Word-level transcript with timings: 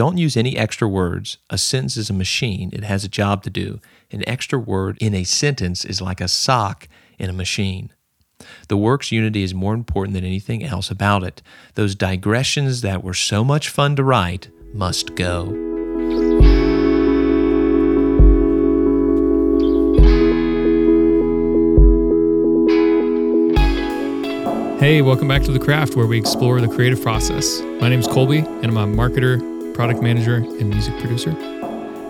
Don't 0.00 0.16
use 0.16 0.34
any 0.34 0.56
extra 0.56 0.88
words. 0.88 1.36
A 1.50 1.58
sentence 1.58 1.98
is 1.98 2.08
a 2.08 2.14
machine, 2.14 2.70
it 2.72 2.84
has 2.84 3.04
a 3.04 3.06
job 3.06 3.42
to 3.42 3.50
do. 3.50 3.80
An 4.10 4.26
extra 4.26 4.58
word 4.58 4.96
in 4.98 5.12
a 5.12 5.24
sentence 5.24 5.84
is 5.84 6.00
like 6.00 6.22
a 6.22 6.26
sock 6.26 6.88
in 7.18 7.28
a 7.28 7.34
machine. 7.34 7.92
The 8.68 8.78
work's 8.78 9.12
unity 9.12 9.42
is 9.42 9.52
more 9.52 9.74
important 9.74 10.14
than 10.14 10.24
anything 10.24 10.64
else 10.64 10.90
about 10.90 11.22
it. 11.22 11.42
Those 11.74 11.94
digressions 11.94 12.80
that 12.80 13.04
were 13.04 13.12
so 13.12 13.44
much 13.44 13.68
fun 13.68 13.94
to 13.96 14.02
write 14.02 14.48
must 14.72 15.16
go. 15.16 15.48
Hey, 24.80 25.02
welcome 25.02 25.28
back 25.28 25.42
to 25.42 25.52
The 25.52 25.60
Craft, 25.62 25.94
where 25.94 26.06
we 26.06 26.18
explore 26.18 26.58
the 26.62 26.68
creative 26.68 27.02
process. 27.02 27.60
My 27.82 27.90
name 27.90 28.00
is 28.00 28.06
Colby, 28.06 28.38
and 28.38 28.64
I'm 28.64 28.78
a 28.78 28.86
marketer, 28.86 29.49
product 29.80 30.02
manager, 30.02 30.34
and 30.34 30.68
music 30.68 30.92
producer. 30.98 31.30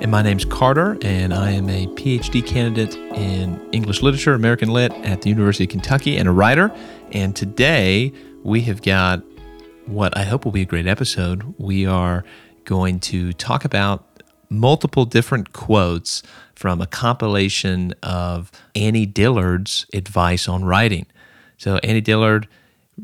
And 0.00 0.10
my 0.10 0.22
name's 0.22 0.44
Carter, 0.44 0.98
and 1.02 1.32
I 1.32 1.52
am 1.52 1.70
a 1.70 1.86
PhD 1.86 2.44
candidate 2.44 2.96
in 2.96 3.60
English 3.70 4.02
Literature, 4.02 4.34
American 4.34 4.70
Lit 4.70 4.90
at 5.04 5.22
the 5.22 5.28
University 5.28 5.62
of 5.66 5.70
Kentucky, 5.70 6.16
and 6.16 6.28
a 6.28 6.32
writer. 6.32 6.72
And 7.12 7.36
today 7.36 8.12
we 8.42 8.62
have 8.62 8.82
got 8.82 9.22
what 9.86 10.16
I 10.16 10.24
hope 10.24 10.44
will 10.44 10.50
be 10.50 10.62
a 10.62 10.64
great 10.64 10.88
episode. 10.88 11.54
We 11.58 11.86
are 11.86 12.24
going 12.64 12.98
to 12.98 13.32
talk 13.34 13.64
about 13.64 14.04
multiple 14.48 15.04
different 15.04 15.52
quotes 15.52 16.24
from 16.56 16.80
a 16.80 16.88
compilation 16.88 17.94
of 18.02 18.50
Annie 18.74 19.06
Dillard's 19.06 19.86
advice 19.94 20.48
on 20.48 20.64
writing. 20.64 21.06
So, 21.56 21.76
Annie 21.84 22.00
Dillard 22.00 22.48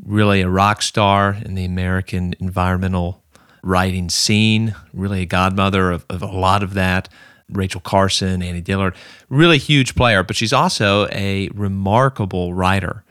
really 0.04 0.40
a 0.40 0.48
rock 0.48 0.82
star 0.82 1.36
in 1.44 1.54
the 1.54 1.64
American 1.64 2.34
environmental 2.40 3.22
writing 3.66 4.08
scene, 4.08 4.74
really 4.94 5.22
a 5.22 5.26
godmother 5.26 5.90
of, 5.90 6.06
of 6.08 6.22
a 6.22 6.26
lot 6.26 6.62
of 6.62 6.74
that. 6.74 7.08
Rachel 7.50 7.80
Carson, 7.80 8.42
Annie 8.42 8.60
Dillard, 8.60 8.94
really 9.28 9.58
huge 9.58 9.94
player, 9.94 10.22
but 10.22 10.34
she's 10.34 10.52
also 10.52 11.06
a 11.12 11.48
remarkable 11.50 12.54
writer. 12.54 13.04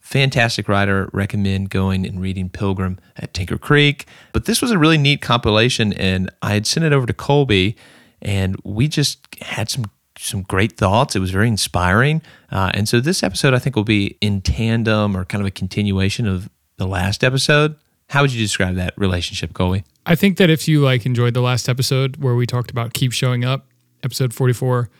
Fantastic 0.00 0.68
writer. 0.68 1.10
Recommend 1.12 1.70
going 1.70 2.06
and 2.06 2.20
reading 2.20 2.48
Pilgrim 2.48 2.98
at 3.16 3.34
Tinker 3.34 3.58
Creek. 3.58 4.06
But 4.32 4.44
this 4.44 4.62
was 4.62 4.70
a 4.70 4.78
really 4.78 4.98
neat 4.98 5.20
compilation, 5.20 5.92
and 5.94 6.30
I 6.42 6.54
had 6.54 6.66
sent 6.66 6.84
it 6.84 6.92
over 6.92 7.06
to 7.06 7.12
Colby, 7.12 7.76
and 8.22 8.56
we 8.64 8.88
just 8.88 9.26
had 9.42 9.70
some 9.70 9.90
some 10.16 10.42
great 10.42 10.76
thoughts. 10.76 11.16
It 11.16 11.20
was 11.20 11.30
very 11.30 11.48
inspiring. 11.48 12.22
Uh, 12.50 12.70
and 12.72 12.88
so 12.88 13.00
this 13.00 13.22
episode, 13.22 13.52
I 13.52 13.58
think, 13.58 13.74
will 13.74 13.84
be 13.84 14.16
in 14.20 14.42
tandem 14.42 15.16
or 15.16 15.24
kind 15.24 15.42
of 15.42 15.46
a 15.46 15.50
continuation 15.50 16.26
of 16.26 16.48
the 16.76 16.86
last 16.86 17.24
episode. 17.24 17.76
How 18.08 18.22
would 18.22 18.32
you 18.32 18.40
describe 18.40 18.76
that 18.76 18.94
relationship, 18.96 19.54
Colby? 19.54 19.84
I 20.06 20.14
think 20.14 20.36
that 20.36 20.50
if 20.50 20.68
you 20.68 20.80
like 20.80 21.06
enjoyed 21.06 21.34
the 21.34 21.40
last 21.40 21.68
episode 21.68 22.16
where 22.18 22.34
we 22.34 22.46
talked 22.46 22.70
about 22.70 22.92
keep 22.92 23.12
showing 23.12 23.44
up, 23.44 23.66
episode 24.02 24.34
44, 24.34 24.90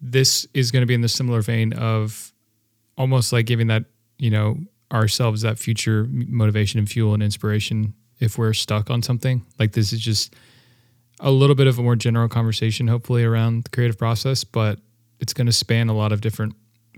this 0.00 0.46
is 0.52 0.70
going 0.70 0.82
to 0.82 0.86
be 0.86 0.94
in 0.94 1.00
the 1.00 1.08
similar 1.08 1.40
vein 1.40 1.72
of 1.72 2.32
almost 2.96 3.32
like 3.32 3.46
giving 3.46 3.68
that, 3.68 3.84
you 4.18 4.30
know, 4.30 4.58
ourselves 4.92 5.42
that 5.42 5.58
future 5.58 6.06
motivation 6.10 6.78
and 6.78 6.88
fuel 6.88 7.14
and 7.14 7.22
inspiration 7.22 7.94
if 8.20 8.38
we're 8.38 8.52
stuck 8.52 8.90
on 8.90 9.02
something. 9.02 9.44
Like 9.58 9.72
this 9.72 9.92
is 9.92 10.00
just 10.00 10.34
a 11.20 11.30
little 11.30 11.56
bit 11.56 11.66
of 11.66 11.78
a 11.78 11.82
more 11.82 11.96
general 11.96 12.28
conversation, 12.28 12.86
hopefully, 12.86 13.24
around 13.24 13.64
the 13.64 13.70
creative 13.70 13.98
process, 13.98 14.44
but 14.44 14.78
it's 15.20 15.32
going 15.32 15.46
to 15.46 15.52
span 15.52 15.88
a 15.88 15.94
lot 15.94 16.12
of 16.12 16.20
different 16.20 16.54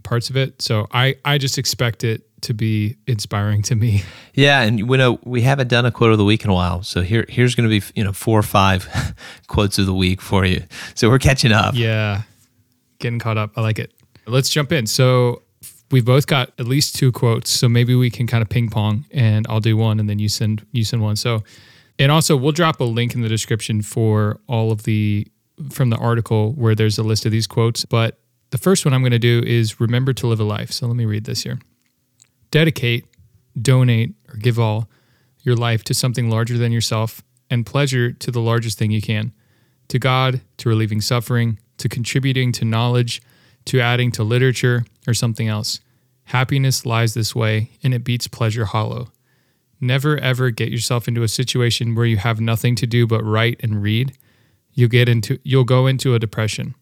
parts 0.07 0.31
of 0.31 0.37
it. 0.37 0.62
So 0.62 0.87
I, 0.93 1.17
I 1.25 1.39
just 1.39 1.59
expect 1.59 2.05
it 2.05 2.23
to 2.43 2.55
be 2.55 2.97
inspiring 3.07 3.62
to 3.62 3.75
me. 3.75 4.03
Yeah, 4.35 4.62
and 4.62 4.79
you 4.79 4.87
know 4.97 5.19
we 5.25 5.43
haven't 5.43 5.69
done 5.69 5.87
a 5.87 5.91
quote 5.91 6.12
of 6.12 6.19
the 6.19 6.25
week 6.25 6.45
in 6.45 6.51
a 6.51 6.55
while, 6.55 6.83
so 6.83 7.03
here 7.03 7.25
here's 7.29 7.55
going 7.55 7.69
to 7.69 7.81
be 7.81 7.85
you 7.95 8.05
know 8.05 8.12
four 8.12 8.39
or 8.39 8.43
five 8.43 9.15
quotes 9.47 9.79
of 9.79 9.87
the 9.87 9.95
week 9.95 10.21
for 10.21 10.45
you. 10.45 10.62
So 10.95 11.09
we're 11.09 11.19
catching 11.19 11.53
up. 11.53 11.75
Yeah, 11.75 12.23
getting 12.99 13.19
caught 13.19 13.39
up. 13.39 13.53
I 13.57 13.62
like 13.62 13.79
it. 13.79 13.93
Let's 14.27 14.51
jump 14.51 14.73
in. 14.73 14.87
So 14.87 15.43
we've 15.91 16.05
both 16.05 16.27
got 16.27 16.53
at 16.59 16.67
least 16.67 16.97
two 16.97 17.12
quotes, 17.12 17.50
so 17.50 17.69
maybe 17.69 17.94
we 17.94 18.11
can 18.11 18.27
kind 18.27 18.43
of 18.43 18.49
ping 18.49 18.69
pong, 18.69 19.06
and 19.11 19.47
I'll 19.49 19.61
do 19.61 19.77
one, 19.77 19.99
and 19.99 20.09
then 20.09 20.19
you 20.19 20.28
send 20.28 20.67
you 20.73 20.84
send 20.84 21.03
one. 21.03 21.17
So 21.17 21.43
and 21.99 22.12
also, 22.12 22.37
we'll 22.37 22.53
drop 22.53 22.81
a 22.81 22.84
link 22.84 23.15
in 23.15 23.23
the 23.23 23.28
description 23.28 23.83
for 23.83 24.41
all 24.49 24.71
of 24.71 24.83
the 24.83 25.27
from 25.71 25.88
the 25.88 25.97
article 25.97 26.53
where 26.53 26.75
there's 26.75 26.99
a 26.99 27.03
list 27.03 27.25
of 27.25 27.33
these 27.33 27.47
quotes. 27.47 27.84
But 27.84 28.19
the 28.51 28.59
first 28.59 28.84
one 28.84 28.95
I'm 28.95 29.03
going 29.03 29.11
to 29.11 29.19
do 29.19 29.43
is 29.45 29.81
remember 29.81 30.12
to 30.15 30.27
live 30.27 30.41
a 30.41 30.45
life. 30.45 30.71
So 30.71 30.87
let 30.87 30.97
me 30.97 31.05
read 31.05 31.25
this 31.25 31.43
here. 31.43 31.59
Dedicate, 32.51 33.05
donate, 33.61 34.15
or 34.29 34.37
give 34.37 34.59
all 34.59 34.89
your 35.43 35.57
life 35.57 35.84
to 35.84 35.95
something 35.95 36.31
larger 36.31 36.59
than 36.59 36.73
yourself 36.73 37.23
and 37.51 37.67
pleasure 37.67 38.12
to 38.12 38.31
the 38.31 38.41
largest 38.41 38.79
thing 38.79 38.91
you 38.91 39.03
can 39.03 39.33
to 39.89 39.99
God, 39.99 40.41
to 40.56 40.69
relieving 40.69 41.01
suffering, 41.01 41.59
to 41.79 41.89
contributing 41.89 42.51
to 42.53 42.65
knowledge, 42.65 43.23
to 43.67 43.81
adding 43.81 44.11
to 44.12 44.25
literature, 44.25 44.85
or 45.06 45.15
something 45.15 45.49
else. 45.49 45.81
Happiness 46.25 46.85
lies 46.85 47.15
this 47.15 47.37
way, 47.37 47.71
and 47.83 47.95
it 47.95 48.03
beats 48.03 48.27
pleasure 48.27 48.65
hollow. 48.65 49.12
Never 49.81 50.19
ever 50.19 50.51
get 50.51 50.71
yourself 50.71 51.06
into 51.06 51.23
a 51.23 51.29
situation 51.29 51.95
where 51.95 52.06
you 52.06 52.17
have 52.17 52.41
nothing 52.41 52.75
to 52.77 52.87
do 52.87 53.06
but 53.06 53.23
write 53.23 53.61
and 53.62 53.83
read. 53.83 54.17
You'll 54.73 54.89
get 54.89 55.09
into 55.09 55.39
you'll 55.45 55.65
go 55.65 55.87
into 55.87 56.15
a 56.15 56.19
depression. 56.19 56.75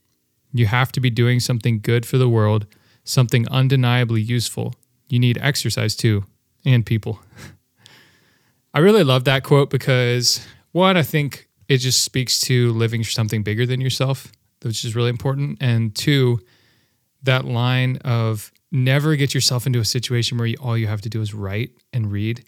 You 0.55 0.67
have 0.67 0.93
to 0.93 1.01
be 1.01 1.11
doing 1.11 1.41
something 1.41 1.81
good 1.81 2.07
for 2.07 2.17
the 2.17 2.29
world, 2.29 2.67
something 3.03 3.47
undeniably 3.49 4.23
useful. 4.23 4.75
You 5.09 5.19
need 5.19 5.37
exercise 5.43 5.97
too, 5.97 6.25
and 6.65 6.87
people. 6.87 7.19
I 8.75 8.79
really 8.79 9.05
love 9.05 9.25
that 9.25 9.43
quote 9.43 9.69
because 9.69 10.47
one, 10.71 10.97
I 10.97 11.03
think 11.03 11.49
it 11.69 11.79
just 11.79 12.03
speaks 12.03 12.41
to 12.43 12.73
living 12.73 13.03
for 13.03 13.11
something 13.11 13.43
bigger 13.43 13.67
than 13.67 13.81
yourself, 13.81 14.31
which 14.63 14.85
is 14.85 14.95
really 14.95 15.11
important. 15.11 15.59
And 15.61 15.95
two, 15.95 16.41
that 17.25 17.45
line 17.45 17.97
of 18.05 18.53
never 18.71 19.17
get 19.17 19.35
yourself 19.35 19.67
into 19.67 19.81
a 19.81 19.85
situation 19.85 20.39
where 20.39 20.47
you, 20.47 20.57
all 20.61 20.79
you 20.79 20.87
have 20.87 21.01
to 21.01 21.09
do 21.09 21.21
is 21.21 21.35
write 21.35 21.71
and 21.93 22.13
read 22.13 22.45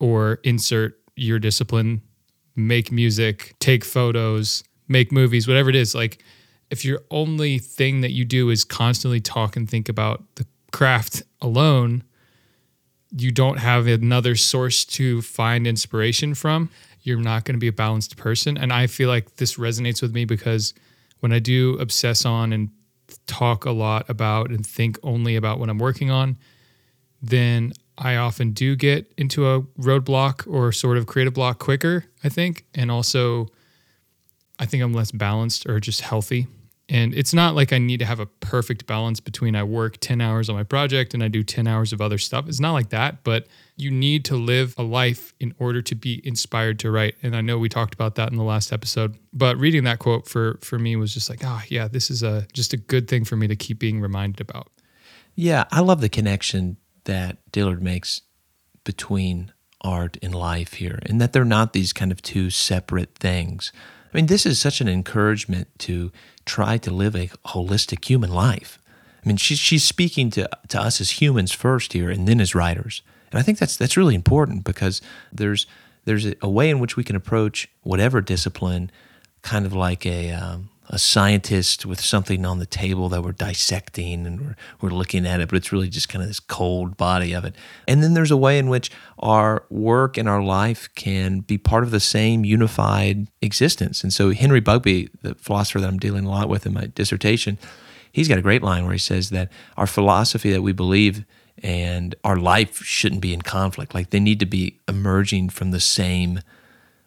or 0.00 0.38
insert 0.44 0.98
your 1.16 1.38
discipline, 1.38 2.02
make 2.56 2.92
music, 2.92 3.54
take 3.58 3.84
photos, 3.84 4.64
make 4.86 5.12
movies, 5.12 5.48
whatever 5.48 5.70
it 5.70 5.76
is. 5.76 5.94
Like 5.94 6.22
if 6.70 6.84
your 6.84 7.02
only 7.10 7.58
thing 7.58 8.00
that 8.02 8.12
you 8.12 8.24
do 8.24 8.50
is 8.50 8.64
constantly 8.64 9.20
talk 9.20 9.56
and 9.56 9.68
think 9.68 9.88
about 9.88 10.24
the 10.36 10.46
craft 10.72 11.22
alone, 11.40 12.04
you 13.16 13.30
don't 13.30 13.58
have 13.58 13.86
another 13.86 14.36
source 14.36 14.84
to 14.84 15.22
find 15.22 15.66
inspiration 15.66 16.34
from. 16.34 16.70
You're 17.02 17.20
not 17.20 17.44
going 17.44 17.54
to 17.54 17.60
be 17.60 17.68
a 17.68 17.72
balanced 17.72 18.16
person. 18.16 18.58
And 18.58 18.72
I 18.72 18.86
feel 18.86 19.08
like 19.08 19.36
this 19.36 19.56
resonates 19.56 20.02
with 20.02 20.12
me 20.12 20.24
because 20.24 20.74
when 21.20 21.32
I 21.32 21.38
do 21.38 21.78
obsess 21.78 22.24
on 22.26 22.52
and 22.52 22.70
talk 23.26 23.64
a 23.64 23.70
lot 23.70 24.08
about 24.10 24.50
and 24.50 24.66
think 24.66 24.98
only 25.02 25.36
about 25.36 25.58
what 25.58 25.70
I'm 25.70 25.78
working 25.78 26.10
on, 26.10 26.36
then 27.22 27.72
I 27.96 28.16
often 28.16 28.52
do 28.52 28.76
get 28.76 29.12
into 29.16 29.48
a 29.48 29.62
roadblock 29.80 30.46
or 30.46 30.70
sort 30.70 30.98
of 30.98 31.06
creative 31.06 31.34
block 31.34 31.58
quicker, 31.58 32.04
I 32.22 32.28
think. 32.28 32.66
And 32.74 32.90
also, 32.90 33.48
I 34.58 34.66
think 34.66 34.82
I'm 34.82 34.92
less 34.92 35.10
balanced 35.10 35.66
or 35.66 35.80
just 35.80 36.02
healthy. 36.02 36.46
And 36.90 37.14
it's 37.14 37.34
not 37.34 37.54
like 37.54 37.72
I 37.72 37.78
need 37.78 37.98
to 37.98 38.06
have 38.06 38.18
a 38.18 38.26
perfect 38.26 38.86
balance 38.86 39.20
between 39.20 39.54
I 39.54 39.62
work 39.62 39.98
10 39.98 40.22
hours 40.22 40.48
on 40.48 40.56
my 40.56 40.62
project 40.62 41.12
and 41.12 41.22
I 41.22 41.28
do 41.28 41.42
10 41.44 41.66
hours 41.66 41.92
of 41.92 42.00
other 42.00 42.16
stuff. 42.16 42.48
It's 42.48 42.60
not 42.60 42.72
like 42.72 42.88
that, 42.90 43.24
but 43.24 43.46
you 43.76 43.90
need 43.90 44.24
to 44.26 44.36
live 44.36 44.74
a 44.78 44.82
life 44.82 45.34
in 45.38 45.54
order 45.58 45.82
to 45.82 45.94
be 45.94 46.22
inspired 46.24 46.78
to 46.80 46.90
write. 46.90 47.16
And 47.22 47.36
I 47.36 47.42
know 47.42 47.58
we 47.58 47.68
talked 47.68 47.92
about 47.92 48.14
that 48.14 48.30
in 48.30 48.38
the 48.38 48.42
last 48.42 48.72
episode, 48.72 49.16
but 49.34 49.58
reading 49.58 49.84
that 49.84 49.98
quote 49.98 50.26
for 50.26 50.58
for 50.62 50.78
me 50.78 50.96
was 50.96 51.12
just 51.12 51.28
like, 51.28 51.40
ah, 51.44 51.60
oh, 51.62 51.66
yeah, 51.68 51.88
this 51.88 52.10
is 52.10 52.22
a 52.22 52.46
just 52.54 52.72
a 52.72 52.78
good 52.78 53.06
thing 53.06 53.24
for 53.24 53.36
me 53.36 53.46
to 53.48 53.56
keep 53.56 53.78
being 53.78 54.00
reminded 54.00 54.40
about. 54.40 54.68
Yeah, 55.34 55.64
I 55.70 55.80
love 55.80 56.00
the 56.00 56.08
connection 56.08 56.78
that 57.04 57.38
Dillard 57.52 57.82
makes 57.82 58.22
between 58.84 59.52
art 59.82 60.16
and 60.22 60.34
life 60.34 60.74
here, 60.74 60.98
and 61.06 61.20
that 61.20 61.32
they're 61.32 61.44
not 61.44 61.74
these 61.74 61.92
kind 61.92 62.10
of 62.10 62.22
two 62.22 62.50
separate 62.50 63.14
things. 63.14 63.72
I 64.12 64.16
mean, 64.16 64.26
this 64.26 64.46
is 64.46 64.58
such 64.58 64.80
an 64.80 64.88
encouragement 64.88 65.68
to 65.80 66.10
try 66.46 66.78
to 66.78 66.90
live 66.90 67.14
a 67.14 67.28
holistic 67.46 68.04
human 68.04 68.30
life. 68.30 68.80
I 69.22 69.28
mean, 69.28 69.36
she's 69.36 69.58
she's 69.58 69.84
speaking 69.84 70.30
to 70.30 70.48
to 70.68 70.80
us 70.80 71.00
as 71.00 71.20
humans 71.20 71.52
first 71.52 71.92
here, 71.92 72.10
and 72.10 72.26
then 72.26 72.40
as 72.40 72.54
writers. 72.54 73.02
And 73.30 73.38
I 73.38 73.42
think 73.42 73.58
that's 73.58 73.76
that's 73.76 73.96
really 73.96 74.14
important 74.14 74.64
because 74.64 75.02
there's 75.32 75.66
there's 76.04 76.26
a, 76.40 76.48
way 76.48 76.70
in 76.70 76.78
which 76.78 76.96
we 76.96 77.04
can 77.04 77.16
approach 77.16 77.68
whatever 77.82 78.22
discipline, 78.22 78.90
kind 79.42 79.66
of 79.66 79.74
like 79.74 80.06
a 80.06 80.30
um, 80.32 80.70
a 80.90 80.98
scientist 80.98 81.84
with 81.84 82.00
something 82.00 82.46
on 82.46 82.58
the 82.58 82.66
table 82.66 83.08
that 83.10 83.22
we're 83.22 83.32
dissecting 83.32 84.26
and 84.26 84.40
we're, 84.40 84.56
we're 84.80 84.96
looking 84.96 85.26
at 85.26 85.40
it, 85.40 85.48
but 85.48 85.56
it's 85.56 85.70
really 85.70 85.88
just 85.88 86.08
kind 86.08 86.22
of 86.22 86.28
this 86.28 86.40
cold 86.40 86.96
body 86.96 87.34
of 87.34 87.44
it. 87.44 87.54
And 87.86 88.02
then 88.02 88.14
there's 88.14 88.30
a 88.30 88.36
way 88.36 88.58
in 88.58 88.68
which 88.68 88.90
our 89.18 89.64
work 89.68 90.16
and 90.16 90.28
our 90.28 90.42
life 90.42 90.88
can 90.94 91.40
be 91.40 91.58
part 91.58 91.84
of 91.84 91.90
the 91.90 92.00
same 92.00 92.44
unified 92.44 93.28
existence. 93.42 94.02
And 94.02 94.12
so 94.12 94.32
Henry 94.32 94.62
Bugbee, 94.62 95.10
the 95.22 95.34
philosopher 95.34 95.80
that 95.80 95.88
I'm 95.88 95.98
dealing 95.98 96.24
a 96.24 96.30
lot 96.30 96.48
with 96.48 96.64
in 96.64 96.72
my 96.72 96.86
dissertation, 96.86 97.58
he's 98.10 98.28
got 98.28 98.38
a 98.38 98.42
great 98.42 98.62
line 98.62 98.84
where 98.84 98.94
he 98.94 98.98
says 98.98 99.30
that 99.30 99.50
our 99.76 99.86
philosophy 99.86 100.50
that 100.52 100.62
we 100.62 100.72
believe 100.72 101.24
and 101.62 102.14
our 102.24 102.36
life 102.36 102.82
shouldn't 102.82 103.20
be 103.20 103.34
in 103.34 103.42
conflict. 103.42 103.94
Like 103.94 104.10
they 104.10 104.20
need 104.20 104.40
to 104.40 104.46
be 104.46 104.78
emerging 104.88 105.50
from 105.50 105.70
the 105.70 105.80
same 105.80 106.40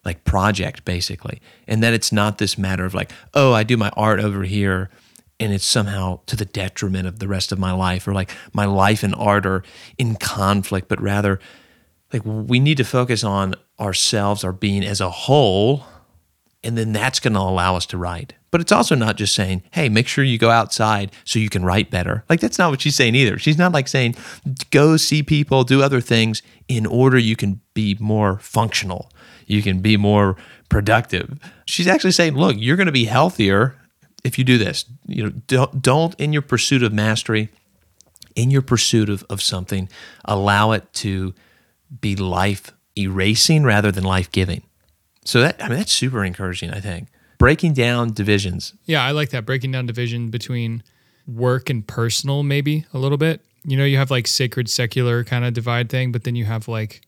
like 0.05 0.23
project 0.23 0.83
basically 0.85 1.41
and 1.67 1.83
that 1.83 1.93
it's 1.93 2.11
not 2.11 2.37
this 2.37 2.57
matter 2.57 2.85
of 2.85 2.93
like 2.93 3.11
oh 3.33 3.53
i 3.53 3.63
do 3.63 3.77
my 3.77 3.89
art 3.95 4.19
over 4.19 4.43
here 4.43 4.89
and 5.39 5.53
it's 5.53 5.65
somehow 5.65 6.19
to 6.27 6.35
the 6.35 6.45
detriment 6.45 7.07
of 7.07 7.19
the 7.19 7.27
rest 7.27 7.51
of 7.51 7.59
my 7.59 7.71
life 7.71 8.07
or 8.07 8.13
like 8.13 8.31
my 8.53 8.65
life 8.65 9.03
and 9.03 9.15
art 9.15 9.45
are 9.45 9.63
in 9.97 10.15
conflict 10.15 10.87
but 10.87 11.01
rather 11.01 11.39
like 12.13 12.23
we 12.25 12.59
need 12.59 12.77
to 12.77 12.83
focus 12.83 13.23
on 13.23 13.55
ourselves 13.79 14.43
our 14.43 14.53
being 14.53 14.83
as 14.83 15.01
a 15.01 15.09
whole 15.09 15.85
and 16.63 16.77
then 16.77 16.93
that's 16.93 17.19
going 17.19 17.33
to 17.33 17.39
allow 17.39 17.75
us 17.75 17.85
to 17.85 17.97
write 17.97 18.33
but 18.51 18.61
it's 18.61 18.71
also 18.71 18.95
not 18.95 19.15
just 19.15 19.33
saying 19.33 19.63
hey 19.71 19.89
make 19.89 20.07
sure 20.07 20.23
you 20.23 20.37
go 20.37 20.49
outside 20.49 21.11
so 21.23 21.39
you 21.39 21.49
can 21.49 21.65
write 21.65 21.89
better. 21.89 22.23
Like 22.29 22.39
that's 22.39 22.59
not 22.59 22.69
what 22.69 22.81
she's 22.81 22.95
saying 22.95 23.15
either. 23.15 23.37
She's 23.37 23.57
not 23.57 23.71
like 23.71 23.87
saying 23.87 24.15
go 24.69 24.97
see 24.97 25.23
people 25.23 25.63
do 25.63 25.81
other 25.81 26.01
things 26.01 26.41
in 26.67 26.85
order 26.85 27.17
you 27.17 27.35
can 27.35 27.61
be 27.73 27.97
more 27.99 28.39
functional. 28.39 29.11
You 29.47 29.61
can 29.61 29.79
be 29.79 29.97
more 29.97 30.35
productive. 30.69 31.39
She's 31.65 31.87
actually 31.87 32.11
saying 32.11 32.35
look 32.35 32.55
you're 32.57 32.77
going 32.77 32.85
to 32.85 32.91
be 32.91 33.05
healthier 33.05 33.75
if 34.23 34.37
you 34.37 34.43
do 34.43 34.57
this. 34.57 34.85
You 35.07 35.23
know 35.23 35.29
don't, 35.47 35.81
don't 35.81 36.15
in 36.15 36.33
your 36.33 36.43
pursuit 36.43 36.83
of 36.83 36.93
mastery 36.93 37.49
in 38.35 38.49
your 38.49 38.61
pursuit 38.61 39.09
of, 39.09 39.25
of 39.29 39.41
something 39.41 39.89
allow 40.23 40.71
it 40.71 40.93
to 40.93 41.33
be 41.99 42.15
life 42.15 42.71
erasing 42.97 43.63
rather 43.63 43.91
than 43.91 44.05
life 44.05 44.31
giving 44.31 44.63
so 45.23 45.41
that 45.41 45.63
I 45.63 45.69
mean 45.69 45.77
that's 45.77 45.91
super 45.91 46.23
encouraging. 46.23 46.71
I 46.71 46.79
think 46.79 47.07
breaking 47.41 47.73
down 47.73 48.13
divisions. 48.13 48.73
Yeah, 48.85 49.03
I 49.03 49.11
like 49.11 49.29
that 49.29 49.45
breaking 49.45 49.71
down 49.71 49.85
division 49.85 50.29
between 50.29 50.83
work 51.27 51.69
and 51.69 51.85
personal, 51.85 52.43
maybe 52.43 52.85
a 52.93 52.99
little 52.99 53.17
bit. 53.17 53.41
You 53.63 53.77
know, 53.77 53.85
you 53.85 53.97
have 53.97 54.11
like 54.11 54.27
sacred 54.27 54.69
secular 54.69 55.23
kind 55.23 55.45
of 55.45 55.53
divide 55.53 55.89
thing, 55.89 56.11
but 56.11 56.23
then 56.23 56.35
you 56.35 56.45
have 56.45 56.67
like 56.67 57.01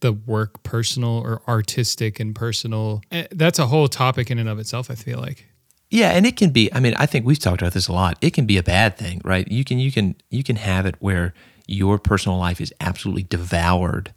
the 0.00 0.12
work 0.12 0.62
personal 0.62 1.18
or 1.18 1.42
artistic 1.46 2.20
and 2.20 2.34
personal. 2.34 3.02
Eh, 3.10 3.26
that's 3.32 3.58
a 3.58 3.66
whole 3.66 3.88
topic 3.88 4.30
in 4.30 4.38
and 4.38 4.48
of 4.48 4.58
itself. 4.58 4.90
I 4.90 4.94
feel 4.94 5.18
like. 5.18 5.46
Yeah, 5.90 6.10
and 6.12 6.24
it 6.24 6.36
can 6.36 6.50
be. 6.50 6.72
I 6.72 6.78
mean, 6.78 6.94
I 6.96 7.06
think 7.06 7.26
we've 7.26 7.38
talked 7.38 7.60
about 7.60 7.72
this 7.72 7.88
a 7.88 7.92
lot. 7.92 8.16
It 8.20 8.32
can 8.32 8.46
be 8.46 8.56
a 8.56 8.62
bad 8.62 8.96
thing, 8.96 9.20
right? 9.24 9.46
You 9.50 9.64
can 9.64 9.78
you 9.78 9.90
can 9.90 10.14
you 10.30 10.42
can 10.42 10.56
have 10.56 10.86
it 10.86 10.94
where 11.00 11.34
your 11.66 11.98
personal 11.98 12.38
life 12.38 12.60
is 12.60 12.72
absolutely 12.80 13.24
devoured 13.24 14.12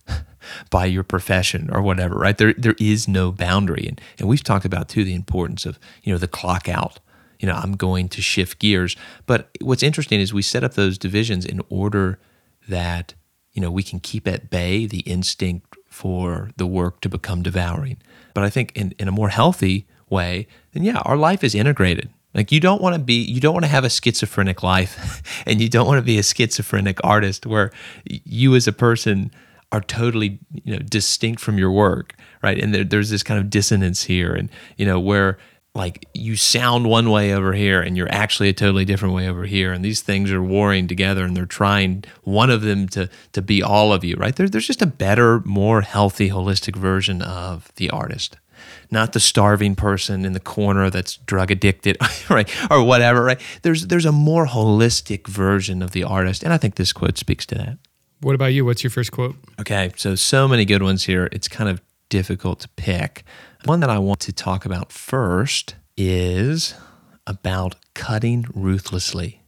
by 0.70 0.86
your 0.86 1.04
profession 1.04 1.70
or 1.72 1.82
whatever, 1.82 2.16
right? 2.16 2.38
There 2.38 2.54
there 2.58 2.76
is 2.80 3.08
no 3.08 3.32
boundary. 3.32 3.86
And 3.88 4.02
and 4.20 4.28
we've 4.28 4.44
talked 4.44 4.66
about 4.66 4.90
too 4.90 5.04
the 5.04 5.16
importance 5.16 5.66
of, 5.66 5.80
you 6.04 6.12
know, 6.12 6.18
the 6.18 6.28
clock 6.28 6.68
out. 6.70 7.00
You 7.40 7.48
know, 7.48 7.56
I'm 7.56 7.74
going 7.74 8.08
to 8.10 8.22
shift 8.22 8.60
gears. 8.60 8.96
But 9.26 9.50
what's 9.60 9.84
interesting 9.84 10.22
is 10.22 10.34
we 10.34 10.42
set 10.42 10.64
up 10.64 10.76
those 10.76 10.98
divisions 10.98 11.46
in 11.46 11.62
order 11.70 12.20
that, 12.70 13.16
you 13.52 13.62
know, 13.62 13.70
we 13.70 13.84
can 13.84 14.00
keep 14.00 14.28
at 14.28 14.50
bay 14.50 14.86
the 14.86 15.02
instinct 15.02 15.76
for 15.90 16.50
the 16.58 16.66
work 16.66 17.02
to 17.02 17.10
become 17.10 17.44
devouring. 17.44 17.98
But 18.34 18.44
I 18.44 18.50
think 18.50 18.72
in, 18.76 18.94
in 18.98 19.08
a 19.08 19.12
more 19.12 19.30
healthy 19.30 19.86
way, 20.10 20.48
then 20.72 20.84
yeah, 20.84 21.00
our 21.00 21.18
life 21.18 21.44
is 21.44 21.54
integrated. 21.54 22.10
Like 22.34 22.52
you 22.52 22.60
don't 22.60 22.82
want 22.82 22.96
to 22.96 23.00
be, 23.00 23.22
you 23.22 23.40
don't 23.40 23.54
want 23.54 23.66
to 23.66 23.70
have 23.70 23.84
a 23.84 23.90
schizophrenic 23.90 24.64
life, 24.64 25.22
and 25.46 25.62
you 25.62 25.70
don't 25.70 25.86
want 25.86 26.00
to 26.00 26.04
be 26.04 26.18
a 26.18 26.24
schizophrenic 26.24 27.00
artist 27.04 27.46
where 27.46 27.72
you 28.06 28.56
as 28.56 28.68
a 28.68 28.74
person 28.74 29.32
are 29.74 29.82
totally 29.82 30.40
you 30.64 30.74
know 30.74 30.80
distinct 30.80 31.42
from 31.42 31.58
your 31.58 31.72
work, 31.72 32.16
right? 32.42 32.58
And 32.58 32.74
there, 32.74 32.84
there's 32.84 33.10
this 33.10 33.24
kind 33.24 33.40
of 33.40 33.50
dissonance 33.50 34.04
here, 34.04 34.34
and 34.34 34.50
you 34.78 34.86
know 34.86 35.00
where 35.00 35.38
like 35.76 36.06
you 36.14 36.36
sound 36.36 36.88
one 36.88 37.10
way 37.10 37.34
over 37.34 37.54
here 37.54 37.82
and 37.82 37.98
you're 37.98 38.12
actually 38.12 38.48
a 38.48 38.54
totally 38.54 38.86
different 38.86 39.16
way 39.16 39.28
over 39.28 39.44
here 39.46 39.74
and 39.74 39.84
these 39.84 40.02
things 40.02 40.32
are 40.32 40.44
warring 40.44 40.88
together 40.88 41.26
and 41.26 41.36
they're 41.36 41.48
trying 41.48 42.04
one 42.22 42.52
of 42.52 42.62
them 42.62 42.88
to 42.88 43.10
to 43.32 43.42
be 43.42 43.64
all 43.64 43.92
of 43.92 44.04
you 44.04 44.16
right 44.18 44.36
there, 44.36 44.48
there's 44.48 44.68
just 44.68 44.84
a 44.84 44.88
better 44.88 45.40
more 45.42 45.82
healthy 45.82 46.30
holistic 46.30 46.76
version 46.76 47.24
of 47.24 47.72
the 47.78 47.90
artist 47.90 48.38
not 48.92 49.14
the 49.14 49.20
starving 49.20 49.76
person 49.76 50.26
in 50.26 50.34
the 50.34 50.40
corner 50.40 50.90
that's 50.90 51.18
drug 51.18 51.52
addicted, 51.52 51.98
right, 52.30 52.50
or 52.72 52.84
whatever, 52.84 53.24
right? 53.24 53.42
There's 53.62 53.88
there's 53.88 54.06
a 54.06 54.12
more 54.12 54.46
holistic 54.46 55.28
version 55.28 55.82
of 55.82 55.92
the 55.92 56.04
artist, 56.04 56.44
and 56.44 56.54
I 56.54 56.58
think 56.58 56.76
this 56.76 56.94
quote 56.94 57.18
speaks 57.18 57.46
to 57.48 57.56
that. 57.56 57.78
What 58.24 58.36
about 58.36 58.54
you? 58.54 58.64
What's 58.64 58.84
your 58.84 58.92
first 58.92 59.12
quote? 59.12 59.36
Okay, 59.60 59.92
so 59.98 60.16
so 60.16 60.48
many 60.48 60.64
good 60.64 60.82
ones 60.82 61.04
here. 61.04 61.28
It's 61.34 61.50
kind 61.50 61.70
of 61.70 61.82
difficult 62.08 62.62
to 62.62 62.70
pick. 62.70 63.26
One 63.66 63.82
that 63.82 63.90
I 63.90 63.98
want 64.00 64.22
to 64.22 64.32
talk 64.32 64.66
about 64.66 64.94
first 64.94 65.76
is 65.98 66.74
about 67.28 67.76
cutting 67.94 68.46
ruthlessly. 68.56 69.42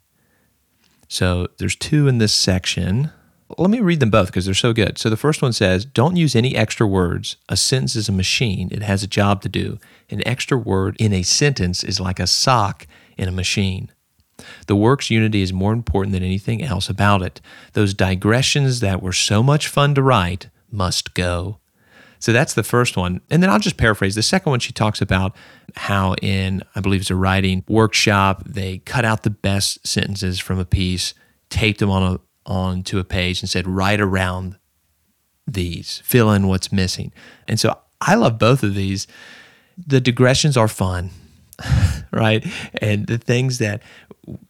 So 1.07 1.47
there's 1.57 1.77
two 1.77 2.09
in 2.09 2.17
this 2.17 2.33
section. 2.33 3.11
Let 3.57 3.69
me 3.69 3.79
read 3.79 4.01
them 4.01 4.09
both 4.09 4.27
because 4.27 4.43
they're 4.43 4.53
so 4.53 4.73
good. 4.73 4.97
So 4.97 5.09
the 5.09 5.15
first 5.15 5.41
one 5.41 5.53
says, 5.53 5.85
Don't 5.85 6.17
use 6.17 6.35
any 6.35 6.53
extra 6.53 6.85
words. 6.85 7.37
A 7.47 7.55
sentence 7.55 7.95
is 7.95 8.09
a 8.09 8.11
machine, 8.11 8.67
it 8.73 8.81
has 8.81 9.03
a 9.03 9.07
job 9.07 9.41
to 9.43 9.49
do. 9.49 9.79
An 10.09 10.21
extra 10.27 10.57
word 10.57 10.97
in 10.99 11.13
a 11.13 11.23
sentence 11.23 11.81
is 11.81 12.01
like 12.01 12.19
a 12.19 12.27
sock 12.27 12.87
in 13.17 13.29
a 13.29 13.31
machine. 13.31 13.89
The 14.67 14.75
work's 14.75 15.09
unity 15.09 15.41
is 15.41 15.53
more 15.53 15.73
important 15.73 16.13
than 16.13 16.23
anything 16.23 16.61
else 16.61 16.89
about 16.89 17.21
it. 17.21 17.41
Those 17.73 17.93
digressions 17.93 18.79
that 18.81 19.01
were 19.01 19.13
so 19.13 19.41
much 19.41 19.67
fun 19.67 19.95
to 19.95 20.03
write 20.03 20.49
must 20.71 21.13
go. 21.13 21.59
So 22.19 22.33
that's 22.33 22.53
the 22.53 22.63
first 22.63 22.97
one. 22.97 23.21
And 23.29 23.43
then 23.43 23.49
I'll 23.49 23.59
just 23.59 23.77
paraphrase. 23.77 24.15
The 24.15 24.23
second 24.23 24.49
one, 24.49 24.59
she 24.59 24.73
talks 24.73 25.01
about 25.01 25.35
how 25.75 26.15
in, 26.21 26.63
I 26.75 26.81
believe 26.81 27.01
it's 27.01 27.11
a 27.11 27.15
writing 27.15 27.63
workshop, 27.67 28.43
they 28.45 28.79
cut 28.79 29.05
out 29.05 29.23
the 29.23 29.29
best 29.29 29.85
sentences 29.85 30.39
from 30.39 30.57
a 30.57 30.65
piece, 30.65 31.13
taped 31.49 31.79
them 31.79 31.91
on 31.91 32.03
a 32.03 32.19
onto 32.45 32.99
a 32.99 33.03
page 33.03 33.41
and 33.41 33.49
said, 33.49 33.67
write 33.67 33.99
around 33.99 34.57
these, 35.47 36.01
fill 36.03 36.31
in 36.31 36.47
what's 36.47 36.71
missing. 36.71 37.11
And 37.47 37.59
so 37.59 37.77
I 38.01 38.15
love 38.15 38.37
both 38.37 38.63
of 38.63 38.75
these. 38.75 39.07
The 39.77 39.99
digressions 39.99 40.57
are 40.57 40.67
fun, 40.67 41.09
right? 42.11 42.45
And 42.81 43.07
the 43.07 43.17
things 43.17 43.57
that 43.59 43.81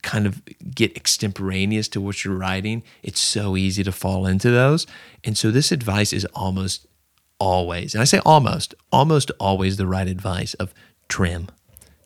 kind 0.02 0.26
of 0.26 0.42
get 0.74 0.96
extemporaneous 0.96 1.88
to 1.88 2.00
what 2.00 2.24
you're 2.24 2.36
writing, 2.36 2.82
it's 3.02 3.20
so 3.20 3.56
easy 3.56 3.84
to 3.84 3.92
fall 3.92 4.26
into 4.26 4.50
those. 4.50 4.86
And 5.24 5.36
so 5.36 5.50
this 5.50 5.72
advice 5.72 6.12
is 6.12 6.24
almost 6.34 6.86
always, 7.38 7.94
and 7.94 8.00
I 8.02 8.04
say 8.04 8.20
almost, 8.24 8.74
almost 8.90 9.30
always 9.38 9.76
the 9.76 9.86
right 9.86 10.08
advice 10.08 10.54
of 10.54 10.72
trim, 11.08 11.48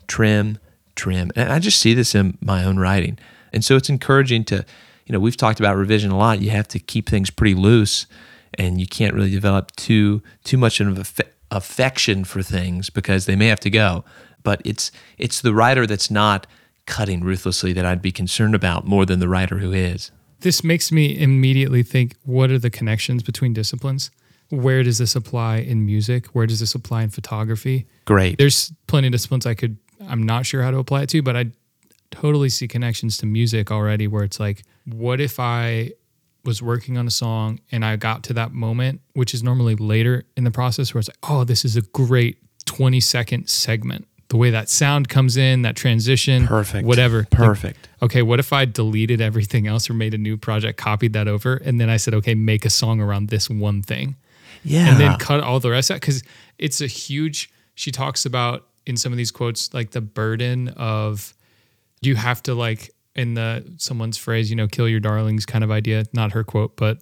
trim, 0.08 0.58
trim. 0.96 1.30
And 1.36 1.52
I 1.52 1.58
just 1.58 1.78
see 1.78 1.94
this 1.94 2.14
in 2.14 2.36
my 2.40 2.64
own 2.64 2.78
writing. 2.78 3.18
And 3.52 3.64
so 3.64 3.76
it's 3.76 3.88
encouraging 3.88 4.44
to 4.44 4.64
you 5.10 5.12
know, 5.12 5.18
we've 5.18 5.36
talked 5.36 5.58
about 5.58 5.76
revision 5.76 6.12
a 6.12 6.16
lot. 6.16 6.40
You 6.40 6.50
have 6.50 6.68
to 6.68 6.78
keep 6.78 7.08
things 7.08 7.30
pretty 7.30 7.56
loose, 7.56 8.06
and 8.54 8.80
you 8.80 8.86
can't 8.86 9.12
really 9.12 9.32
develop 9.32 9.74
too 9.74 10.22
too 10.44 10.56
much 10.56 10.78
of 10.78 11.20
affection 11.50 12.22
for 12.22 12.44
things 12.44 12.90
because 12.90 13.26
they 13.26 13.34
may 13.34 13.48
have 13.48 13.58
to 13.58 13.70
go. 13.70 14.04
But 14.44 14.62
it's 14.64 14.92
it's 15.18 15.40
the 15.40 15.52
writer 15.52 15.84
that's 15.84 16.12
not 16.12 16.46
cutting 16.90 17.22
ruthlessly 17.22 17.72
that 17.72 17.86
I'd 17.86 18.02
be 18.02 18.10
concerned 18.10 18.54
about 18.54 18.84
more 18.84 19.06
than 19.06 19.20
the 19.20 19.28
writer 19.28 19.58
who 19.58 19.72
is. 19.72 20.10
This 20.40 20.64
makes 20.64 20.90
me 20.90 21.16
immediately 21.16 21.84
think: 21.84 22.16
What 22.24 22.50
are 22.50 22.58
the 22.58 22.68
connections 22.68 23.22
between 23.22 23.52
disciplines? 23.52 24.10
Where 24.48 24.82
does 24.82 24.98
this 24.98 25.14
apply 25.14 25.58
in 25.58 25.86
music? 25.86 26.26
Where 26.28 26.46
does 26.46 26.58
this 26.58 26.74
apply 26.74 27.04
in 27.04 27.10
photography? 27.10 27.86
Great. 28.04 28.36
There's 28.38 28.72
plenty 28.88 29.06
of 29.06 29.12
disciplines 29.12 29.46
I 29.46 29.54
could. 29.54 29.76
I'm 30.08 30.24
not 30.24 30.44
sure 30.44 30.62
how 30.64 30.72
to 30.72 30.78
apply 30.78 31.02
it 31.02 31.08
to, 31.10 31.22
but 31.22 31.36
I 31.36 31.52
totally 32.10 32.48
see 32.48 32.66
connections 32.66 33.16
to 33.18 33.26
music 33.26 33.70
already 33.70 34.08
where 34.08 34.24
it's 34.24 34.40
like, 34.40 34.64
what 34.86 35.20
if 35.20 35.38
I 35.38 35.92
was 36.44 36.60
working 36.60 36.98
on 36.98 37.06
a 37.06 37.10
song 37.10 37.60
and 37.70 37.84
I 37.84 37.94
got 37.94 38.24
to 38.24 38.32
that 38.32 38.50
moment, 38.50 39.02
which 39.12 39.34
is 39.34 39.44
normally 39.44 39.76
later 39.76 40.24
in 40.36 40.42
the 40.42 40.50
process, 40.50 40.92
where 40.92 40.98
it's 40.98 41.08
like, 41.08 41.18
oh, 41.22 41.44
this 41.44 41.64
is 41.64 41.76
a 41.76 41.82
great 41.82 42.38
20 42.64 42.98
second 42.98 43.48
segment. 43.48 44.08
The 44.30 44.36
way 44.36 44.50
that 44.50 44.68
sound 44.68 45.08
comes 45.08 45.36
in, 45.36 45.62
that 45.62 45.76
transition, 45.76 46.46
perfect, 46.46 46.86
whatever, 46.86 47.26
perfect. 47.30 47.88
Like, 48.00 48.02
okay, 48.04 48.22
what 48.22 48.38
if 48.38 48.52
I 48.52 48.64
deleted 48.64 49.20
everything 49.20 49.66
else 49.66 49.90
or 49.90 49.94
made 49.94 50.14
a 50.14 50.18
new 50.18 50.36
project, 50.36 50.78
copied 50.78 51.12
that 51.12 51.28
over, 51.28 51.56
and 51.56 51.80
then 51.80 51.90
I 51.90 51.96
said, 51.98 52.14
okay, 52.14 52.34
make 52.34 52.64
a 52.64 52.70
song 52.70 53.00
around 53.00 53.28
this 53.28 53.50
one 53.50 53.82
thing, 53.82 54.16
yeah, 54.64 54.88
and 54.88 55.00
then 55.00 55.18
cut 55.18 55.40
all 55.40 55.60
the 55.60 55.70
rest 55.70 55.90
out 55.90 56.00
because 56.00 56.22
it's 56.58 56.80
a 56.80 56.86
huge. 56.86 57.50
She 57.74 57.90
talks 57.90 58.24
about 58.24 58.66
in 58.86 58.96
some 58.96 59.12
of 59.12 59.18
these 59.18 59.30
quotes 59.30 59.74
like 59.74 59.90
the 59.90 60.00
burden 60.00 60.68
of 60.76 61.34
you 62.00 62.14
have 62.16 62.42
to 62.44 62.54
like 62.54 62.90
in 63.14 63.34
the 63.34 63.64
someone's 63.78 64.16
phrase, 64.16 64.48
you 64.48 64.56
know, 64.56 64.68
kill 64.68 64.88
your 64.88 65.00
darlings 65.00 65.44
kind 65.44 65.64
of 65.64 65.70
idea, 65.70 66.04
not 66.12 66.32
her 66.32 66.44
quote, 66.44 66.76
but 66.76 66.98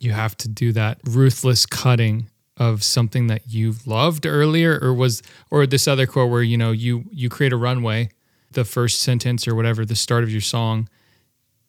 you 0.00 0.12
have 0.12 0.36
to 0.38 0.48
do 0.48 0.72
that 0.72 0.98
ruthless 1.04 1.66
cutting 1.66 2.28
of 2.62 2.84
something 2.84 3.26
that 3.26 3.42
you 3.48 3.74
loved 3.84 4.24
earlier 4.24 4.78
or 4.80 4.94
was 4.94 5.20
or 5.50 5.66
this 5.66 5.88
other 5.88 6.06
quote 6.06 6.30
where 6.30 6.42
you 6.42 6.56
know 6.56 6.70
you 6.70 7.04
you 7.10 7.28
create 7.28 7.52
a 7.52 7.56
runway 7.56 8.08
the 8.52 8.64
first 8.64 9.02
sentence 9.02 9.48
or 9.48 9.54
whatever 9.56 9.84
the 9.84 9.96
start 9.96 10.22
of 10.22 10.30
your 10.30 10.40
song 10.40 10.88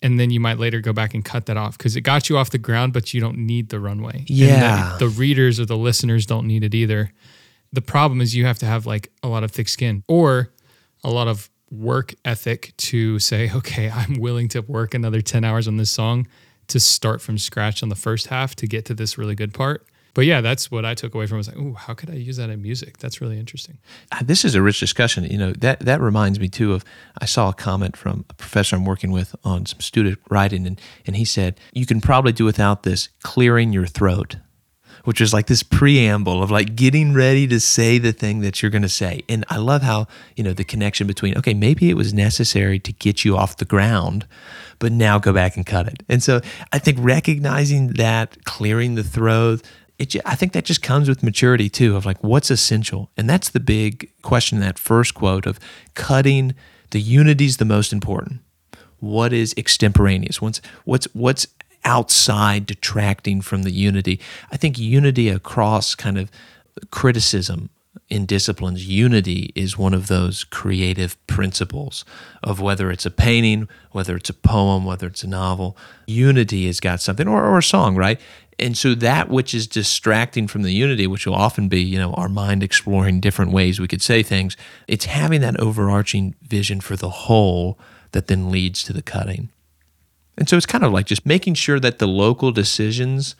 and 0.03 0.19
then 0.19 0.29
you 0.29 0.39
might 0.39 0.59
later 0.59 0.81
go 0.81 0.93
back 0.93 1.15
and 1.15 1.25
cut 1.25 1.47
that 1.47 1.57
off 1.57 1.77
because 1.77 1.95
it 1.95 2.01
got 2.01 2.29
you 2.29 2.37
off 2.37 2.51
the 2.51 2.59
ground 2.59 2.93
but 2.93 3.11
you 3.11 3.19
don't 3.19 3.37
need 3.37 3.69
the 3.69 3.79
runway. 3.79 4.23
Yeah. 4.27 4.97
the, 4.99 5.07
the 5.07 5.09
readers 5.09 5.59
or 5.59 5.65
the 5.65 5.77
listeners 5.77 6.27
don't 6.27 6.45
need 6.45 6.63
it 6.63 6.75
either. 6.75 7.11
The 7.71 7.81
problem 7.81 8.21
is 8.21 8.35
you 8.35 8.45
have 8.45 8.59
to 8.59 8.67
have 8.67 8.85
like 8.85 9.11
a 9.23 9.27
lot 9.27 9.43
of 9.43 9.51
thick 9.51 9.69
skin 9.69 10.03
or 10.07 10.51
a 11.03 11.09
lot 11.09 11.27
of 11.27 11.49
work 11.71 12.13
ethic 12.23 12.73
to 12.77 13.17
say, 13.17 13.49
okay, 13.51 13.89
I'm 13.93 14.19
willing 14.19 14.49
to 14.49 14.61
work 14.61 14.93
another 14.93 15.21
10 15.21 15.43
hours 15.43 15.67
on 15.67 15.77
this 15.77 15.89
song 15.89 16.27
to 16.67 16.79
start 16.79 17.21
from 17.21 17.39
scratch 17.39 17.81
on 17.81 17.89
the 17.89 17.95
first 17.95 18.27
half 18.27 18.55
to 18.57 18.67
get 18.67 18.85
to 18.85 18.93
this 18.93 19.17
really 19.17 19.35
good 19.35 19.53
part. 19.53 19.87
But 20.15 20.25
yeah, 20.25 20.41
that's 20.41 20.69
what 20.69 20.85
I 20.85 20.93
took 20.93 21.15
away 21.15 21.25
from. 21.25 21.37
it. 21.37 21.37
I 21.37 21.41
was 21.41 21.47
like, 21.47 21.57
"Ooh, 21.57 21.73
how 21.73 21.93
could 21.95 22.09
I 22.11 22.13
use 22.13 22.37
that 22.37 22.49
in 22.51 22.61
music? 22.61 22.97
That's 22.99 23.19
really 23.19 23.39
interesting." 23.39 23.79
Uh, 24.11 24.19
This 24.23 24.45
is 24.45 24.53
a 24.53 24.61
rich 24.61 24.79
discussion. 24.79 25.23
You 25.25 25.37
know 25.37 25.51
that 25.53 25.79
that 25.79 26.01
reminds 26.01 26.39
me 26.39 26.49
too 26.49 26.73
of 26.73 26.85
I 27.19 27.25
saw 27.25 27.49
a 27.49 27.53
comment 27.53 27.97
from 27.97 28.25
a 28.29 28.33
professor 28.35 28.75
I'm 28.75 28.85
working 28.85 29.11
with 29.11 29.35
on 29.43 29.65
some 29.65 29.79
student 29.79 30.19
writing, 30.29 30.67
and 30.67 30.79
and 31.07 31.15
he 31.15 31.25
said 31.25 31.59
you 31.73 31.85
can 31.85 31.99
probably 31.99 32.31
do 32.31 32.45
without 32.45 32.83
this 32.83 33.09
clearing 33.23 33.73
your 33.73 33.87
throat, 33.87 34.35
which 35.03 35.19
is 35.19 35.33
like 35.33 35.47
this 35.47 35.63
preamble 35.63 36.43
of 36.43 36.51
like 36.51 36.75
getting 36.75 37.15
ready 37.15 37.47
to 37.47 37.59
say 37.59 37.97
the 37.97 38.13
thing 38.13 38.41
that 38.41 38.61
you're 38.61 38.71
going 38.71 38.83
to 38.83 38.89
say. 38.89 39.23
And 39.27 39.43
I 39.49 39.57
love 39.57 39.81
how 39.81 40.05
you 40.35 40.43
know 40.43 40.53
the 40.53 40.63
connection 40.63 41.07
between 41.07 41.35
okay 41.39 41.55
maybe 41.55 41.89
it 41.89 41.97
was 41.97 42.13
necessary 42.13 42.77
to 42.79 42.93
get 42.93 43.25
you 43.25 43.35
off 43.35 43.57
the 43.57 43.65
ground, 43.65 44.27
but 44.77 44.91
now 44.91 45.17
go 45.17 45.33
back 45.33 45.55
and 45.57 45.65
cut 45.65 45.87
it. 45.87 46.03
And 46.07 46.21
so 46.21 46.39
I 46.71 46.77
think 46.77 46.99
recognizing 47.01 47.93
that 47.93 48.43
clearing 48.45 48.93
the 48.93 49.03
throat 49.03 49.63
it, 50.03 50.15
I 50.25 50.35
think 50.35 50.53
that 50.53 50.65
just 50.65 50.81
comes 50.81 51.09
with 51.09 51.23
maturity 51.23 51.69
too 51.69 51.95
of 51.95 52.05
like 52.05 52.23
what's 52.23 52.51
essential. 52.51 53.09
And 53.17 53.29
that's 53.29 53.49
the 53.49 53.59
big 53.59 54.11
question 54.21 54.57
in 54.57 54.63
that 54.63 54.79
first 54.79 55.13
quote 55.13 55.45
of 55.45 55.59
cutting 55.93 56.53
the 56.91 57.01
unity's 57.01 57.57
the 57.57 57.65
most 57.65 57.91
important. 57.91 58.41
What 58.99 59.33
is 59.33 59.53
extemporaneous? 59.57 60.41
What's 60.41 60.61
what's 60.85 61.05
what's 61.13 61.47
outside 61.85 62.65
detracting 62.65 63.41
from 63.41 63.63
the 63.63 63.71
unity? 63.71 64.19
I 64.51 64.57
think 64.57 64.77
unity 64.77 65.29
across 65.29 65.95
kind 65.95 66.17
of 66.17 66.31
criticism 66.91 67.69
in 68.09 68.25
disciplines, 68.25 68.87
unity 68.87 69.51
is 69.55 69.77
one 69.77 69.93
of 69.93 70.07
those 70.07 70.43
creative 70.43 71.15
principles 71.27 72.05
of 72.43 72.59
whether 72.59 72.91
it's 72.91 73.05
a 73.05 73.11
painting, 73.11 73.67
whether 73.91 74.15
it's 74.15 74.29
a 74.29 74.33
poem, 74.33 74.85
whether 74.85 75.07
it's 75.07 75.23
a 75.23 75.27
novel. 75.27 75.77
Unity 76.07 76.67
has 76.67 76.79
got 76.79 77.01
something, 77.01 77.27
or, 77.27 77.43
or 77.43 77.57
a 77.57 77.63
song, 77.63 77.95
right? 77.95 78.19
And 78.59 78.77
so 78.77 78.93
that 78.95 79.29
which 79.29 79.53
is 79.53 79.67
distracting 79.67 80.47
from 80.47 80.61
the 80.61 80.73
unity, 80.73 81.07
which 81.07 81.25
will 81.25 81.35
often 81.35 81.67
be, 81.69 81.81
you 81.81 81.97
know, 81.97 82.13
our 82.13 82.29
mind 82.29 82.61
exploring 82.61 83.19
different 83.19 83.51
ways 83.51 83.79
we 83.79 83.87
could 83.87 84.01
say 84.01 84.21
things, 84.21 84.55
it's 84.87 85.05
having 85.05 85.41
that 85.41 85.59
overarching 85.59 86.35
vision 86.41 86.81
for 86.81 86.95
the 86.95 87.09
whole 87.09 87.79
that 88.11 88.27
then 88.27 88.51
leads 88.51 88.83
to 88.83 88.93
the 88.93 89.01
cutting. 89.01 89.49
And 90.37 90.47
so 90.47 90.57
it's 90.57 90.65
kind 90.65 90.83
of 90.83 90.91
like 90.91 91.05
just 91.05 91.25
making 91.25 91.55
sure 91.55 91.79
that 91.79 91.99
the 91.99 92.07
local 92.07 92.51
decisions 92.51 93.35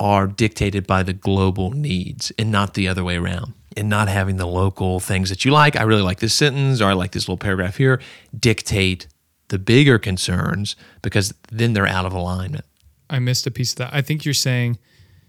are 0.00 0.26
dictated 0.26 0.86
by 0.86 1.04
the 1.04 1.12
global 1.12 1.70
needs 1.70 2.32
and 2.38 2.50
not 2.50 2.74
the 2.74 2.88
other 2.88 3.04
way 3.04 3.16
around. 3.16 3.52
And 3.76 3.88
not 3.88 4.08
having 4.08 4.36
the 4.36 4.48
local 4.48 4.98
things 4.98 5.28
that 5.28 5.44
you 5.44 5.52
like, 5.52 5.76
I 5.76 5.84
really 5.84 6.02
like 6.02 6.18
this 6.18 6.34
sentence 6.34 6.80
or 6.80 6.86
I 6.86 6.92
like 6.94 7.12
this 7.12 7.28
little 7.28 7.36
paragraph 7.36 7.76
here, 7.76 8.00
dictate 8.36 9.06
the 9.46 9.60
bigger 9.60 9.96
concerns 9.96 10.74
because 11.02 11.32
then 11.52 11.74
they're 11.74 11.86
out 11.86 12.04
of 12.04 12.12
alignment. 12.12 12.64
I 13.08 13.20
missed 13.20 13.46
a 13.46 13.50
piece 13.50 13.72
of 13.72 13.78
that. 13.78 13.90
I 13.94 14.02
think 14.02 14.24
you're 14.24 14.34
saying 14.34 14.78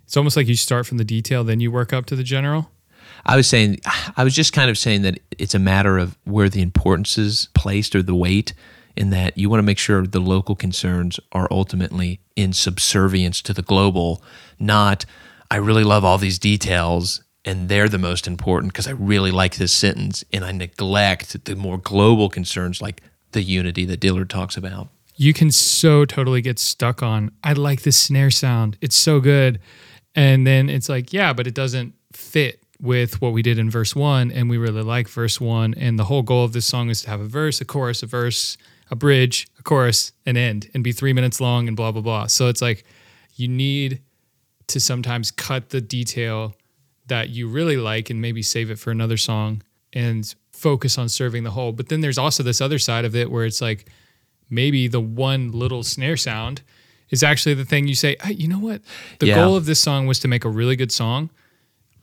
it's 0.05 0.17
almost 0.17 0.35
like 0.35 0.47
you 0.47 0.55
start 0.55 0.87
from 0.87 0.97
the 0.97 1.05
detail, 1.05 1.43
then 1.43 1.59
you 1.59 1.71
work 1.71 1.93
up 1.93 2.07
to 2.07 2.15
the 2.15 2.23
general. 2.23 2.71
I 3.25 3.35
was 3.35 3.47
saying, 3.47 3.79
I 4.17 4.23
was 4.23 4.33
just 4.33 4.53
kind 4.53 4.69
of 4.69 4.77
saying 4.77 5.03
that 5.03 5.19
it's 5.37 5.53
a 5.53 5.59
matter 5.59 5.97
of 5.97 6.17
where 6.23 6.49
the 6.49 6.61
importance 6.61 7.17
is 7.19 7.49
placed 7.53 7.95
or 7.95 8.01
the 8.01 8.15
weight, 8.15 8.53
in 8.95 9.09
that 9.11 9.37
you 9.37 9.49
want 9.49 9.59
to 9.59 9.65
make 9.65 9.77
sure 9.77 10.05
the 10.05 10.19
local 10.19 10.55
concerns 10.55 11.19
are 11.31 11.47
ultimately 11.51 12.19
in 12.35 12.53
subservience 12.53 13.41
to 13.41 13.53
the 13.53 13.61
global, 13.61 14.23
not, 14.59 15.05
I 15.49 15.57
really 15.57 15.83
love 15.83 16.03
all 16.03 16.17
these 16.17 16.39
details 16.39 17.23
and 17.43 17.69
they're 17.69 17.89
the 17.89 17.97
most 17.97 18.27
important 18.27 18.71
because 18.71 18.87
I 18.87 18.91
really 18.91 19.31
like 19.31 19.55
this 19.55 19.71
sentence 19.71 20.23
and 20.31 20.45
I 20.45 20.51
neglect 20.51 21.45
the 21.45 21.55
more 21.55 21.77
global 21.77 22.29
concerns 22.29 22.81
like 22.81 23.01
the 23.31 23.41
unity 23.41 23.85
that 23.85 23.99
Dillard 23.99 24.29
talks 24.29 24.57
about. 24.57 24.89
You 25.15 25.33
can 25.33 25.51
so 25.51 26.05
totally 26.05 26.41
get 26.41 26.59
stuck 26.59 27.01
on, 27.03 27.31
I 27.43 27.53
like 27.53 27.81
this 27.81 27.97
snare 27.97 28.31
sound. 28.31 28.77
It's 28.81 28.95
so 28.95 29.19
good. 29.19 29.59
And 30.15 30.45
then 30.45 30.69
it's 30.69 30.89
like, 30.89 31.13
yeah, 31.13 31.33
but 31.33 31.47
it 31.47 31.53
doesn't 31.53 31.93
fit 32.11 32.61
with 32.79 33.21
what 33.21 33.31
we 33.31 33.41
did 33.41 33.59
in 33.59 33.69
verse 33.69 33.95
one. 33.95 34.31
And 34.31 34.49
we 34.49 34.57
really 34.57 34.81
like 34.81 35.07
verse 35.07 35.39
one. 35.39 35.73
And 35.75 35.97
the 35.97 36.05
whole 36.05 36.23
goal 36.23 36.43
of 36.43 36.53
this 36.53 36.65
song 36.65 36.89
is 36.89 37.03
to 37.03 37.09
have 37.09 37.21
a 37.21 37.27
verse, 37.27 37.61
a 37.61 37.65
chorus, 37.65 38.03
a 38.03 38.07
verse, 38.07 38.57
a 38.91 38.95
bridge, 38.95 39.47
a 39.57 39.63
chorus, 39.63 40.11
an 40.25 40.37
end, 40.37 40.69
and 40.73 40.83
be 40.83 40.91
three 40.91 41.13
minutes 41.13 41.39
long 41.41 41.67
and 41.67 41.75
blah, 41.77 41.91
blah, 41.91 42.01
blah. 42.01 42.27
So 42.27 42.47
it's 42.49 42.61
like 42.61 42.83
you 43.35 43.47
need 43.47 44.01
to 44.67 44.79
sometimes 44.79 45.31
cut 45.31 45.69
the 45.69 45.81
detail 45.81 46.53
that 47.07 47.29
you 47.29 47.47
really 47.47 47.77
like 47.77 48.09
and 48.09 48.21
maybe 48.21 48.41
save 48.41 48.69
it 48.69 48.77
for 48.79 48.91
another 48.91 49.17
song 49.17 49.61
and 49.93 50.33
focus 50.51 50.97
on 50.97 51.09
serving 51.09 51.43
the 51.43 51.51
whole. 51.51 51.71
But 51.71 51.89
then 51.89 52.01
there's 52.01 52.17
also 52.17 52.43
this 52.43 52.61
other 52.61 52.77
side 52.79 53.05
of 53.05 53.15
it 53.15 53.31
where 53.31 53.45
it's 53.45 53.61
like 53.61 53.87
maybe 54.49 54.87
the 54.87 54.99
one 55.01 55.51
little 55.51 55.83
snare 55.83 56.17
sound 56.17 56.61
is 57.09 57.23
actually 57.23 57.55
the 57.55 57.65
thing 57.65 57.87
you 57.87 57.95
say, 57.95 58.15
hey, 58.23 58.33
you 58.33 58.47
know 58.47 58.59
what? 58.59 58.81
The 59.19 59.27
Yeah. 59.27 59.35
goal 59.35 59.55
of 59.55 59.65
this 59.65 59.79
song 59.79 60.05
was 60.07 60.19
to 60.19 60.27
make 60.27 60.45
a 60.45 60.49
really 60.49 60.75
good 60.75 60.91
song. 60.91 61.29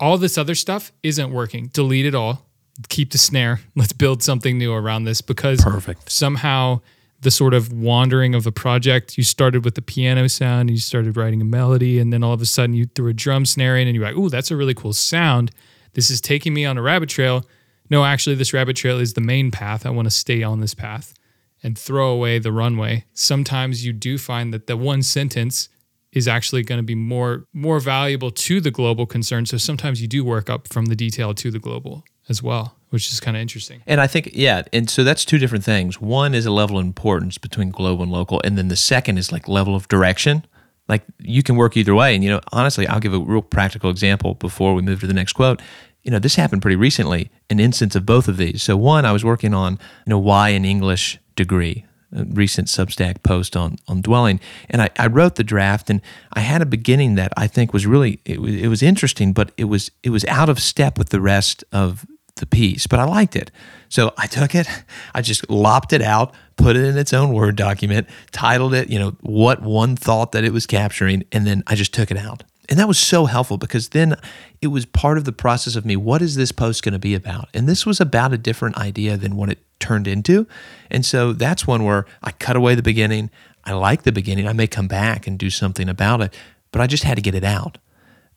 All 0.00 0.18
this 0.18 0.36
other 0.36 0.54
stuff 0.54 0.92
isn't 1.02 1.30
working. 1.32 1.68
Delete 1.72 2.06
it 2.06 2.14
all. 2.14 2.46
Keep 2.88 3.12
the 3.12 3.18
snare. 3.18 3.60
Let's 3.74 3.92
build 3.92 4.22
something 4.22 4.56
new 4.58 4.72
around 4.72 5.04
this 5.04 5.20
because 5.20 5.62
Perfect. 5.62 6.10
somehow 6.10 6.80
the 7.20 7.30
sort 7.30 7.54
of 7.54 7.72
wandering 7.72 8.34
of 8.34 8.46
a 8.46 8.52
project, 8.52 9.18
you 9.18 9.24
started 9.24 9.64
with 9.64 9.74
the 9.74 9.82
piano 9.82 10.28
sound 10.28 10.70
you 10.70 10.76
started 10.76 11.16
writing 11.16 11.40
a 11.40 11.44
melody, 11.44 11.98
and 11.98 12.12
then 12.12 12.22
all 12.22 12.32
of 12.32 12.40
a 12.40 12.46
sudden 12.46 12.74
you 12.74 12.86
threw 12.86 13.08
a 13.08 13.12
drum 13.12 13.44
snare 13.44 13.76
in 13.76 13.88
and 13.88 13.96
you're 13.96 14.04
like, 14.04 14.16
ooh, 14.16 14.28
that's 14.28 14.50
a 14.50 14.56
really 14.56 14.74
cool 14.74 14.92
sound. 14.92 15.50
This 15.94 16.10
is 16.10 16.20
taking 16.20 16.54
me 16.54 16.64
on 16.64 16.78
a 16.78 16.82
rabbit 16.82 17.08
trail. 17.08 17.44
No, 17.90 18.04
actually, 18.04 18.36
this 18.36 18.52
rabbit 18.52 18.76
trail 18.76 19.00
is 19.00 19.14
the 19.14 19.20
main 19.20 19.50
path. 19.50 19.86
I 19.86 19.90
want 19.90 20.06
to 20.06 20.10
stay 20.10 20.42
on 20.42 20.60
this 20.60 20.74
path 20.74 21.14
and 21.62 21.76
throw 21.76 22.10
away 22.10 22.38
the 22.38 22.52
runway. 22.52 23.04
Sometimes 23.14 23.84
you 23.84 23.92
do 23.92 24.18
find 24.18 24.52
that 24.54 24.66
the 24.66 24.76
one 24.76 25.02
sentence 25.02 25.68
is 26.12 26.28
actually 26.28 26.62
going 26.62 26.78
to 26.78 26.84
be 26.84 26.94
more 26.94 27.44
more 27.52 27.80
valuable 27.80 28.30
to 28.30 28.60
the 28.60 28.70
global 28.70 29.06
concern. 29.06 29.46
So 29.46 29.56
sometimes 29.56 30.00
you 30.00 30.08
do 30.08 30.24
work 30.24 30.48
up 30.48 30.68
from 30.68 30.86
the 30.86 30.96
detail 30.96 31.34
to 31.34 31.50
the 31.50 31.58
global 31.58 32.04
as 32.28 32.42
well, 32.42 32.76
which 32.90 33.10
is 33.12 33.20
kind 33.20 33.36
of 33.36 33.40
interesting. 33.40 33.82
And 33.86 34.00
I 34.00 34.06
think, 34.06 34.30
yeah, 34.32 34.62
and 34.72 34.88
so 34.88 35.04
that's 35.04 35.24
two 35.24 35.38
different 35.38 35.64
things. 35.64 36.00
One 36.00 36.34
is 36.34 36.46
a 36.46 36.50
level 36.50 36.78
of 36.78 36.84
importance 36.84 37.38
between 37.38 37.70
global 37.70 38.02
and 38.02 38.12
local, 38.12 38.40
and 38.44 38.56
then 38.56 38.68
the 38.68 38.76
second 38.76 39.18
is 39.18 39.32
like 39.32 39.48
level 39.48 39.74
of 39.74 39.88
direction. 39.88 40.46
Like 40.88 41.02
you 41.18 41.42
can 41.42 41.56
work 41.56 41.76
either 41.76 41.94
way. 41.94 42.14
And, 42.14 42.24
you 42.24 42.30
know, 42.30 42.40
honestly, 42.52 42.86
I'll 42.86 43.00
give 43.00 43.12
a 43.12 43.18
real 43.18 43.42
practical 43.42 43.90
example 43.90 44.34
before 44.34 44.74
we 44.74 44.82
move 44.82 45.00
to 45.00 45.06
the 45.06 45.12
next 45.12 45.34
quote. 45.34 45.60
You 46.02 46.10
know, 46.10 46.18
this 46.18 46.36
happened 46.36 46.62
pretty 46.62 46.76
recently, 46.76 47.30
an 47.50 47.60
instance 47.60 47.94
of 47.94 48.06
both 48.06 48.28
of 48.28 48.38
these. 48.38 48.62
So, 48.62 48.76
one, 48.76 49.04
I 49.04 49.12
was 49.12 49.24
working 49.24 49.52
on, 49.52 49.72
you 49.72 50.10
know, 50.10 50.18
why 50.18 50.50
an 50.50 50.64
English 50.64 51.18
degree, 51.36 51.84
a 52.12 52.24
recent 52.24 52.68
Substack 52.68 53.22
post 53.22 53.54
on, 53.54 53.76
on 53.86 54.00
dwelling. 54.00 54.40
And 54.70 54.80
I, 54.80 54.88
I 54.98 55.08
wrote 55.08 55.34
the 55.34 55.44
draft 55.44 55.90
and 55.90 56.00
I 56.32 56.40
had 56.40 56.62
a 56.62 56.66
beginning 56.66 57.16
that 57.16 57.34
I 57.36 57.46
think 57.46 57.74
was 57.74 57.86
really, 57.86 58.20
it 58.24 58.40
was, 58.40 58.54
it 58.54 58.68
was 58.68 58.82
interesting, 58.82 59.34
but 59.34 59.52
it 59.58 59.64
was, 59.64 59.90
it 60.02 60.10
was 60.10 60.24
out 60.24 60.48
of 60.48 60.58
step 60.58 60.96
with 60.96 61.10
the 61.10 61.20
rest 61.20 61.64
of 61.70 62.06
the 62.38 62.46
piece, 62.46 62.86
but 62.86 62.98
I 62.98 63.04
liked 63.04 63.36
it. 63.36 63.50
So 63.88 64.12
I 64.16 64.26
took 64.26 64.54
it, 64.54 64.68
I 65.14 65.22
just 65.22 65.48
lopped 65.48 65.92
it 65.92 66.02
out, 66.02 66.34
put 66.56 66.76
it 66.76 66.84
in 66.84 66.98
its 66.98 67.12
own 67.12 67.32
Word 67.32 67.56
document, 67.56 68.08
titled 68.32 68.74
it, 68.74 68.90
you 68.90 68.98
know, 68.98 69.16
what 69.20 69.62
one 69.62 69.96
thought 69.96 70.32
that 70.32 70.44
it 70.44 70.52
was 70.52 70.66
capturing, 70.66 71.24
and 71.32 71.46
then 71.46 71.62
I 71.66 71.74
just 71.74 71.94
took 71.94 72.10
it 72.10 72.16
out. 72.16 72.44
And 72.68 72.78
that 72.78 72.88
was 72.88 72.98
so 72.98 73.24
helpful 73.24 73.56
because 73.56 73.90
then 73.90 74.16
it 74.60 74.66
was 74.66 74.84
part 74.84 75.16
of 75.16 75.24
the 75.24 75.32
process 75.32 75.74
of 75.74 75.86
me, 75.86 75.96
what 75.96 76.20
is 76.20 76.34
this 76.36 76.52
post 76.52 76.82
going 76.82 76.92
to 76.92 76.98
be 76.98 77.14
about? 77.14 77.48
And 77.54 77.66
this 77.66 77.86
was 77.86 77.98
about 77.98 78.34
a 78.34 78.38
different 78.38 78.76
idea 78.76 79.16
than 79.16 79.36
what 79.36 79.48
it 79.48 79.58
turned 79.80 80.06
into. 80.06 80.46
And 80.90 81.04
so 81.04 81.32
that's 81.32 81.66
one 81.66 81.84
where 81.84 82.04
I 82.22 82.32
cut 82.32 82.56
away 82.56 82.74
the 82.74 82.82
beginning. 82.82 83.30
I 83.64 83.72
like 83.72 84.02
the 84.02 84.12
beginning. 84.12 84.46
I 84.46 84.52
may 84.52 84.66
come 84.66 84.86
back 84.86 85.26
and 85.26 85.38
do 85.38 85.48
something 85.48 85.88
about 85.88 86.20
it, 86.20 86.36
but 86.70 86.82
I 86.82 86.86
just 86.86 87.04
had 87.04 87.16
to 87.16 87.22
get 87.22 87.34
it 87.34 87.44
out. 87.44 87.78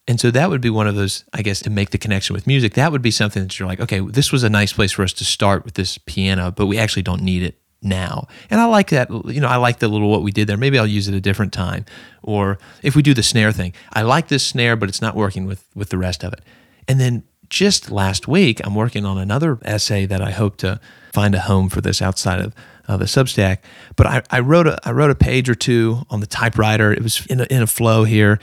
And 0.08 0.20
so 0.20 0.32
that 0.32 0.50
would 0.50 0.62
be 0.62 0.70
one 0.70 0.88
of 0.88 0.96
those, 0.96 1.24
I 1.34 1.42
guess, 1.42 1.62
to 1.62 1.70
make 1.70 1.92
the 1.92 1.98
connection 1.98 2.34
with 2.34 2.48
music. 2.48 2.74
That 2.74 2.92
would 2.92 3.02
be 3.02 3.12
something 3.12 3.44
that 3.44 3.60
you're 3.60 3.68
like, 3.68 3.80
okay, 3.80 4.00
this 4.00 4.32
was 4.32 4.44
a 4.44 4.50
nice 4.50 4.74
place 4.74 4.92
for 4.92 5.04
us 5.04 5.14
to 5.14 5.26
start 5.26 5.64
with 5.64 5.76
this 5.76 5.98
piano, 6.00 6.52
but 6.52 6.66
we 6.66 6.78
actually 6.78 7.04
don't 7.04 7.22
need 7.22 7.44
it 7.44 7.60
now. 7.84 8.28
And 8.50 8.60
I 8.60 8.66
like 8.66 8.90
that, 8.90 9.10
you 9.26 9.40
know, 9.40 9.48
I 9.48 9.58
like 9.58 9.80
the 9.80 9.88
little 9.88 10.10
what 10.10 10.24
we 10.24 10.32
did 10.32 10.48
there. 10.48 10.58
Maybe 10.58 10.78
I'll 10.78 10.88
use 10.88 11.08
it 11.08 11.14
a 11.14 11.22
different 11.22 11.54
time. 11.54 11.86
Or 12.24 12.58
if 12.82 12.96
we 12.96 13.02
do 13.02 13.14
the 13.14 13.24
snare 13.24 13.52
thing, 13.52 13.74
I 13.94 14.02
like 14.02 14.28
this 14.28 14.46
snare, 14.46 14.76
but 14.76 14.90
it's 14.90 15.02
not 15.02 15.16
working 15.16 15.46
with 15.46 15.66
with 15.76 15.90
the 15.90 15.98
rest 15.98 16.24
of 16.24 16.34
it. 16.34 16.42
And 16.88 17.00
then 17.00 17.24
just 17.50 17.92
last 17.92 18.28
week, 18.28 18.62
I'm 18.64 18.76
working 18.76 19.06
on 19.06 19.18
another 19.18 19.60
essay 19.64 20.06
that 20.06 20.22
I 20.22 20.32
hope 20.32 20.58
to 20.58 20.80
find 21.12 21.36
a 21.36 21.42
home 21.42 21.70
for 21.70 21.82
this 21.82 22.02
outside 22.02 22.40
of 22.40 22.56
uh, 22.88 22.98
the 22.98 23.06
Substack. 23.06 23.58
But 23.96 24.08
I, 24.08 24.24
I 24.32 24.40
wrote 24.40 24.68
a 24.68 24.80
I 24.84 24.92
wrote 24.92 25.12
a 25.12 25.16
page 25.16 25.50
or 25.50 25.56
two 25.56 26.04
on 26.10 26.22
the 26.22 26.28
typewriter. 26.28 26.92
It 26.92 27.04
was 27.04 27.26
in 27.28 27.42
a, 27.42 27.44
in 27.46 27.62
a 27.62 27.68
flow 27.68 28.04
here, 28.04 28.40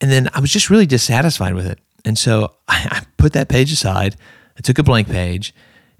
and 0.00 0.10
then 0.10 0.28
I 0.34 0.40
was 0.40 0.50
just 0.50 0.70
really 0.70 0.86
dissatisfied 0.86 1.54
with 1.54 1.66
it. 1.66 1.78
And 2.04 2.18
so 2.18 2.54
I, 2.68 2.88
I 2.90 3.02
put 3.16 3.32
that 3.34 3.48
page 3.48 3.72
aside. 3.72 4.16
I 4.56 4.60
took 4.60 4.78
a 4.78 4.82
blank 4.82 5.08
page, 5.08 5.54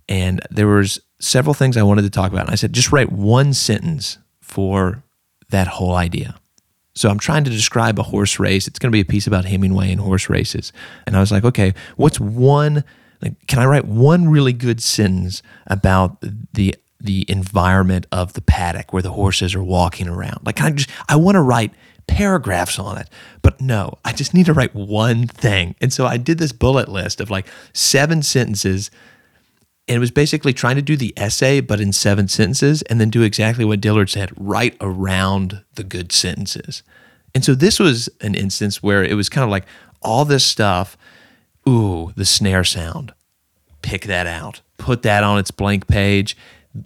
and 0.09 0.41
there 0.51 0.67
was 0.67 1.01
several 1.21 1.55
things 1.55 1.77
I 1.77 1.83
wanted 1.83 2.03
to 2.03 2.11
talk 2.11 2.33
about. 2.33 2.47
And 2.47 2.51
I 2.51 2.57
said, 2.57 2.73
just 2.73 2.93
write 2.93 3.13
one 3.13 3.53
sentence 3.53 4.19
for 4.41 5.03
that 5.51 5.67
whole 5.67 5.95
idea. 5.95 6.37
So 6.95 7.11
I'm 7.11 7.19
trying 7.19 7.45
to 7.45 7.51
describe 7.51 7.99
a 7.99 8.03
horse 8.03 8.39
race. 8.39 8.67
It's 8.67 8.79
going 8.79 8.91
to 8.91 8.97
be 8.97 9.01
a 9.01 9.05
piece 9.05 9.27
about 9.27 9.45
Hemingway 9.45 9.93
and 9.93 10.01
horse 10.01 10.31
races. 10.31 10.73
And 11.07 11.17
I 11.17 11.21
was 11.21 11.31
like, 11.31 11.45
okay, 11.45 11.75
what's 11.97 12.19
one? 12.19 12.85
Like, 13.21 13.47
can 13.47 13.59
I 13.59 13.67
write 13.67 13.85
one 13.85 14.29
really 14.29 14.55
good 14.55 14.83
sentence 14.83 15.43
about 15.67 16.23
the 16.53 16.75
the 16.99 17.27
environment 17.29 18.07
of 18.11 18.33
the 18.33 18.41
paddock 18.41 18.93
where 18.93 19.03
the 19.03 19.13
horses 19.13 19.55
are 19.55 19.63
walking 19.63 20.09
around? 20.09 20.41
Like, 20.45 20.63
I 20.63 20.71
just 20.71 20.89
I 21.09 21.17
want 21.17 21.35
to 21.35 21.43
write 21.43 21.73
paragraphs 22.09 22.79
on 22.79 22.99
it. 22.99 23.09
But 23.43 23.61
no, 23.61 23.99
I 24.05 24.13
just 24.13 24.35
need 24.35 24.47
to 24.47 24.53
write 24.53 24.75
one 24.75 25.27
thing. 25.27 25.75
And 25.81 25.93
so 25.93 26.07
I 26.07 26.17
did 26.17 26.39
this 26.39 26.53
bullet 26.53 26.89
list 26.89 27.21
of 27.21 27.31
like 27.31 27.47
seven 27.73 28.23
sentences. 28.23 28.91
And 29.89 29.97
it 29.97 30.01
was 30.01 30.11
basically 30.11 30.53
trying 30.53 30.77
to 30.77 30.83
do 30.83 30.97
the 30.97 31.15
essay, 31.17 31.61
but 31.61 31.81
in 31.81 31.93
seven 31.93 32.27
sentences, 32.29 32.83
and 32.83 33.01
then 33.01 33.11
do 33.11 33.23
exactly 33.23 33.65
what 33.65 33.81
Dillard 33.81 34.11
said 34.11 34.33
right 34.37 34.77
around 34.81 35.63
the 35.75 35.85
good 35.85 36.11
sentences. 36.11 36.83
And 37.35 37.45
so 37.45 37.55
this 37.55 37.79
was 37.79 38.09
an 38.21 38.35
instance 38.35 38.83
where 38.83 39.05
it 39.05 39.15
was 39.15 39.29
kind 39.29 39.45
of 39.45 39.51
like 39.51 39.67
all 40.03 40.25
this 40.25 40.45
stuff. 40.45 40.97
Ooh, 41.69 42.13
the 42.17 42.25
snare 42.25 42.65
sound. 42.65 43.13
Pick 43.83 44.05
that 44.07 44.27
out. 44.27 44.63
Put 44.79 45.03
that 45.03 45.23
on 45.23 45.39
its 45.39 45.51
blank 45.51 45.87
page 45.87 46.37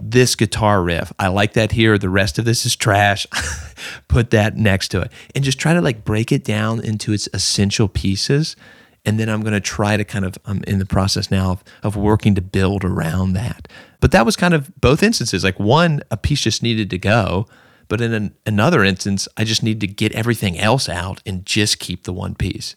this 0.01 0.35
guitar 0.35 0.83
riff. 0.83 1.13
I 1.19 1.29
like 1.29 1.55
that 1.55 1.73
here. 1.73 1.99
The 1.99 2.09
rest 2.09 2.39
of 2.39 2.45
this 2.45 2.65
is 2.65 2.77
trash. 2.77 3.27
Put 4.09 4.31
that 4.31 4.57
next 4.57 4.89
to 4.89 5.01
it 5.01 5.11
and 5.35 5.45
just 5.45 5.59
try 5.59 5.75
to 5.75 5.81
like 5.81 6.05
break 6.05 6.33
it 6.33 6.45
down 6.45 6.85
into 6.85 7.13
its 7.13 7.29
essential 7.33 7.89
pieces. 7.89 8.57
And 9.05 9.19
then 9.19 9.29
I'm 9.29 9.41
going 9.41 9.55
to 9.55 9.61
try 9.61 9.97
to 9.97 10.05
kind 10.05 10.25
of, 10.25 10.37
I'm 10.45 10.63
in 10.65 10.79
the 10.79 10.87
process 10.87 11.31
now 11.31 11.53
of, 11.53 11.65
of 11.83 11.97
working 11.97 12.35
to 12.35 12.43
build 12.43 12.85
around 12.85 13.33
that. 13.33 13.67
But 14.01 14.13
that 14.13 14.27
was 14.27 14.37
kind 14.37 14.53
of 14.53 14.71
both 14.81 15.03
instances. 15.03 15.43
Like 15.43 15.59
one, 15.59 16.03
a 16.11 16.17
piece 16.17 16.43
just 16.43 16.63
needed 16.63 16.91
to 16.91 16.99
go. 16.99 17.47
But 17.89 18.01
in 18.01 18.13
an, 18.13 18.35
another 18.47 18.85
instance, 18.85 19.27
I 19.37 19.45
just 19.45 19.63
need 19.63 19.81
to 19.81 19.87
get 19.87 20.13
everything 20.13 20.59
else 20.59 20.89
out 20.89 21.23
and 21.25 21.45
just 21.45 21.79
keep 21.79 22.05
the 22.05 22.13
one 22.13 22.35
piece. 22.35 22.77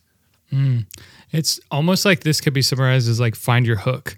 Mm. 0.52 0.86
It's 1.32 1.60
almost 1.70 2.06
like 2.06 2.22
this 2.22 2.40
could 2.42 2.54
be 2.54 2.62
summarized 2.62 3.10
as 3.10 3.20
like 3.20 3.36
find 3.36 3.66
your 3.66 3.78
hook 3.78 4.18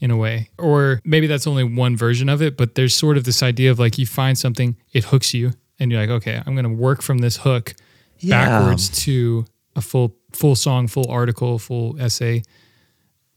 in 0.00 0.10
a 0.10 0.16
way. 0.16 0.50
Or 0.58 1.00
maybe 1.04 1.26
that's 1.26 1.46
only 1.46 1.64
one 1.64 1.96
version 1.96 2.28
of 2.28 2.42
it, 2.42 2.56
but 2.56 2.74
there's 2.74 2.94
sort 2.94 3.16
of 3.16 3.24
this 3.24 3.42
idea 3.42 3.70
of 3.70 3.78
like 3.78 3.98
you 3.98 4.06
find 4.06 4.36
something, 4.36 4.76
it 4.92 5.04
hooks 5.04 5.34
you, 5.34 5.52
and 5.78 5.90
you're 5.90 6.00
like, 6.00 6.10
okay, 6.10 6.42
I'm 6.44 6.54
going 6.54 6.64
to 6.64 6.70
work 6.70 7.02
from 7.02 7.18
this 7.18 7.38
hook 7.38 7.74
yeah. 8.18 8.46
backwards 8.46 8.88
to 9.04 9.44
a 9.76 9.80
full 9.80 10.16
full 10.32 10.56
song, 10.56 10.86
full 10.86 11.10
article, 11.10 11.58
full 11.58 12.00
essay. 12.00 12.42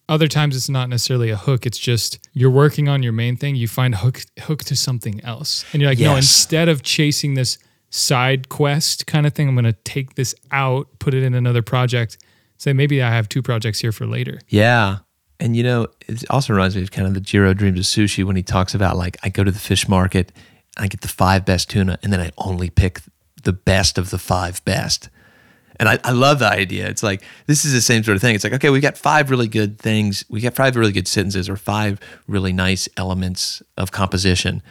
Other 0.10 0.28
times 0.28 0.56
it's 0.56 0.70
not 0.70 0.90
necessarily 0.90 1.30
a 1.30 1.38
hook, 1.38 1.66
it's 1.66 1.78
just 1.78 2.20
you're 2.34 2.52
working 2.52 2.90
on 2.90 3.04
your 3.04 3.14
main 3.14 3.38
thing, 3.38 3.56
you 3.56 3.68
find 3.68 3.96
hook 3.96 4.22
hook 4.42 4.64
to 4.66 4.76
something 4.76 5.24
else. 5.24 5.66
And 5.74 5.82
you're 5.82 5.92
like, 5.92 6.00
yes. 6.00 6.10
no, 6.10 6.16
instead 6.16 6.70
of 6.70 6.84
chasing 6.84 7.34
this 7.34 7.58
side 7.90 8.50
quest 8.50 9.08
kind 9.08 9.26
of 9.26 9.34
thing, 9.34 9.48
I'm 9.48 9.56
going 9.56 9.66
to 9.66 9.74
take 9.74 10.16
this 10.16 10.36
out, 10.52 10.88
put 11.00 11.14
it 11.14 11.24
in 11.24 11.34
another 11.34 11.62
project. 11.62 12.18
Say 12.58 12.74
maybe 12.74 13.02
I 13.02 13.10
have 13.10 13.28
two 13.30 13.42
projects 13.42 13.80
here 13.80 13.92
for 13.92 14.06
later. 14.06 14.40
Yeah. 14.48 15.00
And 15.40 15.56
you 15.56 15.64
know, 15.64 15.88
it 16.08 16.24
also 16.30 16.54
reminds 16.54 16.76
me 16.76 16.84
of 16.84 16.92
kind 16.92 17.08
of 17.08 17.14
the 17.14 17.20
Jiro 17.20 17.54
Dreams 17.54 17.80
of 17.80 17.86
Sushi 17.86 18.24
when 18.24 18.36
he 18.36 18.44
talks 18.44 18.74
about 18.74 18.98
like 18.98 19.18
I 19.24 19.30
go 19.30 19.44
to 19.44 19.52
the 19.52 19.60
fish 19.60 19.88
market 19.88 20.32
I 20.78 20.88
get 20.88 21.02
the 21.02 21.08
five 21.08 21.46
best 21.46 21.70
tuna 21.70 22.00
and 22.04 22.12
then 22.12 22.20
I 22.20 22.32
only 22.38 22.70
pick 22.70 23.02
the 23.44 23.54
best 23.54 23.98
of 23.98 24.10
the 24.10 24.18
five 24.18 24.64
best. 24.66 25.10
And 25.80 25.90
I, 25.90 26.00
I 26.04 26.12
love 26.12 26.40
the 26.40 26.50
idea. 26.50 26.88
It's 26.88 27.04
like 27.04 27.24
this 27.48 27.66
is 27.66 27.74
the 27.74 27.82
same 27.82 28.04
sort 28.04 28.16
of 28.16 28.22
thing. 28.22 28.36
It's 28.36 28.44
like, 28.44 28.54
okay, 28.54 28.70
we've 28.70 28.82
got 28.82 28.98
five 28.98 29.30
really 29.30 29.48
good 29.48 29.80
things. 29.80 30.24
We 30.30 30.42
got 30.42 30.56
five 30.56 30.76
really 30.76 30.92
good 30.92 31.08
sentences 31.08 31.50
or 31.50 31.56
five 31.56 32.00
really 32.28 32.54
nice 32.54 32.88
elements 32.96 33.62
of 33.78 33.92
composition. 33.92 34.62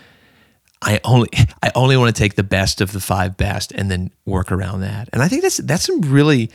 I 0.80 1.00
only 1.04 1.28
I 1.62 1.70
only 1.74 1.96
want 1.96 2.14
to 2.14 2.18
take 2.18 2.34
the 2.34 2.42
best 2.42 2.80
of 2.80 2.92
the 2.92 3.00
five 3.00 3.36
best 3.36 3.72
and 3.72 3.90
then 3.90 4.10
work 4.26 4.50
around 4.50 4.80
that. 4.80 5.08
And 5.12 5.22
I 5.22 5.28
think 5.28 5.42
that's 5.42 5.58
that's 5.58 5.84
some 5.84 6.00
really 6.02 6.50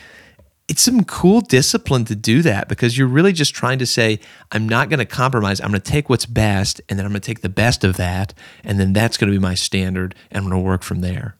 it's 0.68 0.82
some 0.82 1.06
cool 1.06 1.40
discipline 1.42 2.04
to 2.06 2.16
do 2.16 2.42
that 2.42 2.68
because 2.68 2.98
you're 2.98 3.08
really 3.08 3.32
just 3.32 3.56
trying 3.56 3.80
to 3.80 3.86
say, 3.86 4.20
I'm 4.52 4.68
not 4.68 4.90
going 4.90 5.00
to 5.00 5.06
compromise. 5.06 5.62
I'm 5.62 5.70
going 5.70 5.82
to 5.82 5.92
take 5.92 6.10
what's 6.10 6.26
best 6.26 6.82
and 6.90 7.00
then 7.00 7.06
I'm 7.06 7.12
going 7.12 7.22
to 7.22 7.26
take 7.26 7.42
the 7.42 7.50
best 7.50 7.84
of 7.84 7.96
that. 7.98 8.34
And 8.64 8.80
then 8.80 8.92
that's 8.92 9.18
going 9.18 9.32
to 9.32 9.38
be 9.38 9.42
my 9.42 9.56
standard 9.56 10.14
and 10.30 10.44
I'm 10.44 10.50
going 10.50 10.62
to 10.62 10.66
work 10.66 10.84
from 10.84 11.00
there. 11.02 11.38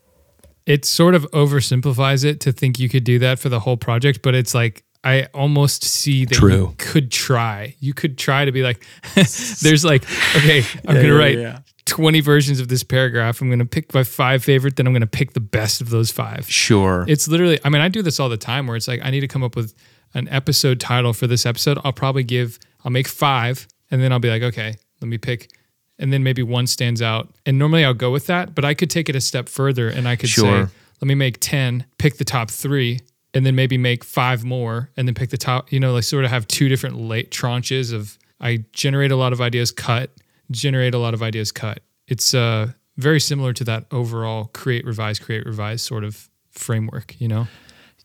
It 0.66 0.86
sort 0.86 1.14
of 1.14 1.30
oversimplifies 1.32 2.24
it 2.24 2.40
to 2.42 2.52
think 2.52 2.80
you 2.80 2.90
could 2.90 3.04
do 3.04 3.20
that 3.20 3.40
for 3.40 3.50
the 3.50 3.62
whole 3.62 3.78
project, 3.78 4.22
but 4.22 4.34
it's 4.34 4.54
like, 4.54 4.84
I 5.04 5.28
almost 5.34 5.84
see 5.84 6.26
that 6.26 6.36
True. 6.36 6.70
you 6.70 6.76
could 6.78 7.12
try. 7.12 7.76
You 7.80 7.94
could 7.94 8.18
try 8.18 8.46
to 8.46 8.52
be 8.52 8.64
like, 8.64 8.86
there's 9.16 9.86
like, 9.86 10.04
okay, 10.36 10.60
I'm 10.60 10.96
yeah, 10.96 11.02
going 11.02 11.06
to 11.06 11.08
yeah, 11.08 11.12
write 11.12 11.38
yeah. 11.38 11.60
20 11.88 12.20
versions 12.20 12.60
of 12.60 12.68
this 12.68 12.84
paragraph. 12.84 13.42
I'm 13.42 13.48
going 13.48 13.60
to 13.60 13.66
pick 13.66 13.94
my 13.94 14.04
five 14.04 14.44
favorite, 14.44 14.76
then 14.76 14.86
I'm 14.86 14.94
going 14.94 15.02
to 15.02 15.08
pick 15.08 15.34
the 15.34 15.40
best 15.40 15.82
of 15.82 15.90
those 15.90 16.12
five. 16.12 16.50
Sure. 16.50 17.06
It's 17.08 17.28
literally, 17.28 17.60
I 17.66 17.70
mean, 17.70 17.82
I 17.82 17.88
do 17.88 18.02
this 18.02 18.20
all 18.20 18.30
the 18.30 18.38
time 18.38 18.68
where 18.68 18.76
it's 18.76 18.88
like, 18.88 19.02
I 19.04 19.10
need 19.10 19.22
to 19.22 19.28
come 19.28 19.44
up 19.44 19.56
with 19.56 19.74
an 20.14 20.28
episode 20.30 20.80
title 20.80 21.14
for 21.14 21.28
this 21.28 21.46
episode. 21.46 21.80
I'll 21.84 21.94
probably 21.94 22.24
give, 22.24 22.60
I'll 22.84 22.92
make 22.92 23.08
five, 23.08 23.68
and 23.90 24.02
then 24.02 24.12
I'll 24.12 24.20
be 24.20 24.30
like, 24.30 24.44
okay, 24.44 24.76
let 25.02 25.08
me 25.08 25.18
pick. 25.18 25.50
And 25.98 26.14
then 26.14 26.24
maybe 26.24 26.44
one 26.44 26.68
stands 26.68 27.02
out. 27.02 27.34
And 27.46 27.58
normally 27.58 27.84
I'll 27.84 27.94
go 27.94 28.12
with 28.12 28.28
that, 28.28 28.54
but 28.54 28.64
I 28.64 28.74
could 28.74 28.90
take 28.90 29.10
it 29.10 29.16
a 29.16 29.22
step 29.22 29.50
further 29.50 29.88
and 29.88 30.08
I 30.08 30.16
could 30.16 30.30
sure. 30.30 30.68
say, 30.68 30.74
let 31.02 31.08
me 31.08 31.16
make 31.16 31.40
10, 31.40 31.86
pick 31.98 32.18
the 32.18 32.26
top 32.26 32.52
three, 32.52 33.00
and 33.34 33.46
then 33.46 33.56
maybe 33.56 33.78
make 33.78 34.04
five 34.04 34.44
more, 34.44 34.90
and 34.98 35.08
then 35.08 35.16
pick 35.16 35.30
the 35.30 35.38
top, 35.38 35.72
you 35.72 35.80
know, 35.80 35.94
like 35.94 36.04
sort 36.04 36.26
of 36.26 36.32
have 36.32 36.48
two 36.48 36.70
different 36.70 36.98
late 36.98 37.32
tranches 37.32 37.94
of 37.94 38.18
I 38.40 38.66
generate 38.74 39.12
a 39.12 39.16
lot 39.16 39.34
of 39.34 39.42
ideas, 39.42 39.72
cut, 39.72 40.12
generate 40.52 40.94
a 40.94 40.98
lot 40.98 41.14
of 41.14 41.22
ideas 41.22 41.52
cut. 41.52 41.80
It's 42.08 42.34
uh, 42.34 42.72
very 42.98 43.20
similar 43.20 43.54
to 43.54 43.64
that 43.66 43.86
overall 43.92 44.46
create, 44.54 44.86
revise, 44.86 45.20
create, 45.20 45.46
revise 45.46 45.82
sort 45.82 46.04
of 46.04 46.30
framework, 46.52 47.20
you 47.20 47.28
know? 47.28 47.48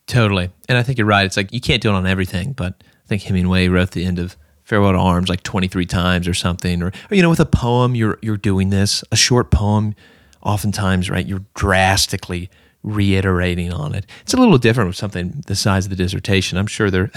Totally. 0.07 0.51
And 0.69 0.77
I 0.77 0.83
think 0.83 0.99
you're 0.99 1.07
right. 1.07 1.25
It's 1.25 1.37
like 1.37 1.53
you 1.53 1.61
can't 1.61 1.81
do 1.81 1.91
it 1.91 1.95
on 1.95 2.07
everything, 2.07 2.53
but 2.53 2.83
I 3.05 3.09
think 3.09 3.23
Hemingway 3.23 3.69
wrote 3.69 3.93
the 3.93 4.05
end 4.05 4.19
of 4.19 4.37
Farewell 4.65 4.93
to 4.93 4.99
Arms 4.99 5.29
like 5.29 5.43
23 5.43 5.87
times 5.87 6.29
or 6.29 6.35
something. 6.35 6.83
Or, 6.83 6.89
or, 7.11 7.15
you 7.15 7.23
know, 7.23 7.31
with 7.31 7.41
a 7.41 7.47
poem, 7.47 7.95
you're 7.95 8.19
you're 8.23 8.37
doing 8.37 8.71
this. 8.71 9.05
A 9.13 9.17
short 9.17 9.51
poem, 9.51 9.95
oftentimes, 10.43 11.09
right, 11.09 11.27
you're 11.27 11.45
drastically 11.55 12.51
reiterating 12.83 13.73
on 13.73 13.95
it. 13.95 14.07
It's 14.23 14.35
a 14.35 14.37
little 14.37 14.59
different 14.59 14.89
with 14.89 14.97
something 14.97 15.43
the 15.47 15.55
size 15.55 15.87
of 15.87 15.91
the 15.91 15.97
dissertation. 15.97 16.59
I'm 16.59 16.67
sure 16.67 16.91
there 16.91 17.11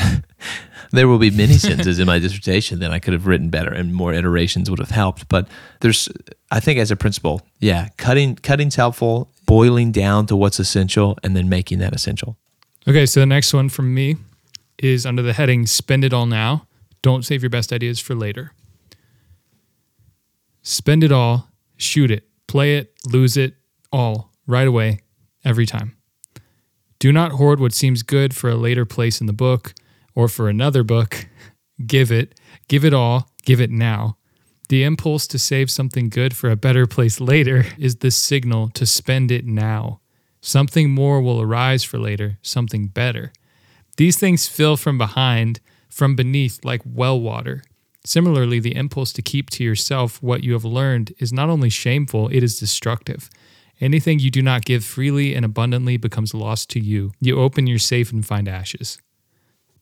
there 0.92 1.08
will 1.08 1.18
be 1.18 1.32
many 1.32 1.54
sentences 1.54 2.00
in 2.00 2.06
my 2.06 2.20
dissertation 2.20 2.80
that 2.80 2.92
I 2.92 3.00
could 3.00 3.14
have 3.14 3.26
written 3.26 3.50
better 3.50 3.74
and 3.74 3.94
more 3.94 4.14
iterations 4.14 4.70
would 4.70 4.80
have 4.80 4.92
helped. 4.92 5.28
But 5.28 5.48
there's 5.82 6.10
I 6.52 6.60
think 6.60 6.80
as 6.80 6.92
a 6.92 6.96
principle, 6.96 7.42
yeah, 7.60 7.90
cutting 7.98 8.36
cutting's 8.36 8.76
helpful, 8.76 9.32
boiling 9.46 9.92
down 9.92 10.28
to 10.28 10.36
what's 10.36 10.60
essential 10.60 11.18
and 11.24 11.36
then 11.36 11.50
making 11.50 11.80
that 11.80 11.94
essential. 11.94 12.38
Okay, 12.88 13.06
so 13.06 13.20
the 13.20 13.26
next 13.26 13.54
one 13.54 13.70
from 13.70 13.94
me 13.94 14.18
is 14.78 15.06
under 15.06 15.24
the 15.24 15.34
heading 15.34 15.66
spend 15.66 16.04
it 16.04 16.14
all 16.14 16.28
now. 16.28 16.68
Don't 17.02 17.26
save 17.26 17.42
your 17.42 17.50
best 17.50 17.72
ideas 17.74 18.00
for 18.00 18.16
later. 18.16 18.52
Spend 20.62 21.04
it 21.04 21.12
all, 21.12 21.50
shoot 21.78 22.10
it, 22.10 22.28
play 22.48 22.78
it, 22.78 22.94
lose 23.06 23.38
it 23.38 23.56
all 23.92 24.32
right 24.48 24.68
away 24.68 25.02
every 25.46 25.66
time. 25.66 25.96
Do 27.00 27.14
not 27.14 27.34
hoard 27.34 27.60
what 27.60 27.74
seems 27.74 28.04
good 28.04 28.36
for 28.36 28.50
a 28.50 28.56
later 28.56 28.86
place 28.86 29.22
in 29.22 29.28
the 29.28 29.34
book 29.34 29.74
or 30.16 30.28
for 30.28 30.50
another 30.50 30.84
book. 30.84 31.28
Give 31.86 32.10
it, 32.10 32.40
give 32.70 32.86
it 32.86 32.94
all, 32.94 33.30
give 33.44 33.60
it 33.60 33.70
now. 33.70 34.16
The 34.70 34.84
impulse 34.84 35.28
to 35.28 35.38
save 35.38 35.70
something 35.70 36.08
good 36.08 36.34
for 36.34 36.50
a 36.50 36.56
better 36.56 36.88
place 36.88 37.20
later 37.20 37.66
is 37.78 37.98
the 37.98 38.12
signal 38.12 38.70
to 38.70 38.86
spend 38.86 39.30
it 39.30 39.46
now. 39.46 40.00
Something 40.40 40.90
more 40.92 41.22
will 41.22 41.42
arise 41.42 41.84
for 41.84 42.00
later, 42.00 42.38
something 42.42 42.88
better. 42.88 43.34
These 43.98 44.18
things 44.18 44.48
fill 44.48 44.78
from 44.78 44.98
behind, 44.98 45.60
from 45.90 46.16
beneath, 46.16 46.64
like 46.64 46.82
well 46.86 47.20
water. 47.20 47.62
Similarly, 48.06 48.60
the 48.60 48.76
impulse 48.76 49.12
to 49.14 49.22
keep 49.22 49.50
to 49.52 49.64
yourself 49.64 50.22
what 50.22 50.44
you 50.44 50.54
have 50.54 50.66
learned 50.66 51.14
is 51.20 51.34
not 51.34 51.50
only 51.50 51.70
shameful, 51.70 52.30
it 52.30 52.42
is 52.42 52.60
destructive. 52.60 53.30
Anything 53.82 54.20
you 54.20 54.32
do 54.32 54.42
not 54.42 54.64
give 54.64 54.86
freely 54.86 55.36
and 55.36 55.44
abundantly 55.44 55.98
becomes 55.98 56.34
lost 56.34 56.70
to 56.72 56.80
you. 56.80 57.12
You 57.20 57.40
open 57.40 57.68
your 57.68 57.80
safe 57.80 58.12
and 58.12 58.26
find 58.26 58.48
ashes. 58.48 59.00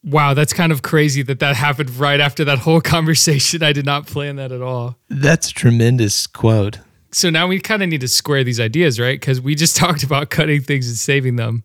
Wow, 0.02 0.34
that's 0.34 0.52
kind 0.52 0.72
of 0.72 0.82
crazy 0.82 1.22
that 1.22 1.38
that 1.38 1.56
happened 1.56 1.96
right 1.96 2.20
after 2.20 2.44
that 2.44 2.58
whole 2.58 2.80
conversation. 2.94 3.62
I 3.62 3.72
did 3.72 3.86
not 3.86 4.06
plan 4.06 4.36
that 4.36 4.52
at 4.52 4.60
all. 4.60 4.98
That's 5.08 5.50
a 5.50 5.54
tremendous 5.54 6.26
quote. 6.26 6.78
So 7.12 7.30
now 7.30 7.46
we 7.46 7.60
kind 7.60 7.82
of 7.82 7.88
need 7.88 8.00
to 8.00 8.08
square 8.08 8.42
these 8.42 8.58
ideas, 8.58 8.98
right? 8.98 9.18
Because 9.18 9.40
we 9.40 9.54
just 9.54 9.76
talked 9.78 10.02
about 10.02 10.30
cutting 10.30 10.60
things 10.60 10.88
and 10.88 10.96
saving 10.96 11.36
them. 11.36 11.62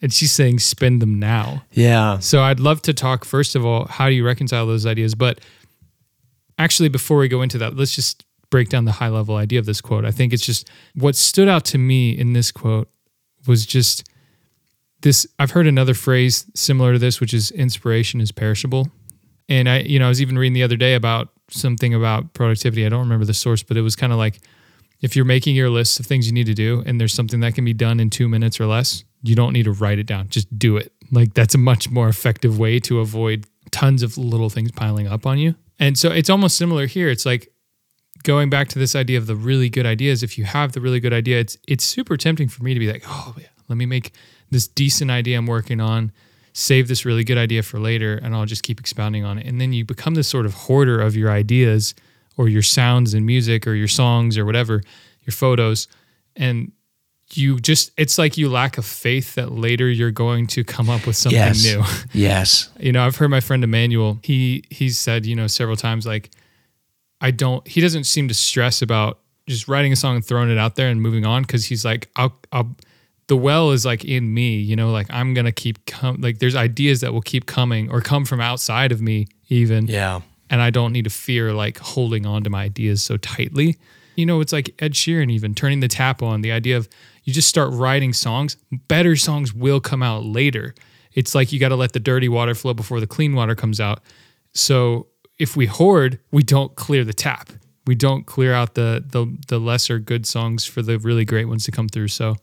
And 0.00 0.12
she's 0.12 0.30
saying 0.30 0.60
spend 0.60 1.02
them 1.02 1.18
now. 1.18 1.64
Yeah. 1.72 2.20
So 2.20 2.42
I'd 2.42 2.60
love 2.60 2.82
to 2.82 2.94
talk, 2.94 3.24
first 3.24 3.56
of 3.56 3.64
all, 3.64 3.86
how 3.86 4.08
do 4.08 4.14
you 4.14 4.24
reconcile 4.24 4.64
those 4.64 4.86
ideas? 4.86 5.16
But 5.16 5.40
actually, 6.56 6.88
before 6.88 7.18
we 7.18 7.26
go 7.26 7.42
into 7.42 7.58
that, 7.58 7.74
let's 7.74 7.96
just 7.96 8.24
break 8.50 8.68
down 8.68 8.84
the 8.84 8.92
high 8.92 9.08
level 9.08 9.36
idea 9.36 9.58
of 9.58 9.66
this 9.66 9.80
quote. 9.80 10.04
I 10.04 10.10
think 10.10 10.32
it's 10.32 10.44
just 10.44 10.68
what 10.94 11.16
stood 11.16 11.48
out 11.48 11.64
to 11.66 11.78
me 11.78 12.10
in 12.10 12.32
this 12.32 12.50
quote 12.50 12.88
was 13.46 13.66
just 13.66 14.08
this 15.02 15.26
I've 15.38 15.52
heard 15.52 15.66
another 15.66 15.94
phrase 15.94 16.46
similar 16.54 16.92
to 16.94 16.98
this 16.98 17.20
which 17.20 17.34
is 17.34 17.50
inspiration 17.50 18.20
is 18.20 18.32
perishable. 18.32 18.88
And 19.48 19.68
I 19.68 19.80
you 19.80 19.98
know, 19.98 20.06
I 20.06 20.08
was 20.08 20.20
even 20.20 20.38
reading 20.38 20.54
the 20.54 20.62
other 20.62 20.76
day 20.76 20.94
about 20.94 21.28
something 21.50 21.94
about 21.94 22.34
productivity. 22.34 22.84
I 22.84 22.88
don't 22.88 23.00
remember 23.00 23.24
the 23.24 23.34
source, 23.34 23.62
but 23.62 23.76
it 23.76 23.82
was 23.82 23.96
kind 23.96 24.12
of 24.12 24.18
like 24.18 24.40
if 25.00 25.14
you're 25.14 25.24
making 25.24 25.54
your 25.54 25.70
list 25.70 26.00
of 26.00 26.06
things 26.06 26.26
you 26.26 26.32
need 26.32 26.46
to 26.46 26.54
do 26.54 26.82
and 26.84 27.00
there's 27.00 27.14
something 27.14 27.40
that 27.40 27.54
can 27.54 27.64
be 27.64 27.72
done 27.72 28.00
in 28.00 28.10
2 28.10 28.28
minutes 28.28 28.58
or 28.58 28.66
less, 28.66 29.04
you 29.22 29.36
don't 29.36 29.52
need 29.52 29.64
to 29.64 29.72
write 29.72 29.98
it 29.98 30.06
down. 30.06 30.28
Just 30.28 30.58
do 30.58 30.76
it. 30.76 30.92
Like 31.10 31.34
that's 31.34 31.54
a 31.54 31.58
much 31.58 31.90
more 31.90 32.08
effective 32.08 32.58
way 32.58 32.80
to 32.80 33.00
avoid 33.00 33.46
tons 33.70 34.02
of 34.02 34.18
little 34.18 34.50
things 34.50 34.72
piling 34.72 35.06
up 35.06 35.26
on 35.26 35.38
you. 35.38 35.54
And 35.78 35.96
so 35.96 36.10
it's 36.10 36.28
almost 36.28 36.56
similar 36.56 36.86
here. 36.86 37.08
It's 37.08 37.24
like 37.24 37.52
going 38.24 38.50
back 38.50 38.68
to 38.68 38.78
this 38.78 38.94
idea 38.96 39.18
of 39.18 39.26
the 39.26 39.36
really 39.36 39.68
good 39.68 39.86
ideas, 39.86 40.22
if 40.22 40.36
you 40.38 40.44
have 40.44 40.72
the 40.72 40.80
really 40.80 41.00
good 41.00 41.12
idea, 41.12 41.38
it's 41.40 41.56
it's 41.66 41.84
super 41.84 42.16
tempting 42.16 42.48
for 42.48 42.62
me 42.64 42.74
to 42.74 42.80
be 42.80 42.90
like, 42.90 43.02
oh, 43.06 43.34
yeah, 43.38 43.46
let 43.68 43.76
me 43.76 43.86
make 43.86 44.12
this 44.50 44.66
decent 44.68 45.10
idea 45.10 45.36
I'm 45.38 45.46
working 45.46 45.80
on, 45.80 46.10
save 46.52 46.88
this 46.88 47.04
really 47.04 47.24
good 47.24 47.38
idea 47.38 47.62
for 47.62 47.78
later, 47.78 48.16
and 48.22 48.34
I'll 48.34 48.46
just 48.46 48.62
keep 48.62 48.80
expounding 48.80 49.24
on 49.24 49.38
it. 49.38 49.46
And 49.46 49.60
then 49.60 49.72
you 49.72 49.84
become 49.84 50.14
this 50.14 50.28
sort 50.28 50.46
of 50.46 50.54
hoarder 50.54 51.00
of 51.00 51.14
your 51.16 51.30
ideas 51.30 51.94
or 52.36 52.48
your 52.48 52.62
sounds 52.62 53.14
and 53.14 53.26
music 53.26 53.66
or 53.66 53.74
your 53.74 53.88
songs 53.88 54.38
or 54.38 54.44
whatever, 54.44 54.82
your 55.26 55.32
photos. 55.32 55.88
And 56.36 56.72
you 57.34 57.58
just, 57.60 57.90
it's 57.98 58.16
like 58.16 58.38
you 58.38 58.48
lack 58.48 58.78
a 58.78 58.82
faith 58.82 59.34
that 59.34 59.52
later 59.52 59.90
you're 59.90 60.10
going 60.12 60.46
to 60.46 60.64
come 60.64 60.88
up 60.88 61.06
with 61.06 61.16
something 61.16 61.36
Yes. 61.38 61.62
new. 61.64 61.82
Yes. 62.14 62.70
you 62.80 62.90
know, 62.92 63.04
I've 63.04 63.16
heard 63.16 63.28
my 63.28 63.40
friend 63.40 63.62
Emmanuel, 63.62 64.18
he, 64.22 64.64
he's 64.70 64.96
said, 64.96 65.26
you 65.26 65.34
know, 65.36 65.46
several 65.46 65.76
times, 65.76 66.06
like, 66.06 66.30
I 67.20 67.30
don't, 67.30 67.66
he 67.66 67.80
doesn't 67.80 68.04
seem 68.04 68.28
to 68.28 68.34
stress 68.34 68.82
about 68.82 69.18
just 69.46 69.68
writing 69.68 69.92
a 69.92 69.96
song 69.96 70.16
and 70.16 70.24
throwing 70.24 70.50
it 70.50 70.58
out 70.58 70.76
there 70.76 70.88
and 70.88 71.00
moving 71.00 71.24
on. 71.24 71.44
Cause 71.44 71.64
he's 71.64 71.84
like, 71.84 72.08
I'll, 72.16 72.38
I'll, 72.52 72.76
the 73.28 73.36
well 73.36 73.70
is 73.70 73.84
like 73.84 74.04
in 74.04 74.32
me, 74.32 74.56
you 74.56 74.74
know, 74.74 74.90
like 74.90 75.06
I'm 75.10 75.34
going 75.34 75.44
to 75.44 75.52
keep 75.52 75.84
com- 75.86 76.20
like 76.20 76.38
there's 76.38 76.56
ideas 76.56 77.02
that 77.02 77.12
will 77.12 77.20
keep 77.20 77.46
coming 77.46 77.90
or 77.90 78.00
come 78.00 78.24
from 78.24 78.40
outside 78.40 78.90
of 78.90 79.00
me 79.00 79.28
even. 79.48 79.86
Yeah. 79.86 80.20
And 80.50 80.62
I 80.62 80.70
don't 80.70 80.92
need 80.92 81.04
to 81.04 81.10
fear 81.10 81.52
like 81.52 81.78
holding 81.78 82.24
on 82.24 82.42
to 82.44 82.50
my 82.50 82.64
ideas 82.64 83.02
so 83.02 83.18
tightly. 83.18 83.76
You 84.16 84.26
know, 84.26 84.40
it's 84.40 84.52
like 84.52 84.74
Ed 84.78 84.94
Sheeran 84.94 85.30
even 85.30 85.54
turning 85.54 85.80
the 85.80 85.88
tap 85.88 86.22
on 86.22 86.40
the 86.40 86.50
idea 86.50 86.76
of 86.76 86.88
you 87.24 87.32
just 87.34 87.48
start 87.48 87.70
writing 87.72 88.14
songs, 88.14 88.56
better 88.72 89.14
songs 89.14 89.52
will 89.52 89.80
come 89.80 90.02
out 90.02 90.24
later. 90.24 90.74
It's 91.12 91.34
like 91.34 91.52
you 91.52 91.60
got 91.60 91.68
to 91.68 91.76
let 91.76 91.92
the 91.92 92.00
dirty 92.00 92.28
water 92.28 92.54
flow 92.54 92.72
before 92.72 93.00
the 93.00 93.06
clean 93.06 93.34
water 93.34 93.54
comes 93.54 93.78
out. 93.80 94.00
So 94.54 95.08
if 95.38 95.56
we 95.56 95.66
hoard, 95.66 96.18
we 96.30 96.42
don't 96.42 96.74
clear 96.76 97.04
the 97.04 97.12
tap. 97.12 97.50
We 97.86 97.94
don't 97.94 98.26
clear 98.26 98.52
out 98.52 98.74
the 98.74 99.04
the 99.06 99.34
the 99.48 99.58
lesser 99.58 99.98
good 99.98 100.26
songs 100.26 100.66
for 100.66 100.82
the 100.82 100.98
really 100.98 101.24
great 101.24 101.46
ones 101.46 101.64
to 101.64 101.70
come 101.70 101.88
through. 101.88 102.08
So 102.08 102.36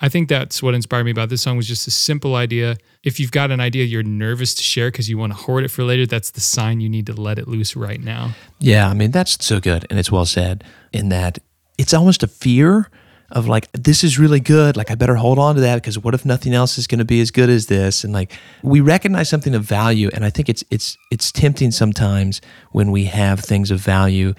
I 0.00 0.08
think 0.08 0.28
that's 0.28 0.62
what 0.62 0.74
inspired 0.74 1.04
me 1.04 1.10
about 1.10 1.28
this 1.28 1.42
song 1.42 1.56
was 1.56 1.66
just 1.66 1.86
a 1.86 1.90
simple 1.90 2.36
idea. 2.36 2.76
If 3.02 3.18
you've 3.18 3.32
got 3.32 3.50
an 3.50 3.60
idea 3.60 3.84
you're 3.84 4.04
nervous 4.04 4.54
to 4.54 4.62
share 4.62 4.90
because 4.90 5.08
you 5.08 5.18
want 5.18 5.32
to 5.32 5.38
hoard 5.38 5.64
it 5.64 5.68
for 5.68 5.82
later, 5.82 6.06
that's 6.06 6.30
the 6.30 6.40
sign 6.40 6.80
you 6.80 6.88
need 6.88 7.06
to 7.06 7.12
let 7.12 7.38
it 7.38 7.48
loose 7.48 7.74
right 7.74 8.00
now. 8.00 8.34
Yeah, 8.58 8.88
I 8.88 8.94
mean 8.94 9.10
that's 9.10 9.44
so 9.44 9.60
good, 9.60 9.86
and 9.90 9.98
it's 9.98 10.10
well 10.10 10.26
said 10.26 10.64
in 10.92 11.08
that 11.10 11.38
it's 11.76 11.94
almost 11.94 12.22
a 12.22 12.28
fear 12.28 12.90
of 13.30 13.46
like 13.46 13.70
this 13.72 14.02
is 14.02 14.18
really 14.18 14.40
good, 14.40 14.76
like 14.76 14.90
I 14.90 14.94
better 14.94 15.16
hold 15.16 15.38
on 15.38 15.54
to 15.56 15.60
that 15.60 15.76
because 15.76 15.98
what 15.98 16.14
if 16.14 16.24
nothing 16.24 16.54
else 16.54 16.78
is 16.78 16.86
going 16.86 16.98
to 16.98 17.04
be 17.04 17.20
as 17.20 17.30
good 17.30 17.50
as 17.50 17.66
this? 17.66 18.04
And 18.04 18.12
like 18.12 18.32
we 18.62 18.80
recognize 18.80 19.28
something 19.28 19.54
of 19.54 19.64
value, 19.64 20.08
and 20.14 20.24
I 20.24 20.30
think 20.30 20.48
it's 20.48 20.64
it's 20.70 20.96
it's 21.10 21.30
tempting 21.30 21.70
sometimes 21.70 22.40
when 22.72 22.90
we 22.90 23.04
have 23.04 23.40
things 23.40 23.70
of 23.70 23.80
value 23.80 24.34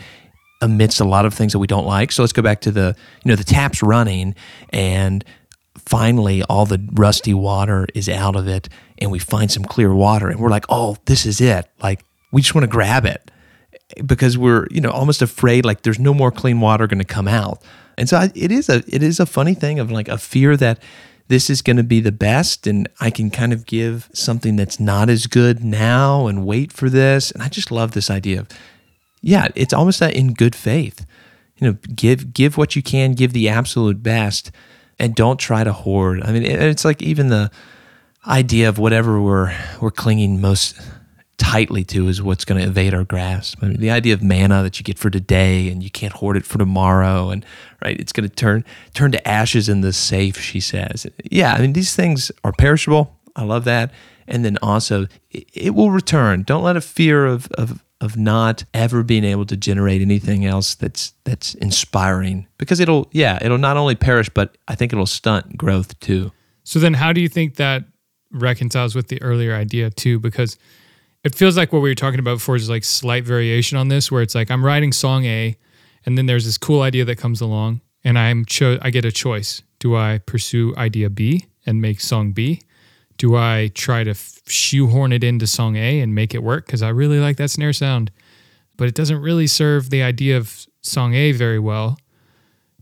amidst 0.62 1.00
a 1.00 1.06
lot 1.06 1.26
of 1.26 1.34
things 1.34 1.54
that 1.54 1.60
we 1.60 1.68
don't 1.68 1.86
like. 1.86 2.12
So 2.12 2.24
let's 2.24 2.34
go 2.34 2.42
back 2.42 2.62
to 2.62 2.72
the 2.72 2.96
you 3.24 3.30
know 3.30 3.36
the 3.36 3.44
tap's 3.44 3.84
running 3.84 4.34
and 4.72 5.24
finally 5.78 6.44
all 6.44 6.66
the 6.66 6.84
rusty 6.94 7.34
water 7.34 7.88
is 7.94 8.10
out 8.10 8.36
of 8.36 8.48
it 8.48 8.70
and 8.98 9.12
we 9.12 9.20
find 9.20 9.50
some 9.50 9.64
clear 9.64 9.94
water 9.94 10.30
and 10.30 10.40
we're 10.40 10.50
like, 10.50 10.66
"Oh, 10.68 10.98
this 11.06 11.28
is 11.28 11.40
it." 11.42 11.70
Like 11.82 12.04
we 12.32 12.42
just 12.42 12.56
want 12.56 12.64
to 12.64 12.72
grab 12.72 13.06
it 13.06 13.30
because 14.06 14.36
we're 14.36 14.68
you 14.72 14.82
know 14.82 14.90
almost 14.90 15.22
afraid 15.22 15.64
like 15.64 15.84
there's 15.84 16.00
no 16.00 16.14
more 16.14 16.32
clean 16.32 16.60
water 16.60 16.88
going 16.88 17.00
to 17.00 17.06
come 17.06 17.28
out 17.28 17.62
and 18.00 18.08
so 18.08 18.18
I, 18.18 18.32
it 18.34 18.52
is 18.52 18.70
a 18.70 18.78
it 18.88 19.04
is 19.04 19.20
a 19.20 19.26
funny 19.26 19.54
thing 19.54 19.80
of 19.80 19.92
like 19.92 20.08
a 20.08 20.18
fear 20.18 20.56
that 20.58 20.82
this 21.28 21.50
is 21.50 21.62
going 21.62 21.78
to 21.78 21.84
be 21.84 22.00
the 22.00 22.12
best 22.12 22.66
and 22.66 22.90
i 23.00 23.12
can 23.12 23.30
kind 23.30 23.54
of 23.54 23.66
give 23.66 24.10
something 24.14 24.56
that's 24.56 24.80
not 24.80 25.10
as 25.10 25.28
good 25.28 25.64
now 25.64 26.26
and 26.26 26.46
wait 26.46 26.72
for 26.72 26.90
this. 26.90 27.30
And 27.32 27.44
i 27.44 27.50
just 27.50 27.72
love 27.72 27.92
this 27.92 28.10
idea 28.10 28.40
of 28.40 28.48
yeah 29.22 29.50
it's 29.54 29.74
almost 29.74 30.00
that 30.00 30.16
in 30.16 30.34
good 30.34 30.56
faith. 30.56 31.06
You 31.58 31.68
know 31.68 31.78
give 31.94 32.34
give 32.34 32.58
what 32.58 32.76
you 32.76 32.82
can 32.82 33.14
give 33.14 33.34
the 33.34 33.50
absolute 33.50 34.02
best 34.02 34.52
and 34.98 35.14
don't 35.14 35.40
try 35.40 35.64
to 35.64 35.74
hoard. 35.74 36.24
I 36.24 36.32
mean 36.32 36.44
it, 36.44 36.62
it's 36.62 36.86
like 36.86 37.02
even 37.02 37.28
the 37.28 37.52
idea 38.26 38.70
of 38.70 38.80
whatever 38.80 39.22
we're 39.22 39.54
we're 39.82 39.92
clinging 39.92 40.40
most 40.40 40.80
tightly 41.40 41.84
to 41.86 42.08
is 42.08 42.22
what's 42.22 42.46
going 42.46 42.62
to 42.62 42.68
evade 42.68 42.94
our 42.94 43.04
grasp. 43.04 43.58
I 43.64 43.68
mean, 43.68 43.80
the 43.80 43.90
idea 43.90 44.14
of 44.14 44.22
manna 44.22 44.62
that 44.62 44.78
you 44.78 44.84
get 44.84 45.00
for 45.00 45.10
today 45.10 45.72
and 45.72 45.82
you 45.82 45.90
can't 45.90 46.14
hoard 46.14 46.38
it 46.38 46.46
for 46.46 46.60
tomorrow, 46.60 47.30
and 47.30 47.44
right, 47.84 48.00
it's 48.00 48.12
going 48.12 48.30
to 48.30 48.36
turn 48.36 48.64
turn 48.94 49.12
to 49.14 49.28
ashes 49.28 49.68
in 49.68 49.82
the 49.82 49.94
safe. 49.94 50.40
She 50.40 50.60
says, 50.60 51.08
"Yeah, 51.24 51.54
I 51.54 51.62
mean 51.62 51.74
these 51.74 51.96
things 51.96 52.32
are 52.44 52.52
perishable. 52.52 53.18
I 53.36 53.44
love 53.44 53.64
that, 53.66 53.92
and 54.28 54.46
then 54.46 54.58
also 54.62 55.08
it, 55.32 55.50
it 55.54 55.70
will 55.72 55.90
return. 55.90 56.44
Don't 56.44 56.64
let 56.64 56.78
a 56.78 56.82
fear 56.82 57.26
of 57.26 57.48
of 57.54 57.84
of 58.02 58.16
not 58.16 58.64
ever 58.74 59.04
being 59.04 59.24
able 59.24 59.46
to 59.46 59.58
generate 59.58 60.02
anything 60.02 60.46
else 60.46 60.76
that's 60.76 61.14
that's 61.24 61.56
inspiring 61.56 62.48
because 62.58 62.80
it'll 62.80 63.10
yeah 63.12 63.40
it'll 63.42 63.58
not 63.58 63.76
only 63.78 63.96
perish 63.96 64.30
but 64.30 64.58
I 64.68 64.76
think 64.76 64.94
it'll 64.94 65.06
stunt 65.06 65.58
growth 65.58 66.00
too. 66.00 66.32
So 66.64 66.80
then 66.80 66.94
how 66.94 67.14
do 67.14 67.22
you 67.22 67.30
think 67.30 67.56
that 67.56 67.86
reconciles 68.32 68.94
with 68.94 69.08
the 69.08 69.22
earlier 69.22 69.56
idea 69.56 69.90
too? 69.90 70.20
Because 70.20 70.58
it 71.24 71.36
feels 71.36 71.58
like 71.58 71.74
what 71.74 71.82
we 71.82 71.90
were 71.90 71.96
talking 71.96 72.20
about 72.20 72.36
before 72.36 72.56
is 72.56 72.70
like 72.70 72.84
slight 72.84 73.26
variation 73.26 73.78
on 73.78 73.90
this, 73.90 74.12
where 74.12 74.22
it's 74.22 74.36
like 74.36 74.50
I'm 74.50 74.64
writing 74.64 74.92
song 74.92 75.26
A, 75.26 75.58
and 76.06 76.18
then 76.18 76.26
there's 76.26 76.46
this 76.46 76.58
cool 76.58 76.82
idea 76.82 77.06
that 77.06 77.18
comes 77.18 77.42
along, 77.42 77.82
and 78.04 78.18
I'm 78.18 78.46
cho- 78.46 78.80
I 78.82 78.90
get 78.90 79.06
a 79.06 79.12
choice. 79.12 79.62
Do 79.80 79.96
I 79.96 80.20
pursue 80.26 80.74
idea 80.78 81.10
B 81.10 81.48
and 81.66 81.82
make 81.82 82.00
song 82.00 82.32
B? 82.32 82.62
Do 83.18 83.36
I 83.36 83.70
try 83.74 84.06
to 84.06 84.12
f- 84.12 84.40
shoehorn 84.48 85.12
it 85.12 85.24
into 85.24 85.46
song 85.46 85.76
A 85.76 86.00
and 86.00 86.16
make 86.16 86.34
it 86.34 86.42
work 86.42 86.66
because 86.66 86.82
I 86.82 86.90
really 86.90 87.20
like 87.20 87.38
that 87.38 87.50
snare 87.50 87.74
sound, 87.74 88.12
but 88.78 88.88
it 88.88 88.96
doesn't 88.96 89.22
really 89.22 89.48
serve 89.48 89.90
the 89.90 90.02
idea 90.02 90.38
of 90.38 90.66
song 90.82 91.14
A 91.14 91.34
very 91.34 91.60
well? 91.60 91.98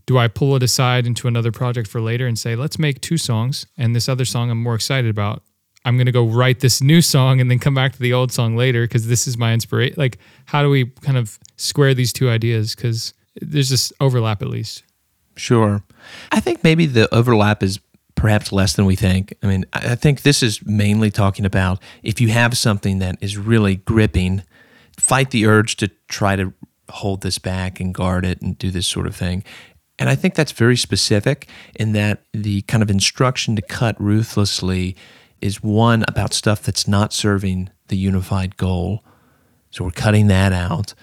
Do 0.06 0.16
I 0.16 0.28
pull 0.28 0.54
it 0.56 0.62
aside 0.62 1.06
into 1.06 1.28
another 1.28 1.52
project 1.52 1.88
for 1.88 2.00
later 2.00 2.26
and 2.26 2.38
say, 2.38 2.56
let's 2.56 2.78
make 2.78 3.00
two 3.00 3.18
songs 3.18 3.66
and 3.76 3.94
this 3.94 4.08
other 4.08 4.24
song 4.24 4.48
I'm 4.50 4.62
more 4.62 4.76
excited 4.76 5.10
about? 5.10 5.42
I'm 5.88 5.96
going 5.96 6.06
to 6.06 6.12
go 6.12 6.26
write 6.26 6.60
this 6.60 6.82
new 6.82 7.00
song 7.00 7.40
and 7.40 7.50
then 7.50 7.58
come 7.58 7.74
back 7.74 7.92
to 7.94 7.98
the 7.98 8.12
old 8.12 8.30
song 8.30 8.56
later 8.56 8.84
because 8.84 9.08
this 9.08 9.26
is 9.26 9.38
my 9.38 9.54
inspiration. 9.54 9.94
Like, 9.96 10.18
how 10.44 10.62
do 10.62 10.68
we 10.68 10.86
kind 10.86 11.16
of 11.16 11.38
square 11.56 11.94
these 11.94 12.12
two 12.12 12.28
ideas? 12.28 12.74
Because 12.74 13.14
there's 13.40 13.70
this 13.70 13.92
overlap 14.00 14.42
at 14.42 14.48
least. 14.48 14.84
Sure. 15.36 15.82
I 16.30 16.40
think 16.40 16.62
maybe 16.62 16.86
the 16.86 17.12
overlap 17.14 17.62
is 17.62 17.80
perhaps 18.14 18.52
less 18.52 18.74
than 18.74 18.84
we 18.84 18.96
think. 18.96 19.32
I 19.42 19.46
mean, 19.46 19.64
I 19.72 19.94
think 19.94 20.22
this 20.22 20.42
is 20.42 20.64
mainly 20.66 21.10
talking 21.10 21.44
about 21.44 21.80
if 22.02 22.20
you 22.20 22.28
have 22.28 22.58
something 22.58 22.98
that 22.98 23.16
is 23.20 23.38
really 23.38 23.76
gripping, 23.76 24.42
fight 24.98 25.30
the 25.30 25.46
urge 25.46 25.76
to 25.76 25.88
try 26.08 26.36
to 26.36 26.52
hold 26.90 27.22
this 27.22 27.38
back 27.38 27.80
and 27.80 27.94
guard 27.94 28.26
it 28.26 28.42
and 28.42 28.58
do 28.58 28.70
this 28.70 28.86
sort 28.86 29.06
of 29.06 29.16
thing. 29.16 29.44
And 29.98 30.08
I 30.08 30.16
think 30.16 30.34
that's 30.34 30.52
very 30.52 30.76
specific 30.76 31.48
in 31.76 31.92
that 31.92 32.22
the 32.32 32.62
kind 32.62 32.82
of 32.82 32.90
instruction 32.90 33.56
to 33.56 33.62
cut 33.62 34.00
ruthlessly 34.00 34.96
is 35.40 35.62
one 35.62 36.04
about 36.08 36.32
stuff 36.32 36.62
that's 36.62 36.88
not 36.88 37.12
serving 37.12 37.70
the 37.88 37.96
unified 37.96 38.56
goal. 38.56 39.04
So 39.70 39.84
we're 39.84 39.90
cutting 39.90 40.28
that 40.28 40.52
out. 40.52 40.94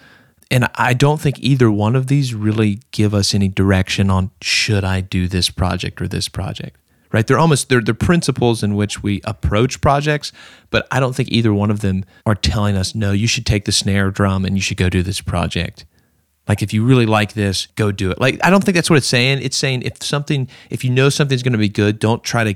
And 0.51 0.67
I 0.75 0.93
don't 0.93 1.19
think 1.19 1.39
either 1.39 1.71
one 1.71 1.95
of 1.95 2.07
these 2.07 2.33
really 2.33 2.79
give 2.91 3.13
us 3.13 3.33
any 3.33 3.47
direction 3.47 4.09
on 4.09 4.31
should 4.41 4.83
I 4.83 5.01
do 5.01 5.27
this 5.27 5.49
project 5.49 6.01
or 6.01 6.07
this 6.07 6.29
project. 6.29 6.77
Right? 7.11 7.25
They're 7.25 7.39
almost 7.39 7.69
they're 7.69 7.81
the 7.81 7.93
principles 7.93 8.61
in 8.61 8.75
which 8.75 9.01
we 9.01 9.21
approach 9.23 9.79
projects, 9.79 10.33
but 10.69 10.85
I 10.91 10.99
don't 10.99 11.15
think 11.15 11.29
either 11.31 11.53
one 11.53 11.71
of 11.71 11.79
them 11.79 12.03
are 12.25 12.35
telling 12.35 12.75
us, 12.75 12.93
no, 12.93 13.13
you 13.13 13.27
should 13.27 13.45
take 13.45 13.65
the 13.65 13.71
snare 13.71 14.11
drum 14.11 14.43
and 14.43 14.55
you 14.55 14.61
should 14.61 14.77
go 14.77 14.89
do 14.89 15.01
this 15.01 15.21
project. 15.21 15.85
Like 16.47 16.61
if 16.61 16.73
you 16.73 16.83
really 16.83 17.05
like 17.05 17.33
this, 17.33 17.67
go 17.75 17.91
do 17.91 18.11
it. 18.11 18.19
Like 18.19 18.39
I 18.43 18.49
don't 18.49 18.63
think 18.63 18.75
that's 18.75 18.89
what 18.89 18.97
it's 18.97 19.07
saying. 19.07 19.39
It's 19.41 19.57
saying 19.57 19.83
if 19.83 20.03
something 20.03 20.49
if 20.69 20.83
you 20.83 20.89
know 20.89 21.09
something's 21.09 21.41
going 21.41 21.53
to 21.53 21.59
be 21.59 21.69
good, 21.69 21.99
don't 21.99 22.23
try 22.23 22.43
to 22.43 22.55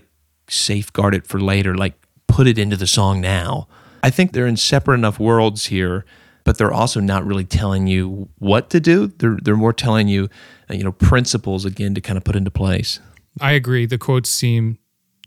safeguard 0.52 1.16
it 1.16 1.28
for 1.28 1.40
later. 1.40 1.76
Like 1.76 1.94
put 2.28 2.48
it 2.48 2.58
into 2.58 2.76
the 2.76 2.88
song 2.88 3.22
now. 3.22 3.68
I 4.04 4.10
think 4.10 4.32
they're 4.32 4.48
in 4.48 4.58
separate 4.58 4.96
enough 4.96 5.20
worlds 5.20 5.68
here, 5.68 6.06
but 6.44 6.58
they're 6.58 6.74
also 6.74 7.00
not 7.00 7.26
really 7.26 7.44
telling 7.44 7.88
you 7.88 8.30
what 8.38 8.70
to 8.70 8.80
do. 8.80 9.08
They're 9.08 9.38
they're 9.42 9.58
more 9.58 9.74
telling 9.74 10.08
you, 10.08 10.30
uh, 10.70 10.76
you 10.76 10.84
know, 10.84 10.92
principles 10.92 11.66
again 11.66 11.94
to 11.96 12.02
kind 12.02 12.18
of 12.18 12.24
put 12.24 12.36
into 12.36 12.52
place. 12.52 13.00
I 13.42 13.52
agree. 13.52 13.86
The 13.86 13.98
quotes 13.98 14.30
seem 14.30 14.78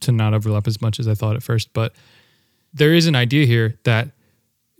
to 0.00 0.12
not 0.12 0.34
overlap 0.34 0.66
as 0.66 0.80
much 0.80 0.98
as 0.98 1.06
I 1.06 1.14
thought 1.14 1.36
at 1.36 1.42
first, 1.42 1.72
but 1.72 1.94
there 2.72 2.94
is 2.94 3.06
an 3.06 3.14
idea 3.14 3.46
here 3.46 3.78
that 3.84 4.08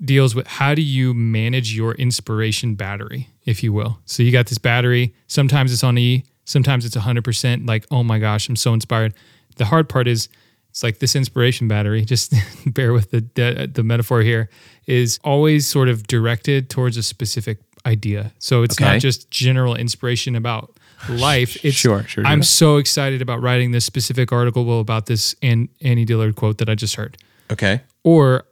deals 0.04 0.34
with 0.34 0.46
how 0.46 0.74
do 0.74 0.82
you 0.82 1.14
manage 1.14 1.74
your 1.74 1.94
inspiration 1.94 2.74
battery, 2.74 3.28
if 3.44 3.62
you 3.62 3.72
will. 3.72 3.98
So 4.04 4.22
you 4.22 4.32
got 4.32 4.46
this 4.46 4.58
battery, 4.58 5.14
sometimes 5.26 5.72
it's 5.72 5.84
on 5.84 5.96
E, 5.96 6.24
sometimes 6.44 6.84
it's 6.84 6.96
100%, 6.96 7.68
like, 7.68 7.86
oh 7.90 8.02
my 8.02 8.18
gosh, 8.18 8.48
I'm 8.48 8.56
so 8.56 8.74
inspired. 8.74 9.14
The 9.56 9.64
hard 9.66 9.88
part 9.88 10.08
is 10.08 10.28
it's 10.70 10.82
like 10.82 10.98
this 10.98 11.14
inspiration 11.14 11.68
battery, 11.68 12.04
just 12.14 12.34
bear 12.66 12.92
with 12.92 13.10
the, 13.10 13.20
the, 13.34 13.70
the 13.72 13.82
metaphor 13.82 14.22
here, 14.22 14.48
is 14.86 15.18
always 15.24 15.66
sort 15.66 15.88
of 15.88 16.06
directed 16.06 16.70
towards 16.70 16.96
a 16.96 17.02
specific 17.02 17.58
idea. 17.84 18.32
So 18.38 18.62
it's 18.62 18.76
Okay. 18.80 18.92
not 18.92 19.00
just 19.00 19.30
general 19.30 19.74
inspiration 19.74 20.36
about 20.36 20.76
life. 21.08 21.62
It's 21.64 21.76
Sure, 21.76 22.04
sure, 22.04 22.24
I'm 22.24 22.42
so 22.44 22.76
excited 22.76 23.20
about 23.20 23.42
writing 23.42 23.72
this 23.72 23.84
specific 23.84 24.30
article 24.32 24.78
about 24.80 25.06
this 25.06 25.34
An- 25.42 25.68
Annie 25.80 26.04
Dillard 26.04 26.36
quote 26.36 26.58
that 26.58 26.68
I 26.68 26.74
just 26.76 26.94
heard. 26.94 27.18
Okay. 27.50 27.80
Or, 28.04 28.44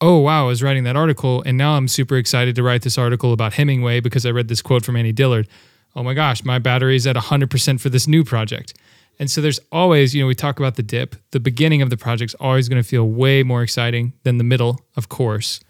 oh, 0.00 0.18
wow, 0.18 0.44
I 0.44 0.48
was 0.48 0.62
writing 0.62 0.84
that 0.84 0.96
article 0.96 1.42
and 1.44 1.58
now 1.58 1.74
I'm 1.74 1.86
super 1.86 2.16
excited 2.16 2.54
to 2.56 2.62
write 2.62 2.82
this 2.82 2.96
article 2.98 3.32
about 3.34 3.52
Hemingway 3.52 4.00
because 4.00 4.24
I 4.26 4.30
read 4.30 4.48
this 4.48 4.62
quote 4.62 4.84
from 4.84 4.96
Annie 4.96 5.12
Dillard. 5.12 5.46
Oh 5.94 6.02
my 6.02 6.14
gosh, 6.14 6.42
my 6.44 6.58
battery 6.58 6.96
is 6.96 7.06
at 7.06 7.14
100% 7.16 7.80
for 7.80 7.88
this 7.90 8.06
new 8.08 8.24
project. 8.24 8.72
And 9.20 9.30
so 9.30 9.40
there's 9.40 9.58
always, 9.72 10.14
you 10.14 10.22
know, 10.22 10.28
we 10.28 10.34
talk 10.34 10.58
about 10.60 10.76
the 10.76 10.82
dip. 10.82 11.16
The 11.32 11.40
beginning 11.40 11.82
of 11.82 11.90
the 11.90 11.96
project's 11.96 12.34
always 12.38 12.68
going 12.68 12.80
to 12.82 12.88
feel 12.88 13.04
way 13.08 13.42
more 13.42 13.62
exciting 13.62 14.12
than 14.22 14.38
the 14.38 14.44
middle, 14.44 14.80
of 14.96 15.08
course. 15.08 15.60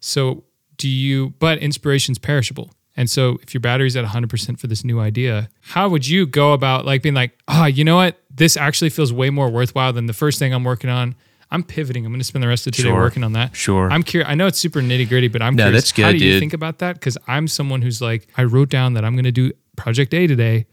So 0.00 0.44
do 0.76 0.88
you, 0.88 1.30
but 1.38 1.58
inspiration's 1.58 2.18
perishable. 2.18 2.70
And 2.96 3.08
so 3.08 3.38
if 3.42 3.54
your 3.54 3.60
battery's 3.60 3.96
at 3.96 4.04
100% 4.04 4.58
for 4.58 4.66
this 4.66 4.84
new 4.84 5.00
idea, 5.00 5.48
how 5.60 5.88
would 5.88 6.06
you 6.06 6.26
go 6.26 6.52
about 6.52 6.84
like 6.84 7.02
being 7.02 7.14
like, 7.14 7.38
ah, 7.48 7.66
you 7.66 7.84
know 7.84 7.96
what? 7.96 8.20
This 8.34 8.56
actually 8.56 8.90
feels 8.90 9.12
way 9.12 9.30
more 9.30 9.48
worthwhile 9.48 9.92
than 9.92 10.06
the 10.06 10.12
first 10.12 10.38
thing 10.38 10.52
I'm 10.52 10.64
working 10.64 10.90
on. 10.90 11.14
I'm 11.50 11.62
pivoting. 11.62 12.04
I'm 12.04 12.12
going 12.12 12.20
to 12.20 12.24
spend 12.24 12.42
the 12.42 12.48
rest 12.48 12.66
of 12.66 12.74
today 12.74 12.88
Sure. 12.90 12.96
working 13.00 13.24
on 13.24 13.32
that. 13.32 13.56
Sure. 13.56 13.90
I'm 13.90 14.02
curious. 14.02 14.28
I 14.30 14.34
know 14.34 14.46
it's 14.46 14.58
super 14.58 14.80
nitty 14.80 15.08
gritty, 15.08 15.28
but 15.28 15.40
I'm 15.40 15.56
No, 15.56 15.64
curious. 15.64 15.84
that's 15.84 15.92
good, 15.92 16.02
How 16.04 16.12
do 16.12 16.18
you 16.18 16.38
think 16.38 16.52
about 16.52 16.78
that? 16.80 16.94
Because 16.94 17.16
I'm 17.26 17.48
someone 17.48 17.80
who's 17.82 18.02
like, 18.02 18.28
I 18.36 18.44
wrote 18.44 18.68
down 18.68 18.92
that 18.94 19.04
I'm 19.04 19.14
going 19.14 19.24
to 19.24 19.32
do 19.32 19.52
project 19.76 20.12
A 20.12 20.26
today, 20.26 20.66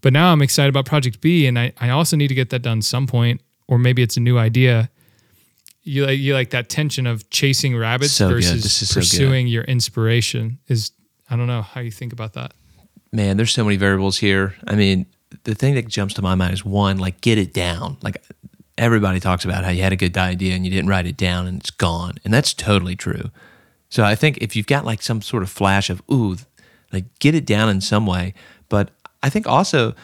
but 0.00 0.12
now 0.12 0.32
I'm 0.32 0.42
excited 0.42 0.68
about 0.68 0.86
project 0.86 1.20
B, 1.20 1.46
and 1.46 1.58
I, 1.58 1.72
I 1.78 1.90
also 1.90 2.16
need 2.16 2.28
to 2.28 2.34
get 2.34 2.50
that 2.50 2.62
done 2.62 2.82
some 2.82 3.06
point, 3.06 3.40
or 3.66 3.78
maybe 3.78 4.02
it's 4.02 4.16
a 4.16 4.20
new 4.20 4.38
idea. 4.38 4.90
You 5.82 6.06
like 6.06 6.18
you 6.18 6.34
like 6.34 6.50
that 6.50 6.68
tension 6.68 7.06
of 7.06 7.28
chasing 7.30 7.76
rabbits 7.76 8.12
So 8.12 8.28
versus 8.28 8.64
is 8.64 8.88
so 8.88 9.00
pursuing 9.00 9.46
your 9.46 9.64
inspiration. 9.64 10.58
Is 10.68 10.92
I 11.30 11.36
don't 11.36 11.46
know 11.46 11.62
how 11.62 11.80
you 11.80 11.90
think 11.90 12.12
about 12.12 12.34
that. 12.34 12.52
man, 13.12 13.36
there's 13.36 13.52
so 13.52 13.64
many 13.64 13.76
variables 13.76 14.18
here. 14.18 14.54
I 14.66 14.74
mean, 14.74 15.06
the 15.44 15.54
thing 15.54 15.74
that 15.74 15.88
jumps 15.88 16.14
to 16.14 16.22
my 16.22 16.34
mind 16.34 16.52
is 16.52 16.64
one, 16.64 16.98
like 16.98 17.20
get 17.20 17.38
it 17.38 17.54
down. 17.54 17.96
Like 18.02 18.22
everybody 18.76 19.20
talks 19.20 19.44
about 19.44 19.64
how 19.64 19.70
you 19.70 19.82
had 19.82 19.92
a 19.92 19.96
good 19.96 20.16
idea 20.16 20.54
and 20.54 20.64
you 20.64 20.70
didn't 20.70 20.88
write 20.88 21.06
it 21.06 21.16
down 21.16 21.46
and 21.46 21.60
it's 21.60 21.70
gone. 21.70 22.18
And 22.24 22.32
that's 22.32 22.54
totally 22.54 22.96
true. 22.96 23.30
So 23.88 24.04
I 24.04 24.14
think 24.14 24.38
if 24.38 24.54
you've 24.54 24.66
got 24.66 24.84
like 24.84 25.02
some 25.02 25.22
sort 25.22 25.42
of 25.42 25.50
flash 25.50 25.88
of, 25.90 26.02
ooh, 26.10 26.36
like 26.92 27.06
get 27.18 27.34
it 27.34 27.46
down 27.46 27.68
in 27.70 27.80
some 27.80 28.06
way. 28.06 28.34
But 28.68 28.90
I 29.22 29.30
think 29.30 29.46
also, 29.46 29.94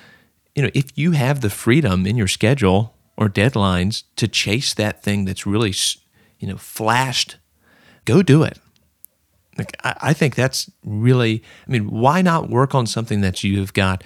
you 0.54 0.62
know, 0.62 0.70
if 0.74 0.96
you 0.96 1.12
have 1.12 1.40
the 1.40 1.50
freedom 1.50 2.06
in 2.06 2.16
your 2.16 2.28
schedule 2.28 2.94
or 3.16 3.28
deadlines 3.28 4.04
to 4.16 4.26
chase 4.26 4.74
that 4.74 5.02
thing 5.02 5.24
that's 5.24 5.46
really, 5.46 5.74
you 6.38 6.48
know, 6.48 6.56
flashed, 6.56 7.36
go 8.04 8.22
do 8.22 8.42
it. 8.42 8.58
Like 9.56 9.76
I, 9.84 9.96
I 10.02 10.12
think 10.12 10.34
that's 10.34 10.70
really. 10.84 11.42
I 11.66 11.70
mean, 11.70 11.90
why 11.90 12.22
not 12.22 12.50
work 12.50 12.74
on 12.74 12.86
something 12.86 13.20
that 13.20 13.44
you've 13.44 13.72
got 13.72 14.02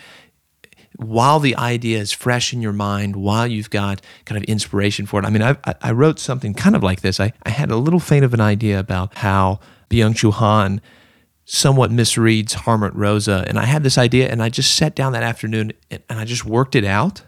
while 0.97 1.39
the 1.39 1.55
idea 1.57 1.99
is 1.99 2.13
fresh 2.13 2.53
in 2.53 2.61
your 2.61 2.73
mind, 2.73 3.15
while 3.15 3.47
you've 3.47 3.71
got 3.71 4.03
kind 4.25 4.37
of 4.37 4.43
inspiration 4.45 5.07
for 5.07 5.21
it. 5.21 5.25
I 5.25 5.31
mean, 5.31 5.43
I, 5.43 5.57
I- 5.81 5.93
wrote 5.93 6.19
something 6.19 6.55
kind 6.55 6.75
of 6.75 6.83
like 6.83 7.03
this. 7.03 7.21
I, 7.21 7.33
I 7.45 7.51
had 7.51 7.71
a 7.71 7.77
little 7.77 8.01
faint 8.01 8.25
of 8.25 8.35
an 8.35 8.41
idea 8.41 8.81
about 8.81 9.15
how 9.19 9.61
Byung-Chul 9.91 10.33
Han 10.35 10.81
somewhat 11.51 11.91
misreads 11.91 12.53
Hartmut 12.53 12.93
Rosa, 12.95 13.43
and 13.49 13.59
I 13.59 13.65
had 13.65 13.83
this 13.83 13.97
idea, 13.97 14.31
and 14.31 14.43
I 14.43 14.51
just 14.51 14.77
sat 14.77 14.95
down 14.95 15.13
that 15.13 15.23
afternoon 15.23 15.73
and, 15.91 16.03
and 16.09 16.19
I 16.19 16.25
just 16.25 16.45
worked 16.45 16.77
it 16.77 16.85
out. 16.85 17.23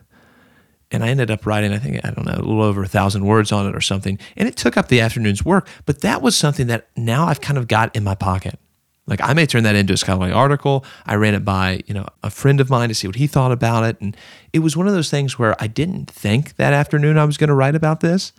And 0.93 1.05
I 1.05 1.09
ended 1.09 1.31
up 1.31 1.47
writing, 1.47 1.73
I 1.73 1.79
think, 1.79 2.05
I 2.05 2.11
don't 2.11 2.27
know, 2.27 2.35
a 2.35 2.43
little 2.43 2.63
over 2.63 2.83
a 2.83 2.89
thousand 2.89 3.25
words 3.25 3.53
on 3.53 3.65
it 3.65 3.77
or 3.77 3.81
something. 3.81 4.19
And 4.37 4.49
it 4.49 4.57
took 4.57 4.77
up 4.77 4.89
the 4.89 5.01
afternoon's 5.01 5.45
work. 5.45 5.69
But 5.87 6.01
that 6.01 6.21
was 6.21 6.35
something 6.35 6.67
that 6.67 6.89
now 6.97 7.27
I've 7.27 7.41
kind 7.41 7.59
of 7.59 7.69
got 7.69 7.95
in 7.95 8.03
my 8.03 8.17
pocket. 8.17 8.59
Like 9.07 9.21
I 9.23 9.33
may 9.33 9.47
turn 9.47 9.63
that 9.63 9.77
into 9.77 9.93
a 9.93 9.97
scholarly 9.97 10.33
article. 10.33 10.85
I 11.07 11.15
ran 11.15 11.35
it 11.35 11.45
by, 11.45 11.83
you 11.87 11.95
know, 11.95 12.07
a 12.25 12.31
friend 12.31 12.61
of 12.61 12.71
mine 12.71 12.89
to 12.89 12.95
see 12.97 13.07
what 13.07 13.15
he 13.15 13.29
thought 13.29 13.53
about 13.53 13.85
it. 13.85 14.01
And 14.01 14.17
it 14.53 14.59
was 14.59 14.77
one 14.77 14.89
of 14.89 14.93
those 14.93 15.11
things 15.11 15.39
where 15.39 15.55
I 15.63 15.69
didn't 15.69 16.11
think 16.11 16.57
that 16.57 16.73
afternoon 16.73 17.19
I 17.19 17.25
was 17.25 17.37
going 17.37 17.49
to 17.49 17.55
write 17.55 17.77
about 17.77 18.01
this. 18.01 18.33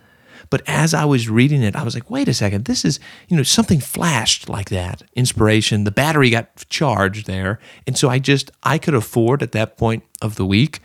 But 0.52 0.62
as 0.68 0.94
I 0.94 1.06
was 1.06 1.30
reading 1.30 1.64
it, 1.64 1.76
I 1.78 1.82
was 1.82 1.96
like, 1.96 2.12
wait 2.12 2.28
a 2.28 2.34
second, 2.34 2.66
this 2.66 2.86
is, 2.86 3.00
you 3.30 3.38
know, 3.38 3.42
something 3.42 3.80
flashed 3.80 4.50
like 4.50 4.70
that. 4.70 5.02
Inspiration. 5.16 5.86
The 5.86 5.92
battery 5.92 6.30
got 6.30 6.68
charged 6.70 7.26
there. 7.26 7.58
And 7.88 7.98
so 7.98 8.10
I 8.10 8.20
just, 8.20 8.52
I 8.62 8.78
could 8.78 8.94
afford 8.94 9.42
at 9.42 9.54
that 9.54 9.78
point 9.78 10.04
of 10.22 10.36
the 10.36 10.46
week, 10.46 10.82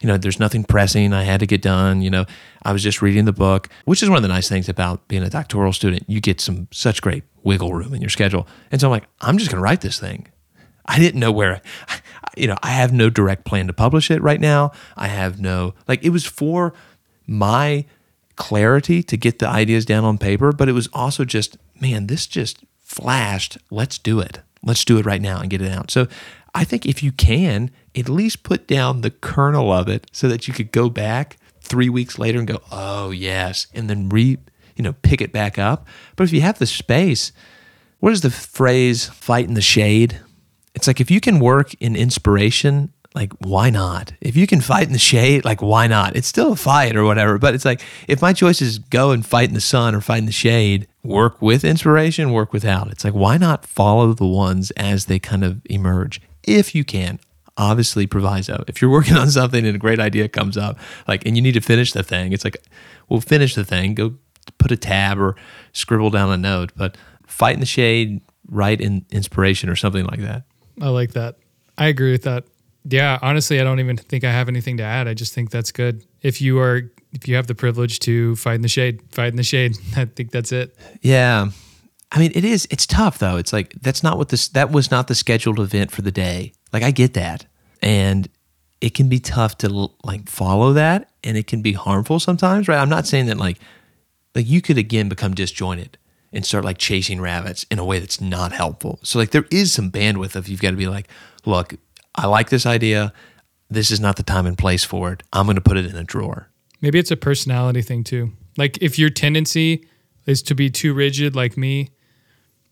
you 0.00 0.06
know, 0.06 0.16
there's 0.16 0.38
nothing 0.38 0.62
pressing 0.62 1.12
I 1.12 1.24
had 1.24 1.40
to 1.40 1.46
get 1.46 1.60
done. 1.60 2.00
You 2.00 2.10
know, 2.10 2.26
I 2.62 2.72
was 2.72 2.80
just 2.80 3.02
reading 3.02 3.24
the 3.24 3.32
book, 3.32 3.68
which 3.84 4.04
is 4.04 4.08
one 4.08 4.16
of 4.18 4.22
the 4.22 4.28
nice 4.28 4.48
things 4.48 4.68
about 4.68 5.08
being 5.08 5.24
a 5.24 5.30
doctoral 5.30 5.72
student. 5.72 6.04
You 6.06 6.20
get 6.20 6.40
some 6.40 6.68
such 6.70 7.02
great 7.02 7.24
wiggle 7.42 7.74
room 7.74 7.92
in 7.94 8.00
your 8.00 8.10
schedule. 8.10 8.46
And 8.70 8.80
so 8.80 8.86
I'm 8.86 8.92
like, 8.92 9.08
I'm 9.20 9.36
just 9.36 9.50
going 9.50 9.58
to 9.58 9.64
write 9.64 9.80
this 9.80 9.98
thing. 9.98 10.28
I 10.86 11.00
didn't 11.00 11.18
know 11.18 11.32
where, 11.32 11.60
you 12.36 12.46
know, 12.46 12.56
I 12.62 12.70
have 12.70 12.92
no 12.92 13.10
direct 13.10 13.44
plan 13.44 13.66
to 13.66 13.72
publish 13.72 14.12
it 14.12 14.22
right 14.22 14.40
now. 14.40 14.70
I 14.96 15.08
have 15.08 15.40
no, 15.40 15.74
like, 15.88 16.04
it 16.04 16.10
was 16.10 16.24
for 16.24 16.72
my 17.26 17.84
clarity 18.38 19.02
to 19.02 19.16
get 19.16 19.38
the 19.38 19.48
ideas 19.48 19.84
down 19.84 20.04
on 20.04 20.16
paper, 20.16 20.52
but 20.52 20.68
it 20.68 20.72
was 20.72 20.88
also 20.94 21.24
just, 21.24 21.58
man, 21.80 22.06
this 22.06 22.26
just 22.26 22.64
flashed. 22.78 23.58
Let's 23.70 23.98
do 23.98 24.20
it. 24.20 24.40
Let's 24.62 24.84
do 24.84 24.98
it 24.98 25.04
right 25.04 25.20
now 25.20 25.40
and 25.40 25.50
get 25.50 25.60
it 25.60 25.70
out. 25.70 25.90
So 25.90 26.08
I 26.54 26.64
think 26.64 26.86
if 26.86 27.02
you 27.02 27.12
can, 27.12 27.70
at 27.94 28.08
least 28.08 28.42
put 28.42 28.66
down 28.66 29.02
the 29.02 29.10
kernel 29.10 29.72
of 29.72 29.88
it 29.88 30.06
so 30.12 30.28
that 30.28 30.48
you 30.48 30.54
could 30.54 30.72
go 30.72 30.88
back 30.88 31.36
three 31.60 31.88
weeks 31.88 32.18
later 32.18 32.38
and 32.38 32.48
go, 32.48 32.62
oh, 32.72 33.10
yes, 33.10 33.66
and 33.74 33.90
then 33.90 34.08
re, 34.08 34.38
you 34.74 34.82
know, 34.82 34.94
pick 34.94 35.20
it 35.20 35.32
back 35.32 35.58
up. 35.58 35.86
But 36.16 36.24
if 36.24 36.32
you 36.32 36.40
have 36.40 36.58
the 36.58 36.66
space, 36.66 37.32
what 37.98 38.12
is 38.12 38.22
the 38.22 38.30
phrase, 38.30 39.06
fight 39.06 39.46
in 39.46 39.54
the 39.54 39.60
shade? 39.60 40.20
It's 40.74 40.86
like 40.86 41.00
if 41.00 41.10
you 41.10 41.20
can 41.20 41.40
work 41.40 41.74
in 41.74 41.96
inspiration, 41.96 42.92
like 43.14 43.32
why 43.38 43.70
not? 43.70 44.12
If 44.20 44.36
you 44.36 44.46
can 44.46 44.60
fight 44.60 44.86
in 44.86 44.92
the 44.92 44.98
shade, 44.98 45.44
like 45.44 45.62
why 45.62 45.86
not? 45.86 46.14
It's 46.14 46.28
still 46.28 46.52
a 46.52 46.56
fight 46.56 46.96
or 46.96 47.04
whatever. 47.04 47.38
But 47.38 47.54
it's 47.54 47.64
like 47.64 47.82
if 48.06 48.20
my 48.20 48.32
choice 48.32 48.60
is 48.60 48.78
go 48.78 49.10
and 49.10 49.24
fight 49.24 49.48
in 49.48 49.54
the 49.54 49.60
sun 49.60 49.94
or 49.94 50.00
fight 50.00 50.18
in 50.18 50.26
the 50.26 50.32
shade, 50.32 50.86
work 51.02 51.40
with 51.40 51.64
inspiration, 51.64 52.32
work 52.32 52.52
without. 52.52 52.90
It's 52.90 53.04
like 53.04 53.14
why 53.14 53.38
not 53.38 53.66
follow 53.66 54.12
the 54.12 54.26
ones 54.26 54.70
as 54.72 55.06
they 55.06 55.18
kind 55.18 55.44
of 55.44 55.60
emerge 55.66 56.20
if 56.44 56.74
you 56.74 56.84
can. 56.84 57.18
Obviously, 57.56 58.06
proviso. 58.06 58.62
If 58.68 58.80
you're 58.80 58.90
working 58.90 59.16
on 59.16 59.30
something 59.30 59.66
and 59.66 59.74
a 59.74 59.80
great 59.80 59.98
idea 59.98 60.28
comes 60.28 60.56
up, 60.56 60.78
like 61.08 61.26
and 61.26 61.34
you 61.36 61.42
need 61.42 61.54
to 61.54 61.60
finish 61.60 61.92
the 61.92 62.04
thing, 62.04 62.32
it's 62.32 62.44
like, 62.44 62.62
well, 63.08 63.20
finish 63.20 63.54
the 63.54 63.64
thing. 63.64 63.94
Go 63.94 64.14
put 64.58 64.70
a 64.70 64.76
tab 64.76 65.18
or 65.18 65.34
scribble 65.72 66.10
down 66.10 66.30
a 66.30 66.36
note. 66.36 66.72
But 66.76 66.96
fight 67.26 67.54
in 67.54 67.60
the 67.60 67.66
shade, 67.66 68.20
write 68.48 68.80
in 68.80 69.06
inspiration 69.10 69.68
or 69.68 69.76
something 69.76 70.04
like 70.04 70.20
that. 70.20 70.44
I 70.80 70.88
like 70.88 71.12
that. 71.14 71.36
I 71.76 71.86
agree 71.86 72.12
with 72.12 72.22
that. 72.22 72.44
Yeah, 72.84 73.18
honestly, 73.22 73.60
I 73.60 73.64
don't 73.64 73.80
even 73.80 73.96
think 73.96 74.24
I 74.24 74.30
have 74.30 74.48
anything 74.48 74.76
to 74.78 74.82
add. 74.82 75.08
I 75.08 75.14
just 75.14 75.34
think 75.34 75.50
that's 75.50 75.72
good. 75.72 76.04
If 76.22 76.40
you 76.40 76.58
are, 76.58 76.90
if 77.12 77.28
you 77.28 77.36
have 77.36 77.46
the 77.46 77.54
privilege 77.54 77.98
to 78.00 78.36
fight 78.36 78.54
in 78.54 78.62
the 78.62 78.68
shade, 78.68 79.00
fight 79.12 79.28
in 79.28 79.36
the 79.36 79.42
shade. 79.42 79.76
I 79.96 80.06
think 80.06 80.30
that's 80.30 80.52
it. 80.52 80.76
Yeah. 81.02 81.50
I 82.10 82.18
mean, 82.18 82.32
it 82.34 82.44
is. 82.44 82.66
It's 82.70 82.86
tough 82.86 83.18
though. 83.18 83.36
It's 83.36 83.52
like 83.52 83.74
that's 83.82 84.02
not 84.02 84.16
what 84.16 84.30
this. 84.30 84.48
That 84.48 84.70
was 84.70 84.90
not 84.90 85.08
the 85.08 85.14
scheduled 85.14 85.60
event 85.60 85.90
for 85.90 86.02
the 86.02 86.12
day. 86.12 86.52
Like 86.72 86.82
I 86.82 86.90
get 86.90 87.14
that, 87.14 87.44
and 87.82 88.28
it 88.80 88.94
can 88.94 89.08
be 89.08 89.20
tough 89.20 89.58
to 89.58 89.90
like 90.04 90.28
follow 90.28 90.72
that, 90.72 91.10
and 91.22 91.36
it 91.36 91.46
can 91.46 91.60
be 91.60 91.74
harmful 91.74 92.18
sometimes, 92.20 92.68
right? 92.68 92.78
I'm 92.78 92.88
not 92.88 93.06
saying 93.06 93.26
that 93.26 93.36
like, 93.36 93.58
like 94.34 94.48
you 94.48 94.62
could 94.62 94.78
again 94.78 95.08
become 95.08 95.34
disjointed 95.34 95.98
and 96.32 96.44
start 96.44 96.64
like 96.64 96.78
chasing 96.78 97.20
rabbits 97.20 97.64
in 97.70 97.78
a 97.78 97.84
way 97.84 97.98
that's 97.98 98.20
not 98.20 98.52
helpful. 98.52 99.00
So 99.02 99.18
like 99.18 99.30
there 99.30 99.46
is 99.50 99.72
some 99.72 99.90
bandwidth 99.90 100.36
of 100.36 100.48
you've 100.48 100.60
got 100.60 100.70
to 100.70 100.76
be 100.76 100.88
like, 100.88 101.08
look, 101.44 101.74
I 102.18 102.26
like 102.26 102.50
this 102.50 102.66
idea. 102.66 103.12
This 103.70 103.90
is 103.92 104.00
not 104.00 104.16
the 104.16 104.24
time 104.24 104.44
and 104.44 104.58
place 104.58 104.82
for 104.82 105.12
it. 105.12 105.22
I'm 105.32 105.46
going 105.46 105.54
to 105.54 105.60
put 105.62 105.76
it 105.76 105.86
in 105.86 105.94
a 105.94 106.02
drawer. 106.02 106.50
Maybe 106.80 106.98
it's 106.98 107.12
a 107.12 107.16
personality 107.16 107.80
thing 107.80 108.02
too. 108.02 108.32
Like 108.56 108.76
if 108.82 108.98
your 108.98 109.08
tendency 109.08 109.86
is 110.26 110.42
to 110.42 110.54
be 110.54 110.68
too 110.68 110.92
rigid, 110.94 111.36
like 111.36 111.56
me, 111.56 111.90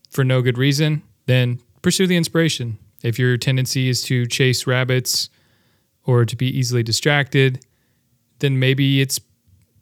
for 0.09 0.25
no 0.25 0.41
good 0.41 0.57
reason, 0.57 1.01
then 1.27 1.59
pursue 1.81 2.07
the 2.07 2.17
inspiration. 2.17 2.77
If 3.03 3.17
your 3.17 3.37
tendency 3.37 3.87
is 3.87 4.01
to 4.03 4.25
chase 4.25 4.67
rabbits 4.67 5.29
or 6.03 6.25
to 6.25 6.35
be 6.35 6.47
easily 6.47 6.83
distracted, 6.83 7.65
then 8.39 8.59
maybe 8.59 8.99
it's 8.99 9.19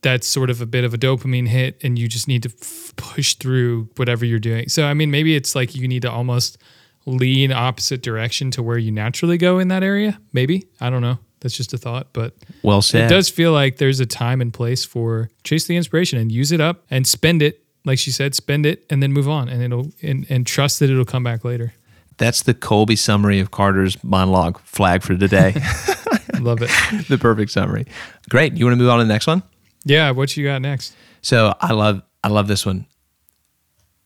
that's 0.02 0.28
sort 0.28 0.52
of 0.52 0.62
a 0.62 0.68
bit 0.68 0.84
of 0.84 0.94
a 0.94 0.98
dopamine 0.98 1.48
hit 1.48 1.80
and 1.84 1.98
you 1.98 2.08
just 2.08 2.28
need 2.28 2.44
to 2.44 2.50
f- 2.62 2.94
push 2.96 3.34
through 3.34 3.90
whatever 3.96 4.26
you're 4.26 4.38
doing. 4.38 4.70
So 4.70 4.86
I 4.86 4.94
mean 4.94 5.10
maybe 5.10 5.36
it's 5.36 5.56
like 5.56 5.74
you 5.74 5.88
need 5.88 6.04
to 6.04 6.12
almost 6.12 6.60
lean 7.06 7.52
opposite 7.52 8.02
direction 8.02 8.52
to 8.52 8.64
where 8.64 8.78
you 8.78 8.92
naturally 8.92 9.38
go 9.38 9.60
in 9.60 9.68
that 9.70 9.84
area. 9.84 10.20
Maybe. 10.34 10.66
I 10.82 10.90
don't 10.90 11.02
know. 11.02 11.20
That's 11.42 11.56
just 11.56 11.74
a 11.74 11.78
thought, 11.78 12.08
but 12.14 12.34
Well 12.64 12.82
said. 12.82 13.06
it 13.06 13.14
does 13.14 13.30
feel 13.30 13.52
like 13.52 13.78
there's 13.78 14.00
a 14.00 14.06
time 14.08 14.42
and 14.42 14.52
place 14.54 14.84
for 14.84 15.30
chase 15.44 15.68
the 15.68 15.76
inspiration 15.76 16.18
and 16.18 16.32
use 16.32 16.52
it 16.52 16.60
up 16.60 16.84
and 16.90 17.06
spend 17.06 17.44
it 17.44 17.62
like 17.86 18.00
she 18.00 18.10
said 18.10 18.34
spend 18.34 18.66
it 18.66 18.84
and 18.90 19.04
then 19.04 19.14
move 19.14 19.30
on 19.30 19.48
and 19.48 19.62
it'll 19.62 19.92
and, 20.02 20.26
and 20.30 20.48
trust 20.48 20.80
that 20.80 20.90
it'll 20.90 21.06
come 21.06 21.24
back 21.24 21.44
later 21.46 21.74
That's 22.18 22.42
the 22.42 22.56
Colby 22.56 22.96
summary 22.96 23.40
of 23.40 23.52
Carter's 23.52 24.04
monologue 24.04 24.58
flag 24.62 25.04
for 25.04 25.16
today. 25.16 25.54
love 26.40 26.64
it 26.64 26.70
the 27.10 27.18
perfect 27.20 27.52
summary. 27.52 27.86
Great. 28.30 28.54
You 28.58 28.66
want 28.66 28.74
to 28.78 28.78
move 28.82 28.90
on 28.90 28.98
to 29.00 29.04
the 29.06 29.14
next 29.14 29.28
one? 29.28 29.44
yeah 29.84 30.10
what 30.10 30.36
you 30.36 30.44
got 30.44 30.64
next 30.64 30.96
So 31.22 31.54
I 31.62 31.74
love 31.74 32.02
I 32.24 32.30
love 32.30 32.48
this 32.48 32.66
one. 32.66 32.88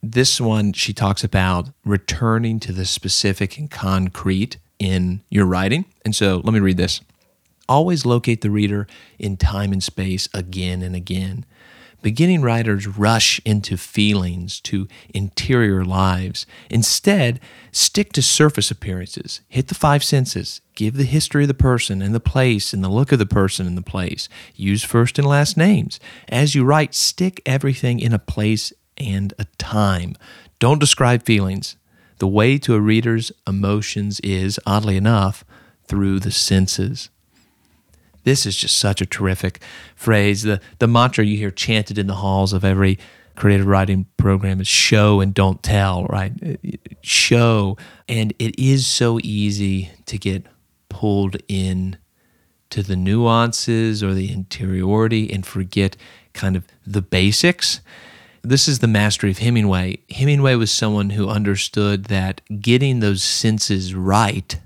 This 0.01 0.39
one 0.39 0.73
she 0.73 0.93
talks 0.93 1.23
about 1.23 1.69
returning 1.83 2.59
to 2.62 2.71
the 2.71 2.85
specific 2.85 3.57
and 3.57 3.69
concrete 3.69 4.57
in 4.79 5.21
your 5.29 5.45
writing. 5.45 5.85
And 6.05 6.15
so 6.15 6.41
let 6.43 6.53
me 6.53 6.59
read 6.59 6.77
this. 6.77 7.01
Always 7.67 8.05
locate 8.05 8.41
the 8.41 8.49
reader 8.49 8.88
in 9.19 9.38
time 9.38 9.71
and 9.71 9.83
space 9.83 10.29
again 10.33 10.81
and 10.81 10.95
again. 10.95 11.45
Beginning 12.01 12.41
writers 12.41 12.88
rush 12.88 13.41
into 13.43 13.75
feelings, 13.75 14.62
to 14.62 14.88
interior 15.13 15.83
lives. 15.83 16.45
Instead, 16.69 17.41
stick 17.73 18.13
to 18.13 18.21
surface 18.21 18.71
appearances. 18.71 19.41
Hit 19.49 19.67
the 19.67 19.75
five 19.75 20.01
senses. 20.01 20.62
Give 20.75 20.95
the 20.95 21.03
history 21.03 21.43
of 21.43 21.49
the 21.49 21.53
person 21.53 22.01
and 22.01 22.15
the 22.15 22.21
place 22.21 22.71
and 22.71 22.81
the 22.81 22.89
look 22.89 23.12
of 23.12 23.19
the 23.19 23.25
person 23.25 23.67
and 23.67 23.77
the 23.77 23.81
place. 23.81 24.29
Use 24.55 24.81
first 24.81 25.19
and 25.19 25.27
last 25.27 25.57
names. 25.57 25.99
As 26.29 26.55
you 26.55 26.63
write, 26.63 26.95
stick 26.95 27.41
everything 27.45 27.99
in 27.99 28.13
a 28.13 28.19
place 28.19 28.71
and 28.99 29.33
a 29.39 29.45
time. 29.57 30.15
Don't 30.59 30.79
describe 30.79 31.23
feelings. 31.23 31.77
The 32.17 32.27
way 32.27 32.57
to 32.59 32.75
a 32.75 32.81
reader's 32.81 33.31
emotions 33.47 34.19
is, 34.21 34.59
oddly 34.65 34.97
enough, 34.97 35.45
through 35.88 36.19
the 36.19 36.31
senses. 36.31 37.09
This 38.23 38.45
is 38.45 38.57
just 38.57 38.77
such 38.77 39.01
a 39.01 39.05
terrific 39.05 39.62
phrase. 39.95 40.43
The, 40.43 40.59
the 40.79 40.88
mantra 40.88 41.25
you 41.25 41.38
hear 41.38 41.51
chanted 41.51 41.97
in 41.97 42.07
the 42.07 42.15
halls 42.15 42.53
of 42.53 42.65
every 42.65 42.99
creative 43.35 43.65
writing 43.65 44.05
program 44.17 44.59
is 44.59 44.67
show 44.67 45.21
and 45.21 45.33
don't 45.33 45.63
tell, 45.63 46.05
right? 46.05 46.33
Uh, 46.45 46.55
show. 47.01 47.77
And 48.07 48.33
it 48.38 48.59
is 48.59 48.85
so 48.85 49.19
easy 49.23 49.91
to 50.07 50.17
get 50.17 50.45
pulled 50.89 51.38
in 51.47 51.97
to 52.69 52.83
the 52.83 52.97
nuances 52.97 54.03
or 54.03 54.13
the 54.13 54.31
interiority 54.31 55.31
and 55.31 55.45
forget 55.45 55.95
kind 56.33 56.55
of 56.55 56.65
the 56.85 57.01
basics. 57.01 57.81
This 58.41 58.67
is 58.67 58.80
the 58.80 58.88
mastery 58.88 59.32
of 59.32 59.39
Hemingway. 59.39 59.99
Hemingway 60.10 60.56
was 60.56 60.71
someone 60.71 61.12
who 61.12 61.28
understood 61.28 62.06
that 62.06 62.41
getting 62.62 62.99
those 62.99 63.21
senses 63.23 63.93
right 63.93 64.60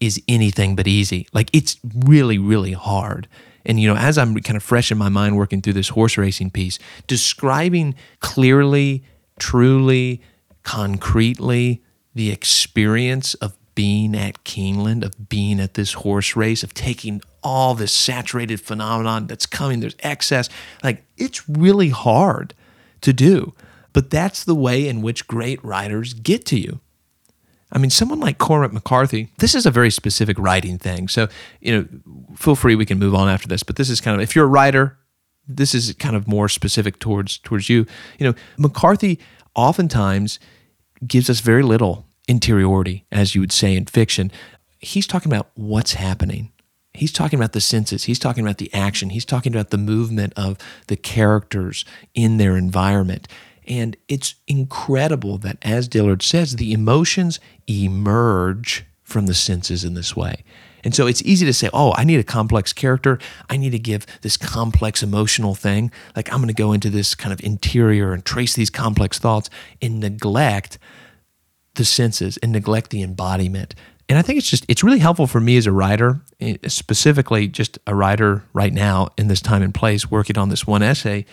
is 0.00 0.22
anything 0.28 0.76
but 0.76 0.86
easy. 0.86 1.26
Like 1.32 1.50
it's 1.52 1.78
really, 1.94 2.38
really 2.38 2.72
hard. 2.72 3.28
And 3.64 3.80
you 3.80 3.88
know, 3.88 3.96
as 3.96 4.16
I'm 4.16 4.36
kind 4.36 4.56
of 4.56 4.62
fresh 4.62 4.92
in 4.92 4.98
my 4.98 5.08
mind 5.08 5.36
working 5.36 5.60
through 5.60 5.72
this 5.72 5.88
horse 5.88 6.16
racing 6.16 6.50
piece, 6.50 6.78
describing 7.06 7.94
clearly, 8.20 9.04
truly, 9.38 10.22
concretely 10.62 11.82
the 12.14 12.30
experience 12.30 13.34
of 13.34 13.56
being 13.74 14.16
at 14.16 14.42
Keeneland, 14.44 15.04
of 15.04 15.28
being 15.28 15.60
at 15.60 15.74
this 15.74 15.94
horse 15.94 16.34
race, 16.34 16.62
of 16.62 16.72
taking 16.72 17.20
all 17.42 17.74
this 17.74 17.92
saturated 17.92 18.60
phenomenon 18.60 19.26
that's 19.26 19.44
coming, 19.44 19.80
there's 19.80 19.96
excess. 20.00 20.48
Like 20.82 21.04
it's 21.16 21.48
really 21.48 21.90
hard 21.90 22.54
to 23.06 23.12
do. 23.12 23.54
But 23.92 24.10
that's 24.10 24.44
the 24.44 24.54
way 24.54 24.86
in 24.86 25.00
which 25.00 25.26
great 25.26 25.64
writers 25.64 26.12
get 26.12 26.44
to 26.46 26.58
you. 26.60 26.80
I 27.72 27.78
mean, 27.78 27.90
someone 27.90 28.20
like 28.20 28.38
Cormac 28.38 28.72
McCarthy, 28.72 29.32
this 29.38 29.54
is 29.54 29.64
a 29.64 29.70
very 29.70 29.90
specific 29.90 30.38
writing 30.38 30.78
thing. 30.78 31.08
So, 31.08 31.28
you 31.60 31.72
know, 31.72 31.88
feel 32.36 32.54
free, 32.54 32.74
we 32.74 32.86
can 32.86 32.98
move 32.98 33.14
on 33.14 33.28
after 33.28 33.48
this. 33.48 33.62
But 33.62 33.76
this 33.76 33.88
is 33.88 34.00
kind 34.00 34.14
of, 34.14 34.20
if 34.22 34.36
you're 34.36 34.44
a 34.44 34.48
writer, 34.48 34.98
this 35.48 35.74
is 35.74 35.94
kind 35.94 36.14
of 36.14 36.28
more 36.28 36.48
specific 36.48 36.98
towards 36.98 37.38
towards 37.38 37.68
you. 37.68 37.86
You 38.18 38.28
know, 38.28 38.34
McCarthy 38.58 39.18
oftentimes 39.54 40.38
gives 41.06 41.30
us 41.30 41.40
very 41.40 41.62
little 41.62 42.06
interiority, 42.28 43.06
as 43.10 43.34
you 43.34 43.40
would 43.40 43.52
say 43.52 43.74
in 43.76 43.86
fiction. 43.86 44.30
He's 44.78 45.06
talking 45.06 45.30
about 45.30 45.50
what's 45.54 45.94
happening. 45.94 46.52
He's 46.96 47.12
talking 47.12 47.38
about 47.38 47.52
the 47.52 47.60
senses. 47.60 48.04
He's 48.04 48.18
talking 48.18 48.44
about 48.44 48.58
the 48.58 48.72
action. 48.74 49.10
He's 49.10 49.24
talking 49.24 49.54
about 49.54 49.70
the 49.70 49.78
movement 49.78 50.32
of 50.36 50.58
the 50.88 50.96
characters 50.96 51.84
in 52.14 52.36
their 52.38 52.56
environment. 52.56 53.28
And 53.68 53.96
it's 54.08 54.36
incredible 54.46 55.38
that, 55.38 55.58
as 55.62 55.88
Dillard 55.88 56.22
says, 56.22 56.56
the 56.56 56.72
emotions 56.72 57.40
emerge 57.66 58.84
from 59.02 59.26
the 59.26 59.34
senses 59.34 59.84
in 59.84 59.94
this 59.94 60.16
way. 60.16 60.44
And 60.84 60.94
so 60.94 61.08
it's 61.08 61.22
easy 61.22 61.44
to 61.46 61.52
say, 61.52 61.68
oh, 61.72 61.92
I 61.96 62.04
need 62.04 62.20
a 62.20 62.24
complex 62.24 62.72
character. 62.72 63.18
I 63.50 63.56
need 63.56 63.70
to 63.70 63.78
give 63.78 64.06
this 64.20 64.36
complex 64.36 65.02
emotional 65.02 65.56
thing. 65.56 65.90
Like 66.14 66.32
I'm 66.32 66.38
going 66.38 66.48
to 66.48 66.54
go 66.54 66.72
into 66.72 66.90
this 66.90 67.16
kind 67.16 67.32
of 67.32 67.40
interior 67.42 68.12
and 68.12 68.24
trace 68.24 68.54
these 68.54 68.70
complex 68.70 69.18
thoughts 69.18 69.50
and 69.82 69.98
neglect 69.98 70.78
the 71.74 71.84
senses 71.84 72.36
and 72.38 72.52
neglect 72.52 72.90
the 72.90 73.02
embodiment. 73.02 73.74
And 74.08 74.18
I 74.18 74.22
think 74.22 74.38
it's 74.38 74.48
just, 74.48 74.64
it's 74.68 74.84
really 74.84 75.00
helpful 75.00 75.26
for 75.26 75.40
me 75.40 75.56
as 75.56 75.66
a 75.66 75.72
writer, 75.72 76.20
eh, 76.40 76.56
specifically 76.68 77.48
just 77.48 77.78
a 77.86 77.94
writer 77.94 78.44
right 78.52 78.72
now 78.72 79.08
in 79.16 79.26
this 79.26 79.40
time 79.40 79.62
and 79.62 79.74
place 79.74 80.10
working 80.10 80.38
on 80.38 80.48
this 80.48 80.66
one 80.66 80.82
essay 80.82 81.26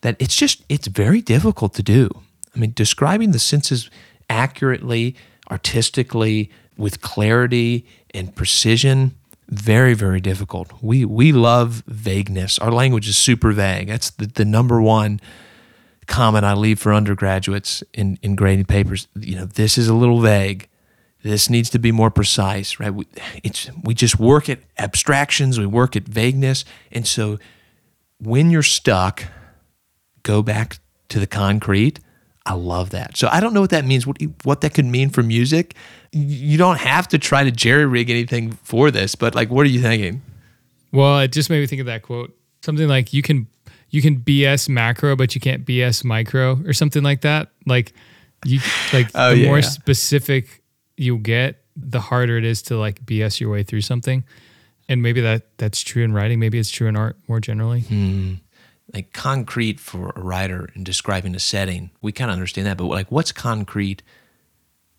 that 0.00 0.16
it's 0.18 0.34
just 0.34 0.64
it's 0.68 0.86
very 0.86 1.20
difficult 1.20 1.74
to 1.74 1.82
do. 1.82 2.08
I 2.54 2.58
mean, 2.58 2.72
describing 2.74 3.32
the 3.32 3.38
senses 3.38 3.90
accurately, 4.28 5.14
artistically, 5.50 6.50
with 6.76 7.00
clarity 7.00 7.86
and 8.14 8.34
precision, 8.34 9.14
very 9.48 9.94
very 9.94 10.20
difficult. 10.20 10.72
We 10.80 11.04
we 11.04 11.32
love 11.32 11.82
vagueness. 11.86 12.58
Our 12.58 12.72
language 12.72 13.08
is 13.08 13.16
super 13.16 13.52
vague. 13.52 13.88
That's 13.88 14.10
the, 14.10 14.26
the 14.26 14.44
number 14.44 14.80
one 14.80 15.20
comment 16.06 16.44
I 16.44 16.54
leave 16.54 16.80
for 16.80 16.92
undergraduates 16.92 17.84
in, 17.94 18.18
in 18.20 18.34
grading 18.34 18.64
papers. 18.64 19.06
You 19.14 19.36
know, 19.36 19.44
this 19.44 19.78
is 19.78 19.86
a 19.86 19.94
little 19.94 20.20
vague. 20.20 20.68
This 21.22 21.50
needs 21.50 21.68
to 21.70 21.78
be 21.78 21.92
more 21.92 22.10
precise, 22.10 22.80
right? 22.80 22.94
We, 22.94 23.06
it's 23.42 23.70
we 23.84 23.94
just 23.94 24.18
work 24.18 24.48
at 24.48 24.60
abstractions, 24.78 25.58
we 25.58 25.66
work 25.66 25.96
at 25.96 26.04
vagueness, 26.04 26.64
and 26.90 27.06
so 27.06 27.38
when 28.18 28.50
you're 28.50 28.62
stuck 28.62 29.24
go 30.22 30.42
back 30.42 30.78
to 31.08 31.18
the 31.18 31.26
concrete. 31.26 32.00
I 32.46 32.54
love 32.54 32.90
that. 32.90 33.16
So 33.16 33.28
I 33.30 33.40
don't 33.40 33.52
know 33.52 33.60
what 33.60 33.70
that 33.70 33.84
means, 33.84 34.06
what, 34.06 34.16
what 34.44 34.62
that 34.62 34.74
could 34.74 34.86
mean 34.86 35.10
for 35.10 35.22
music. 35.22 35.74
You 36.12 36.58
don't 36.58 36.78
have 36.78 37.06
to 37.08 37.18
try 37.18 37.44
to 37.44 37.50
jerry 37.50 37.86
rig 37.86 38.10
anything 38.10 38.52
for 38.62 38.90
this, 38.90 39.14
but 39.14 39.34
like, 39.34 39.50
what 39.50 39.66
are 39.66 39.70
you 39.70 39.80
thinking? 39.80 40.22
Well, 40.92 41.20
it 41.20 41.32
just 41.32 41.50
made 41.50 41.60
me 41.60 41.66
think 41.66 41.80
of 41.80 41.86
that 41.86 42.02
quote. 42.02 42.34
Something 42.62 42.88
like 42.88 43.12
you 43.12 43.22
can 43.22 43.46
you 43.90 44.02
can 44.02 44.20
BS 44.20 44.68
macro, 44.68 45.16
but 45.16 45.34
you 45.34 45.40
can't 45.40 45.64
BS 45.64 46.04
micro, 46.04 46.60
or 46.66 46.72
something 46.72 47.02
like 47.02 47.20
that. 47.22 47.50
Like 47.66 47.92
you 48.44 48.60
like 48.92 49.08
oh, 49.14 49.30
the 49.30 49.38
yeah, 49.38 49.46
more 49.46 49.62
specific 49.62 50.59
you 51.00 51.18
get, 51.18 51.64
the 51.76 52.00
harder 52.00 52.36
it 52.36 52.44
is 52.44 52.62
to 52.62 52.76
like 52.76 53.04
BS 53.04 53.40
your 53.40 53.50
way 53.50 53.62
through 53.62 53.80
something. 53.80 54.24
And 54.88 55.02
maybe 55.02 55.20
that 55.20 55.56
that's 55.58 55.82
true 55.82 56.02
in 56.02 56.12
writing. 56.12 56.40
Maybe 56.40 56.58
it's 56.58 56.70
true 56.70 56.88
in 56.88 56.96
art 56.96 57.16
more 57.28 57.40
generally. 57.40 57.80
Hmm 57.80 58.34
like 58.92 59.12
concrete 59.12 59.78
for 59.78 60.12
a 60.16 60.20
writer 60.20 60.68
in 60.74 60.84
describing 60.84 61.34
a 61.34 61.38
setting. 61.38 61.90
We 62.00 62.12
kind 62.12 62.30
of 62.30 62.34
understand 62.34 62.66
that, 62.66 62.76
but 62.76 62.86
like 62.86 63.10
what's 63.10 63.32
concrete 63.32 64.02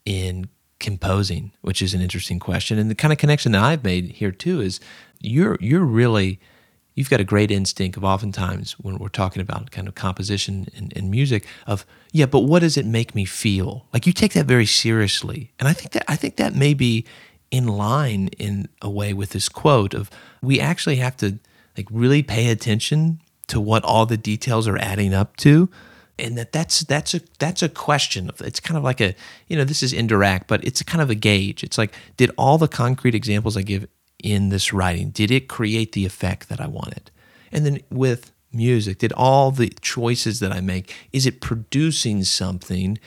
in 0.06 0.48
composing, 0.80 1.52
which 1.62 1.82
is 1.82 1.94
an 1.94 2.02
interesting 2.02 2.40
question. 2.40 2.78
And 2.80 2.90
the 2.90 2.96
kind 2.96 3.12
of 3.12 3.18
connection 3.18 3.52
that 3.52 3.64
I've 3.64 3.84
made 3.84 4.12
here 4.12 4.32
too 4.32 4.62
is 4.62 4.80
you're 5.20 5.58
you're 5.60 5.84
really 5.84 6.40
you've 6.93 7.10
got 7.10 7.19
a 7.19 7.25
great 7.25 7.51
instinct 7.51 7.97
of 7.97 8.04
oftentimes 8.04 8.73
when 8.73 8.97
we're 8.97 9.10
talking 9.10 9.41
about 9.41 9.71
kind 9.71 9.88
of 9.88 9.95
composition 9.95 10.67
and, 10.75 10.93
and, 10.95 11.10
music 11.10 11.45
of 11.67 11.86
yeah 12.12 12.25
but 12.25 12.41
what 12.41 12.60
does 12.60 12.77
it 12.77 12.86
make 12.86 13.15
me 13.15 13.25
feel? 13.25 13.86
Like 13.93 14.06
you 14.06 14.13
take 14.13 14.34
that 14.34 14.45
very 14.45 14.65
seriously. 14.65 15.51
And 15.60 15.67
i 15.67 15.73
think 15.73 15.91
that 15.91 16.04
i 16.08 16.15
think 16.15 16.36
that 16.38 16.56
may 16.56 16.73
be 16.73 17.06
in 17.49 17.67
line 17.67 18.30
in 18.39 18.69
a 18.82 18.89
way 18.89 19.13
with 19.13 19.32
this 19.32 19.49
quote 19.49 19.93
of 19.93 20.10
we 20.41 20.60
actually 20.60 20.95
have 20.97 21.17
to 21.17 21.39
like 21.77 21.88
really 21.91 22.23
pay 22.23 22.49
attention 22.49 23.19
to 23.47 23.60
what 23.60 23.84
all 23.84 24.06
the 24.06 24.17
details 24.17 24.67
are 24.67 24.77
adding 24.77 25.13
up 25.13 25.36
to. 25.38 25.69
And 26.17 26.38
that 26.38 26.51
that's 26.51 26.82
that's 26.82 27.13
a 27.13 27.21
that's 27.39 27.63
a 27.63 27.69
question 27.69 28.30
it's 28.39 28.60
kind 28.60 28.77
of 28.77 28.84
like 28.84 29.01
a 29.01 29.15
you 29.47 29.58
know 29.58 29.63
this 29.63 29.82
is 29.82 29.91
indirect 29.91 30.47
but 30.47 30.63
it's 30.63 30.84
kind 30.84 31.01
of 31.01 31.10
a 31.10 31.15
gauge. 31.15 31.63
It's 31.63 31.77
like 31.77 31.93
did 32.15 32.32
all 32.38 32.58
the 32.58 32.67
concrete 32.67 33.15
examples 33.15 33.58
i 33.58 33.62
give 33.62 33.88
in 34.23 34.49
this 34.49 34.73
writing 34.73 35.10
did 35.12 35.31
it 35.31 35.47
create 35.47 35.91
the 35.91 36.05
effect 36.05 36.49
that 36.49 36.60
i 36.60 36.67
wanted 36.67 37.12
and 37.51 37.65
then 37.65 37.79
with 37.89 38.31
music 38.53 38.97
did 38.97 39.13
all 39.13 39.51
the 39.51 39.69
choices 39.81 40.39
that 40.39 40.51
i 40.51 40.60
make 40.60 40.93
is 41.12 41.25
it 41.25 41.41
producing 41.41 42.23
something 42.23 42.97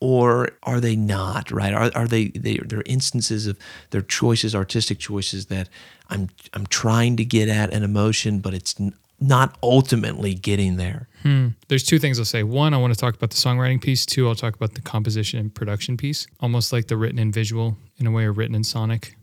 or 0.00 0.50
are 0.62 0.80
they 0.80 0.96
not 0.96 1.50
right 1.50 1.74
are, 1.74 1.90
are 1.94 2.06
they 2.06 2.28
they 2.28 2.58
they're 2.64 2.82
instances 2.86 3.46
of 3.46 3.58
their 3.90 4.02
choices 4.02 4.54
artistic 4.54 4.98
choices 4.98 5.46
that 5.46 5.68
i'm 6.08 6.28
i'm 6.54 6.66
trying 6.66 7.16
to 7.16 7.24
get 7.24 7.48
at 7.48 7.72
an 7.72 7.82
emotion 7.82 8.38
but 8.38 8.54
it's 8.54 8.74
not 9.20 9.56
ultimately 9.62 10.34
getting 10.34 10.76
there. 10.76 11.08
Hmm. 11.22 11.48
There's 11.68 11.82
two 11.82 11.98
things 11.98 12.18
I'll 12.18 12.24
say. 12.24 12.42
One, 12.42 12.72
I 12.72 12.76
want 12.76 12.94
to 12.94 12.98
talk 12.98 13.14
about 13.14 13.30
the 13.30 13.36
songwriting 13.36 13.80
piece. 13.80 14.06
Two, 14.06 14.28
I'll 14.28 14.34
talk 14.34 14.54
about 14.54 14.74
the 14.74 14.80
composition 14.80 15.40
and 15.40 15.54
production 15.54 15.96
piece, 15.96 16.26
almost 16.40 16.72
like 16.72 16.86
the 16.86 16.96
written 16.96 17.18
and 17.18 17.32
visual 17.32 17.76
in 17.98 18.06
a 18.06 18.10
way, 18.10 18.24
or 18.24 18.32
written 18.32 18.54
and 18.54 18.64
sonic. 18.64 19.16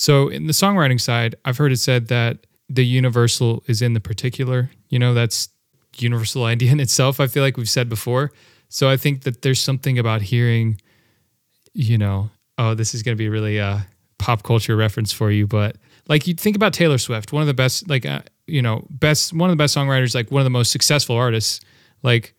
So, 0.00 0.28
in 0.28 0.46
the 0.46 0.54
songwriting 0.54 0.98
side, 0.98 1.34
I've 1.44 1.58
heard 1.58 1.72
it 1.72 1.76
said 1.76 2.08
that 2.08 2.46
the 2.70 2.86
universal 2.86 3.62
is 3.66 3.82
in 3.82 3.92
the 3.92 4.00
particular. 4.00 4.70
You 4.88 4.98
know, 4.98 5.12
that's 5.12 5.50
universal 5.98 6.44
idea 6.54 6.72
in 6.72 6.80
itself. 6.80 7.20
I 7.20 7.26
feel 7.26 7.42
like 7.42 7.58
we've 7.58 7.68
said 7.68 7.90
before. 7.90 8.32
So, 8.70 8.88
I 8.88 8.96
think 8.96 9.24
that 9.24 9.42
there's 9.42 9.60
something 9.60 9.98
about 9.98 10.22
hearing, 10.22 10.80
you 11.74 11.98
know, 11.98 12.30
oh, 12.56 12.72
this 12.72 12.94
is 12.94 13.02
going 13.02 13.14
to 13.14 13.18
be 13.18 13.28
really 13.28 13.58
a 13.58 13.86
pop 14.18 14.42
culture 14.42 14.74
reference 14.74 15.12
for 15.12 15.30
you, 15.30 15.46
but 15.46 15.76
like 16.08 16.26
you 16.26 16.32
think 16.32 16.56
about 16.56 16.72
Taylor 16.72 16.96
Swift, 16.96 17.30
one 17.30 17.42
of 17.42 17.46
the 17.46 17.52
best, 17.52 17.86
like, 17.90 18.06
uh, 18.06 18.22
you 18.46 18.62
know, 18.62 18.86
best 18.88 19.34
one 19.34 19.50
of 19.50 19.52
the 19.52 19.62
best 19.62 19.76
songwriters, 19.76 20.14
like 20.14 20.30
one 20.30 20.40
of 20.40 20.44
the 20.44 20.50
most 20.50 20.72
successful 20.72 21.14
artists, 21.14 21.60
like 22.02 22.32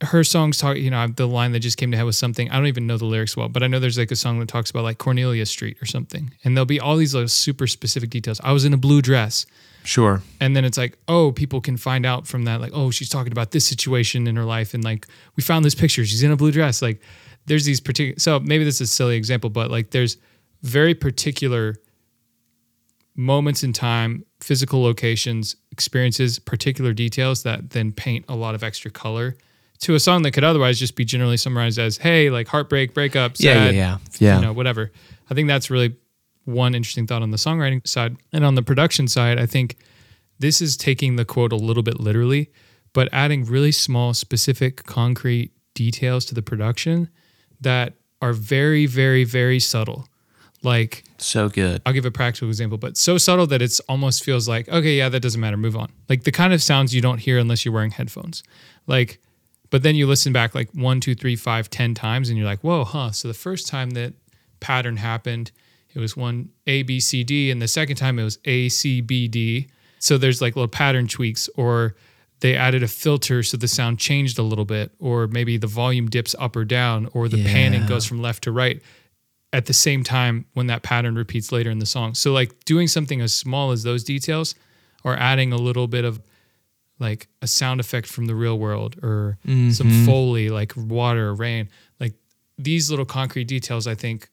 her 0.00 0.24
songs 0.24 0.58
talk, 0.58 0.76
you 0.76 0.90
know, 0.90 1.06
the 1.06 1.26
line 1.26 1.52
that 1.52 1.60
just 1.60 1.76
came 1.76 1.90
to 1.92 1.96
head 1.96 2.04
was 2.04 2.18
something. 2.18 2.50
I 2.50 2.56
don't 2.56 2.66
even 2.66 2.86
know 2.86 2.98
the 2.98 3.04
lyrics 3.04 3.36
well, 3.36 3.48
but 3.48 3.62
I 3.62 3.68
know 3.68 3.78
there's 3.78 3.98
like 3.98 4.10
a 4.10 4.16
song 4.16 4.40
that 4.40 4.48
talks 4.48 4.70
about 4.70 4.82
like 4.82 4.98
Cornelia 4.98 5.46
Street 5.46 5.76
or 5.80 5.86
something. 5.86 6.32
And 6.44 6.56
there'll 6.56 6.66
be 6.66 6.80
all 6.80 6.96
these 6.96 7.14
like 7.14 7.28
super 7.28 7.66
specific 7.66 8.10
details. 8.10 8.40
I 8.42 8.52
was 8.52 8.64
in 8.64 8.72
a 8.72 8.76
blue 8.76 9.00
dress. 9.00 9.46
Sure. 9.84 10.22
And 10.40 10.56
then 10.56 10.64
it's 10.64 10.78
like, 10.78 10.98
oh, 11.08 11.30
people 11.30 11.60
can 11.60 11.76
find 11.76 12.06
out 12.06 12.26
from 12.26 12.44
that, 12.44 12.60
like, 12.60 12.72
oh, 12.74 12.90
she's 12.90 13.08
talking 13.08 13.32
about 13.32 13.50
this 13.50 13.66
situation 13.66 14.26
in 14.26 14.34
her 14.34 14.44
life. 14.44 14.74
And 14.74 14.82
like, 14.82 15.06
we 15.36 15.42
found 15.42 15.64
this 15.64 15.74
picture. 15.74 16.04
She's 16.04 16.22
in 16.22 16.32
a 16.32 16.36
blue 16.36 16.50
dress. 16.50 16.80
Like, 16.82 17.00
there's 17.46 17.64
these 17.64 17.80
particular, 17.80 18.18
so 18.18 18.40
maybe 18.40 18.64
this 18.64 18.80
is 18.80 18.88
a 18.88 18.92
silly 18.92 19.16
example, 19.16 19.50
but 19.50 19.70
like, 19.70 19.90
there's 19.90 20.16
very 20.62 20.94
particular 20.94 21.76
moments 23.14 23.62
in 23.62 23.72
time, 23.72 24.24
physical 24.40 24.82
locations, 24.82 25.54
experiences, 25.70 26.38
particular 26.38 26.92
details 26.92 27.42
that 27.42 27.70
then 27.70 27.92
paint 27.92 28.24
a 28.28 28.34
lot 28.34 28.54
of 28.54 28.64
extra 28.64 28.90
color 28.90 29.36
to 29.80 29.94
a 29.94 30.00
song 30.00 30.22
that 30.22 30.30
could 30.30 30.44
otherwise 30.44 30.78
just 30.78 30.96
be 30.96 31.04
generally 31.04 31.36
summarized 31.36 31.78
as, 31.78 31.98
hey, 31.98 32.30
like 32.30 32.48
heartbreak, 32.48 32.94
breakup, 32.94 33.36
sad, 33.36 33.44
Yeah, 33.44 33.64
yeah, 33.64 33.70
yeah. 33.70 33.98
Yeah. 34.18 34.36
you 34.36 34.42
know, 34.46 34.52
whatever. 34.52 34.90
I 35.30 35.34
think 35.34 35.48
that's 35.48 35.70
really 35.70 35.96
one 36.44 36.74
interesting 36.74 37.06
thought 37.06 37.22
on 37.22 37.30
the 37.30 37.36
songwriting 37.36 37.86
side. 37.86 38.16
And 38.32 38.44
on 38.44 38.54
the 38.54 38.62
production 38.62 39.08
side, 39.08 39.38
I 39.38 39.46
think 39.46 39.76
this 40.38 40.60
is 40.60 40.76
taking 40.76 41.16
the 41.16 41.24
quote 41.24 41.52
a 41.52 41.56
little 41.56 41.82
bit 41.82 42.00
literally, 42.00 42.50
but 42.92 43.08
adding 43.12 43.44
really 43.44 43.72
small, 43.72 44.14
specific, 44.14 44.84
concrete 44.84 45.52
details 45.74 46.24
to 46.26 46.34
the 46.34 46.42
production 46.42 47.08
that 47.60 47.94
are 48.22 48.32
very, 48.32 48.86
very, 48.86 49.24
very 49.24 49.58
subtle. 49.58 50.08
Like, 50.62 51.04
So 51.18 51.48
good. 51.50 51.82
I'll 51.84 51.92
give 51.92 52.06
a 52.06 52.10
practical 52.10 52.48
example, 52.48 52.78
but 52.78 52.96
so 52.96 53.18
subtle 53.18 53.46
that 53.48 53.60
it's 53.60 53.80
almost 53.80 54.24
feels 54.24 54.48
like, 54.48 54.68
okay, 54.68 54.96
yeah, 54.96 55.10
that 55.10 55.20
doesn't 55.20 55.40
matter, 55.40 55.56
move 55.58 55.76
on. 55.76 55.90
Like 56.08 56.24
the 56.24 56.32
kind 56.32 56.52
of 56.54 56.62
sounds 56.62 56.94
you 56.94 57.02
don't 57.02 57.18
hear 57.18 57.38
unless 57.38 57.64
you're 57.64 57.74
wearing 57.74 57.90
headphones. 57.90 58.42
Like, 58.86 59.20
but 59.74 59.82
then 59.82 59.96
you 59.96 60.06
listen 60.06 60.32
back 60.32 60.54
like 60.54 60.70
one, 60.70 61.00
two, 61.00 61.16
three, 61.16 61.34
five, 61.34 61.68
ten 61.68 61.94
times, 61.94 62.28
and 62.28 62.38
you're 62.38 62.46
like, 62.46 62.60
whoa, 62.60 62.84
huh. 62.84 63.10
So 63.10 63.26
the 63.26 63.34
first 63.34 63.66
time 63.66 63.90
that 63.90 64.14
pattern 64.60 64.98
happened, 64.98 65.50
it 65.92 65.98
was 65.98 66.16
one 66.16 66.50
A, 66.68 66.84
B, 66.84 67.00
C, 67.00 67.24
D, 67.24 67.50
and 67.50 67.60
the 67.60 67.66
second 67.66 67.96
time 67.96 68.20
it 68.20 68.22
was 68.22 68.38
A, 68.44 68.68
C, 68.68 69.00
B, 69.00 69.26
D. 69.26 69.66
So 69.98 70.16
there's 70.16 70.40
like 70.40 70.54
little 70.54 70.68
pattern 70.68 71.08
tweaks, 71.08 71.48
or 71.56 71.96
they 72.38 72.54
added 72.54 72.84
a 72.84 72.86
filter 72.86 73.42
so 73.42 73.56
the 73.56 73.66
sound 73.66 73.98
changed 73.98 74.38
a 74.38 74.44
little 74.44 74.64
bit, 74.64 74.92
or 75.00 75.26
maybe 75.26 75.56
the 75.56 75.66
volume 75.66 76.08
dips 76.08 76.36
up 76.38 76.54
or 76.54 76.64
down, 76.64 77.08
or 77.12 77.28
the 77.28 77.44
panning 77.44 77.84
goes 77.84 78.06
from 78.06 78.22
left 78.22 78.44
to 78.44 78.52
right 78.52 78.80
at 79.52 79.66
the 79.66 79.72
same 79.72 80.04
time 80.04 80.46
when 80.52 80.68
that 80.68 80.84
pattern 80.84 81.16
repeats 81.16 81.50
later 81.50 81.72
in 81.72 81.80
the 81.80 81.86
song. 81.86 82.14
So 82.14 82.32
like 82.32 82.64
doing 82.64 82.86
something 82.86 83.20
as 83.20 83.34
small 83.34 83.72
as 83.72 83.82
those 83.82 84.04
details 84.04 84.54
or 85.02 85.16
adding 85.16 85.52
a 85.52 85.56
little 85.56 85.88
bit 85.88 86.04
of 86.04 86.22
like 87.04 87.28
a 87.42 87.46
sound 87.46 87.80
effect 87.80 88.06
from 88.06 88.24
the 88.24 88.34
real 88.34 88.58
world 88.58 88.96
or 89.02 89.36
some 89.44 89.70
mm-hmm. 89.70 90.06
foley 90.06 90.48
like 90.48 90.72
water 90.74 91.28
or 91.28 91.34
rain, 91.34 91.68
like 92.00 92.14
these 92.56 92.88
little 92.90 93.04
concrete 93.04 93.44
details 93.44 93.86
I 93.86 93.94
think 93.94 94.30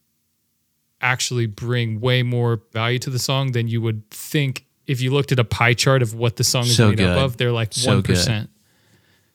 actually 1.01 1.47
bring 1.47 1.99
way 1.99 2.23
more 2.23 2.61
value 2.71 2.99
to 2.99 3.09
the 3.09 3.19
song 3.19 3.51
than 3.51 3.67
you 3.67 3.81
would 3.81 4.09
think 4.09 4.65
if 4.87 5.01
you 5.01 5.11
looked 5.11 5.31
at 5.33 5.39
a 5.39 5.43
pie 5.43 5.73
chart 5.73 6.01
of 6.01 6.13
what 6.13 6.37
the 6.37 6.45
song 6.45 6.63
is 6.63 6.77
So 6.77 6.89
made 6.89 7.01
up 7.01 7.17
of. 7.17 7.37
They're 7.37 7.51
like 7.51 7.73
So 7.73 8.01
1%. 8.01 8.47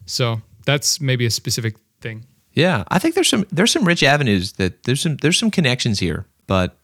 So 0.07 0.41
that's 0.65 0.99
maybe 1.01 1.27
a 1.27 1.31
specific 1.31 1.77
thing. 2.01 2.25
Yeah, 2.53 2.85
I 2.89 2.99
think 2.99 3.15
there's 3.15 3.29
some 3.29 3.45
there's 3.53 3.71
some 3.71 3.85
rich 3.85 4.03
avenues 4.03 4.55
that 4.55 4.85
there's 4.85 5.03
some 5.03 5.19
there's 5.19 5.39
some 5.39 5.51
connections 5.51 6.01
here. 6.01 6.25
But 6.47 6.79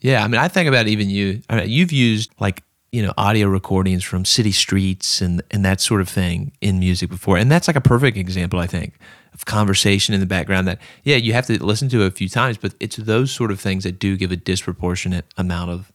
yeah, 0.00 0.24
I 0.24 0.28
mean, 0.28 0.40
I 0.40 0.48
think 0.48 0.68
about 0.68 0.86
even 0.86 1.10
you. 1.10 1.42
I 1.50 1.56
mean, 1.56 1.68
you've 1.68 1.92
used 1.92 2.32
like 2.40 2.62
you 2.92 3.02
know 3.02 3.12
audio 3.16 3.48
recordings 3.48 4.04
from 4.04 4.24
city 4.24 4.52
streets 4.52 5.20
and 5.20 5.42
and 5.50 5.64
that 5.64 5.80
sort 5.80 6.00
of 6.00 6.08
thing 6.08 6.52
in 6.60 6.78
music 6.78 7.10
before, 7.10 7.36
and 7.38 7.50
that's 7.50 7.66
like 7.66 7.76
a 7.76 7.80
perfect 7.80 8.16
example, 8.16 8.58
I 8.60 8.66
think, 8.66 8.94
of 9.34 9.44
conversation 9.46 10.14
in 10.14 10.20
the 10.20 10.26
background. 10.26 10.68
That 10.68 10.78
yeah, 11.02 11.16
you 11.16 11.32
have 11.32 11.46
to 11.46 11.62
listen 11.64 11.88
to 11.90 12.02
it 12.02 12.06
a 12.06 12.10
few 12.10 12.28
times, 12.28 12.58
but 12.58 12.74
it's 12.78 12.96
those 12.96 13.32
sort 13.32 13.50
of 13.50 13.58
things 13.60 13.84
that 13.84 13.98
do 13.98 14.16
give 14.16 14.30
a 14.30 14.36
disproportionate 14.36 15.24
amount 15.36 15.70
of 15.70 15.90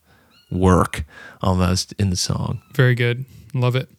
work 0.52 1.04
almost 1.42 1.94
in 2.00 2.10
the 2.10 2.16
song. 2.16 2.62
Very 2.74 2.96
good. 2.96 3.26
Love 3.54 3.76
it. 3.76 3.90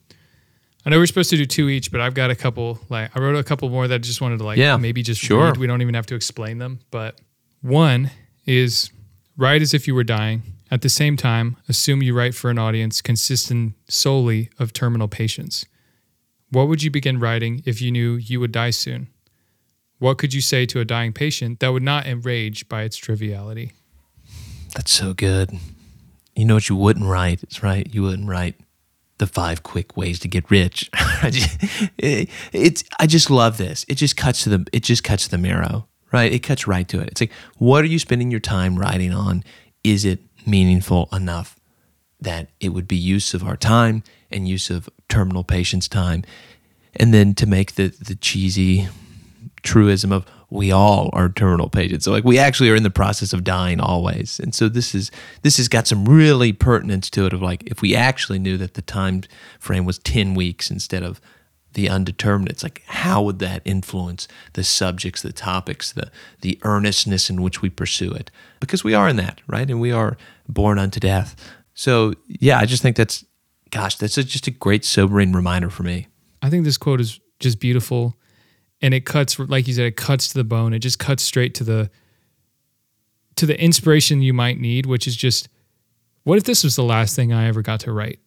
I 0.86 0.90
know 0.90 0.98
we're 0.98 1.06
supposed 1.06 1.30
to 1.30 1.36
do 1.36 1.44
two 1.44 1.68
each, 1.68 1.92
but 1.92 2.00
I've 2.00 2.14
got 2.14 2.30
a 2.30 2.34
couple. 2.36 2.80
Like 2.88 3.14
I 3.16 3.20
wrote 3.20 3.36
a 3.36 3.44
couple 3.44 3.68
more 3.68 3.86
that 3.86 3.94
I 3.94 3.98
just 3.98 4.20
wanted 4.20 4.38
to 4.38 4.44
like 4.44 4.58
Yeah, 4.58 4.76
maybe 4.76 5.02
just 5.02 5.20
sure. 5.20 5.44
read. 5.46 5.56
We 5.58 5.66
don't 5.66 5.82
even 5.82 5.94
have 5.94 6.06
to 6.06 6.14
explain 6.14 6.58
them. 6.58 6.80
But 6.90 7.20
one 7.60 8.10
is 8.46 8.90
write 9.36 9.62
as 9.62 9.74
if 9.74 9.86
you 9.86 9.94
were 9.94 10.04
dying. 10.04 10.42
At 10.70 10.82
the 10.82 10.88
same 10.88 11.16
time, 11.16 11.56
assume 11.68 12.02
you 12.02 12.14
write 12.14 12.34
for 12.34 12.50
an 12.50 12.58
audience 12.58 13.00
consisting 13.00 13.74
solely 13.88 14.50
of 14.58 14.72
terminal 14.72 15.08
patients. 15.08 15.64
What 16.50 16.68
would 16.68 16.82
you 16.82 16.90
begin 16.90 17.18
writing 17.18 17.62
if 17.64 17.80
you 17.80 17.90
knew 17.90 18.14
you 18.14 18.40
would 18.40 18.52
die 18.52 18.70
soon? 18.70 19.08
What 19.98 20.18
could 20.18 20.32
you 20.32 20.40
say 20.40 20.66
to 20.66 20.80
a 20.80 20.84
dying 20.84 21.12
patient 21.12 21.60
that 21.60 21.72
would 21.72 21.82
not 21.82 22.06
enrage 22.06 22.68
by 22.68 22.82
its 22.82 22.96
triviality? 22.96 23.72
That's 24.74 24.92
so 24.92 25.12
good. 25.12 25.58
You 26.36 26.44
know 26.44 26.54
what 26.54 26.68
you 26.68 26.76
wouldn't 26.76 27.06
write? 27.06 27.42
It's 27.42 27.62
right. 27.62 27.92
You 27.92 28.02
wouldn't 28.02 28.28
write 28.28 28.54
the 29.18 29.26
five 29.26 29.62
quick 29.62 29.96
ways 29.96 30.18
to 30.20 30.28
get 30.28 30.50
rich. 30.50 30.90
It's 31.98 32.84
I 32.98 33.06
just 33.06 33.30
love 33.30 33.58
this. 33.58 33.84
It 33.88 33.96
just 33.96 34.16
cuts 34.16 34.44
to 34.44 34.50
the 34.50 34.66
it 34.72 34.84
just 34.84 35.02
cuts 35.02 35.24
to 35.24 35.30
the 35.30 35.38
marrow, 35.38 35.88
right? 36.12 36.32
It 36.32 36.40
cuts 36.40 36.66
right 36.66 36.88
to 36.88 37.00
it. 37.00 37.08
It's 37.08 37.20
like 37.20 37.32
what 37.56 37.82
are 37.82 37.88
you 37.88 37.98
spending 37.98 38.30
your 38.30 38.40
time 38.40 38.78
writing 38.78 39.12
on? 39.12 39.42
Is 39.82 40.04
it 40.04 40.20
meaningful 40.48 41.08
enough 41.12 41.58
that 42.20 42.48
it 42.60 42.70
would 42.70 42.88
be 42.88 42.96
use 42.96 43.34
of 43.34 43.44
our 43.44 43.56
time 43.56 44.02
and 44.30 44.48
use 44.48 44.70
of 44.70 44.88
terminal 45.08 45.44
patients' 45.44 45.88
time? 45.88 46.24
And 46.96 47.14
then 47.14 47.34
to 47.34 47.46
make 47.46 47.74
the 47.74 47.88
the 47.88 48.16
cheesy 48.16 48.88
truism 49.62 50.12
of 50.12 50.24
we 50.50 50.72
all 50.72 51.10
are 51.12 51.28
terminal 51.28 51.68
patients. 51.68 52.04
So 52.04 52.12
like 52.12 52.24
we 52.24 52.38
actually 52.38 52.70
are 52.70 52.76
in 52.76 52.82
the 52.82 52.90
process 52.90 53.32
of 53.32 53.44
dying 53.44 53.80
always. 53.80 54.40
And 54.40 54.54
so 54.54 54.68
this 54.68 54.94
is 54.94 55.10
this 55.42 55.58
has 55.58 55.68
got 55.68 55.86
some 55.86 56.06
really 56.06 56.52
pertinence 56.52 57.10
to 57.10 57.26
it 57.26 57.32
of 57.32 57.42
like 57.42 57.64
if 57.66 57.82
we 57.82 57.94
actually 57.94 58.38
knew 58.38 58.56
that 58.56 58.74
the 58.74 58.82
time 58.82 59.22
frame 59.58 59.84
was 59.84 59.98
10 59.98 60.34
weeks 60.34 60.70
instead 60.70 61.02
of 61.02 61.20
the 61.74 61.88
undetermined, 61.88 62.50
it's 62.50 62.62
like 62.62 62.82
how 62.86 63.22
would 63.22 63.38
that 63.40 63.62
influence 63.64 64.26
the 64.54 64.64
subjects, 64.64 65.22
the 65.22 65.32
topics, 65.32 65.92
the 65.92 66.10
the 66.40 66.58
earnestness 66.62 67.30
in 67.30 67.42
which 67.42 67.62
we 67.62 67.70
pursue 67.70 68.12
it? 68.12 68.30
Because 68.60 68.84
we 68.84 68.94
are 68.94 69.08
in 69.08 69.16
that, 69.16 69.40
right? 69.46 69.68
And 69.68 69.80
we 69.80 69.92
are 69.92 70.16
born 70.48 70.78
unto 70.78 71.00
death. 71.00 71.36
So 71.74 72.14
yeah, 72.26 72.58
I 72.58 72.66
just 72.66 72.82
think 72.82 72.96
that's 72.96 73.24
gosh, 73.70 73.96
that's 73.96 74.16
a, 74.16 74.24
just 74.24 74.46
a 74.46 74.50
great 74.50 74.84
sobering 74.84 75.32
reminder 75.32 75.70
for 75.70 75.82
me. 75.82 76.08
I 76.42 76.50
think 76.50 76.64
this 76.64 76.78
quote 76.78 77.00
is 77.00 77.20
just 77.40 77.60
beautiful 77.60 78.16
and 78.80 78.94
it 78.94 79.04
cuts 79.04 79.38
like 79.38 79.66
you 79.66 79.74
said 79.74 79.86
it 79.86 79.96
cuts 79.96 80.28
to 80.28 80.34
the 80.34 80.44
bone 80.44 80.72
it 80.72 80.80
just 80.80 80.98
cuts 80.98 81.22
straight 81.22 81.54
to 81.54 81.64
the 81.64 81.90
to 83.36 83.46
the 83.46 83.60
inspiration 83.60 84.22
you 84.22 84.32
might 84.32 84.58
need 84.58 84.86
which 84.86 85.06
is 85.06 85.16
just 85.16 85.48
what 86.24 86.38
if 86.38 86.44
this 86.44 86.64
was 86.64 86.76
the 86.76 86.82
last 86.82 87.14
thing 87.16 87.32
I 87.32 87.46
ever 87.46 87.62
got 87.62 87.80
to 87.80 87.92
write 87.92 88.20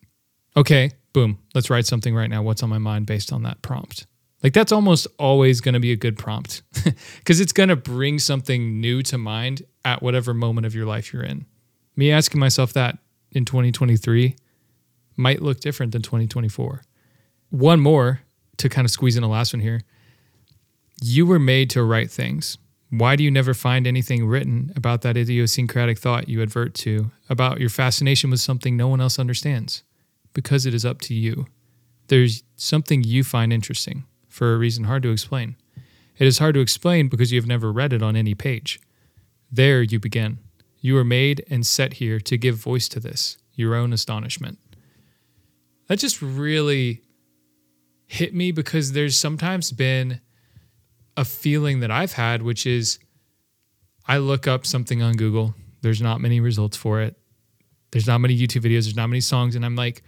okay 0.55 0.91
boom 1.13 1.39
let's 1.53 1.69
write 1.69 1.85
something 1.85 2.15
right 2.15 2.29
now 2.29 2.41
what's 2.41 2.63
on 2.63 2.69
my 2.69 2.77
mind 2.77 3.05
based 3.05 3.31
on 3.31 3.43
that 3.43 3.61
prompt 3.61 4.05
like 4.43 4.53
that's 4.53 4.71
almost 4.71 5.07
always 5.19 5.61
going 5.61 5.73
to 5.73 5.79
be 5.79 5.91
a 5.91 5.95
good 5.95 6.17
prompt 6.17 6.63
because 7.19 7.39
it's 7.39 7.53
going 7.53 7.69
to 7.69 7.75
bring 7.75 8.17
something 8.19 8.79
new 8.79 9.01
to 9.03 9.17
mind 9.17 9.61
at 9.85 10.01
whatever 10.01 10.33
moment 10.33 10.65
of 10.65 10.73
your 10.73 10.85
life 10.85 11.13
you're 11.13 11.23
in 11.23 11.45
me 11.95 12.11
asking 12.11 12.39
myself 12.39 12.73
that 12.73 12.97
in 13.31 13.45
2023 13.45 14.35
might 15.17 15.41
look 15.41 15.59
different 15.59 15.91
than 15.91 16.01
2024 16.01 16.81
one 17.51 17.81
more 17.81 18.21
to 18.57 18.69
kind 18.69 18.85
of 18.85 18.91
squeeze 18.91 19.17
in 19.17 19.23
a 19.23 19.29
last 19.29 19.53
one 19.53 19.59
here. 19.59 19.81
You 21.01 21.25
were 21.25 21.39
made 21.39 21.69
to 21.71 21.83
write 21.83 22.09
things. 22.09 22.57
Why 22.89 23.15
do 23.15 23.23
you 23.23 23.31
never 23.31 23.53
find 23.53 23.87
anything 23.87 24.25
written 24.25 24.71
about 24.75 25.01
that 25.01 25.17
idiosyncratic 25.17 25.97
thought 25.97 26.29
you 26.29 26.41
advert 26.41 26.73
to, 26.75 27.11
about 27.29 27.59
your 27.59 27.69
fascination 27.69 28.29
with 28.29 28.39
something 28.39 28.75
no 28.75 28.87
one 28.87 29.01
else 29.01 29.17
understands? 29.17 29.83
Because 30.33 30.65
it 30.65 30.73
is 30.73 30.85
up 30.85 31.01
to 31.01 31.13
you. 31.13 31.47
There's 32.07 32.43
something 32.55 33.03
you 33.03 33.23
find 33.23 33.51
interesting 33.51 34.05
for 34.27 34.53
a 34.53 34.57
reason 34.57 34.85
hard 34.85 35.03
to 35.03 35.11
explain. 35.11 35.55
It 36.17 36.27
is 36.27 36.39
hard 36.39 36.55
to 36.55 36.61
explain 36.61 37.07
because 37.07 37.31
you 37.31 37.39
have 37.39 37.47
never 37.47 37.71
read 37.71 37.93
it 37.93 38.03
on 38.03 38.15
any 38.15 38.35
page. 38.35 38.79
There 39.51 39.81
you 39.81 39.99
begin. 39.99 40.39
You 40.79 40.97
are 40.97 41.03
made 41.03 41.43
and 41.49 41.65
set 41.65 41.93
here 41.93 42.19
to 42.19 42.37
give 42.37 42.55
voice 42.55 42.87
to 42.89 42.99
this, 42.99 43.37
your 43.53 43.75
own 43.75 43.93
astonishment. 43.93 44.59
That 45.87 45.99
just 45.99 46.21
really 46.21 47.01
hit 48.07 48.33
me 48.33 48.51
because 48.51 48.93
there's 48.93 49.17
sometimes 49.17 49.71
been 49.71 50.21
a 51.17 51.25
feeling 51.25 51.81
that 51.81 51.91
I've 51.91 52.13
had, 52.13 52.41
which 52.41 52.65
is 52.65 52.99
I 54.07 54.17
look 54.17 54.47
up 54.47 54.65
something 54.65 55.01
on 55.01 55.13
Google, 55.13 55.55
there's 55.81 56.01
not 56.01 56.21
many 56.21 56.39
results 56.39 56.77
for 56.77 57.01
it. 57.01 57.17
There's 57.91 58.07
not 58.07 58.19
many 58.19 58.37
YouTube 58.37 58.61
videos, 58.61 58.83
there's 58.83 58.95
not 58.95 59.07
many 59.07 59.21
songs, 59.21 59.55
and 59.55 59.65
I'm 59.65 59.75
like, 59.75 60.03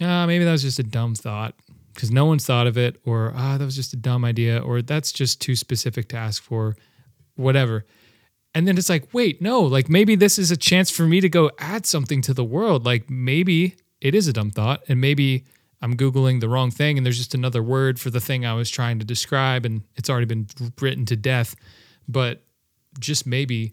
ah, 0.00 0.26
maybe 0.26 0.44
that 0.44 0.52
was 0.52 0.62
just 0.62 0.78
a 0.78 0.84
dumb 0.84 1.14
thought 1.14 1.54
because 1.94 2.10
no 2.10 2.24
one's 2.24 2.46
thought 2.46 2.66
of 2.66 2.78
it, 2.78 3.00
or 3.04 3.32
ah, 3.36 3.58
that 3.58 3.64
was 3.64 3.76
just 3.76 3.92
a 3.92 3.96
dumb 3.96 4.24
idea, 4.24 4.58
or 4.58 4.82
that's 4.82 5.12
just 5.12 5.40
too 5.40 5.54
specific 5.54 6.08
to 6.08 6.16
ask 6.16 6.42
for, 6.42 6.76
whatever. 7.36 7.84
And 8.54 8.68
then 8.68 8.76
it's 8.76 8.88
like, 8.88 9.12
wait, 9.12 9.40
no, 9.40 9.60
like 9.60 9.88
maybe 9.88 10.14
this 10.14 10.38
is 10.38 10.50
a 10.50 10.56
chance 10.56 10.90
for 10.90 11.04
me 11.04 11.20
to 11.20 11.28
go 11.28 11.50
add 11.58 11.86
something 11.86 12.20
to 12.22 12.34
the 12.34 12.44
world. 12.44 12.84
Like 12.84 13.08
maybe 13.08 13.76
it 14.00 14.14
is 14.14 14.28
a 14.28 14.32
dumb 14.32 14.50
thought, 14.50 14.82
and 14.88 15.00
maybe 15.00 15.44
I'm 15.82 15.96
Googling 15.96 16.40
the 16.40 16.48
wrong 16.48 16.70
thing 16.70 16.96
and 16.96 17.04
there's 17.04 17.18
just 17.18 17.34
another 17.34 17.62
word 17.62 17.98
for 17.98 18.08
the 18.08 18.20
thing 18.20 18.46
I 18.46 18.54
was 18.54 18.70
trying 18.70 19.00
to 19.00 19.04
describe 19.04 19.66
and 19.66 19.82
it's 19.96 20.08
already 20.08 20.26
been 20.26 20.46
written 20.80 21.04
to 21.06 21.16
death. 21.16 21.56
But 22.06 22.44
just 23.00 23.26
maybe 23.26 23.72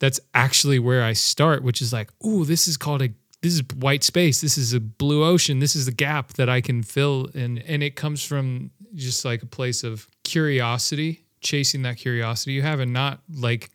that's 0.00 0.18
actually 0.34 0.80
where 0.80 1.04
I 1.04 1.12
start, 1.12 1.62
which 1.62 1.80
is 1.80 1.92
like, 1.92 2.10
oh, 2.22 2.44
this 2.44 2.66
is 2.66 2.76
called 2.76 3.02
a 3.02 3.10
this 3.44 3.52
is 3.52 3.62
white 3.76 4.02
space. 4.02 4.40
This 4.40 4.56
is 4.56 4.72
a 4.72 4.80
blue 4.80 5.22
ocean. 5.22 5.58
This 5.58 5.76
is 5.76 5.84
the 5.84 5.92
gap 5.92 6.32
that 6.34 6.48
I 6.48 6.62
can 6.62 6.82
fill 6.82 7.28
and 7.34 7.62
and 7.66 7.82
it 7.82 7.94
comes 7.94 8.24
from 8.24 8.70
just 8.94 9.22
like 9.22 9.42
a 9.42 9.46
place 9.46 9.84
of 9.84 10.08
curiosity, 10.22 11.26
chasing 11.42 11.82
that 11.82 11.98
curiosity 11.98 12.52
you 12.52 12.62
have 12.62 12.80
and 12.80 12.94
not 12.94 13.20
like 13.34 13.70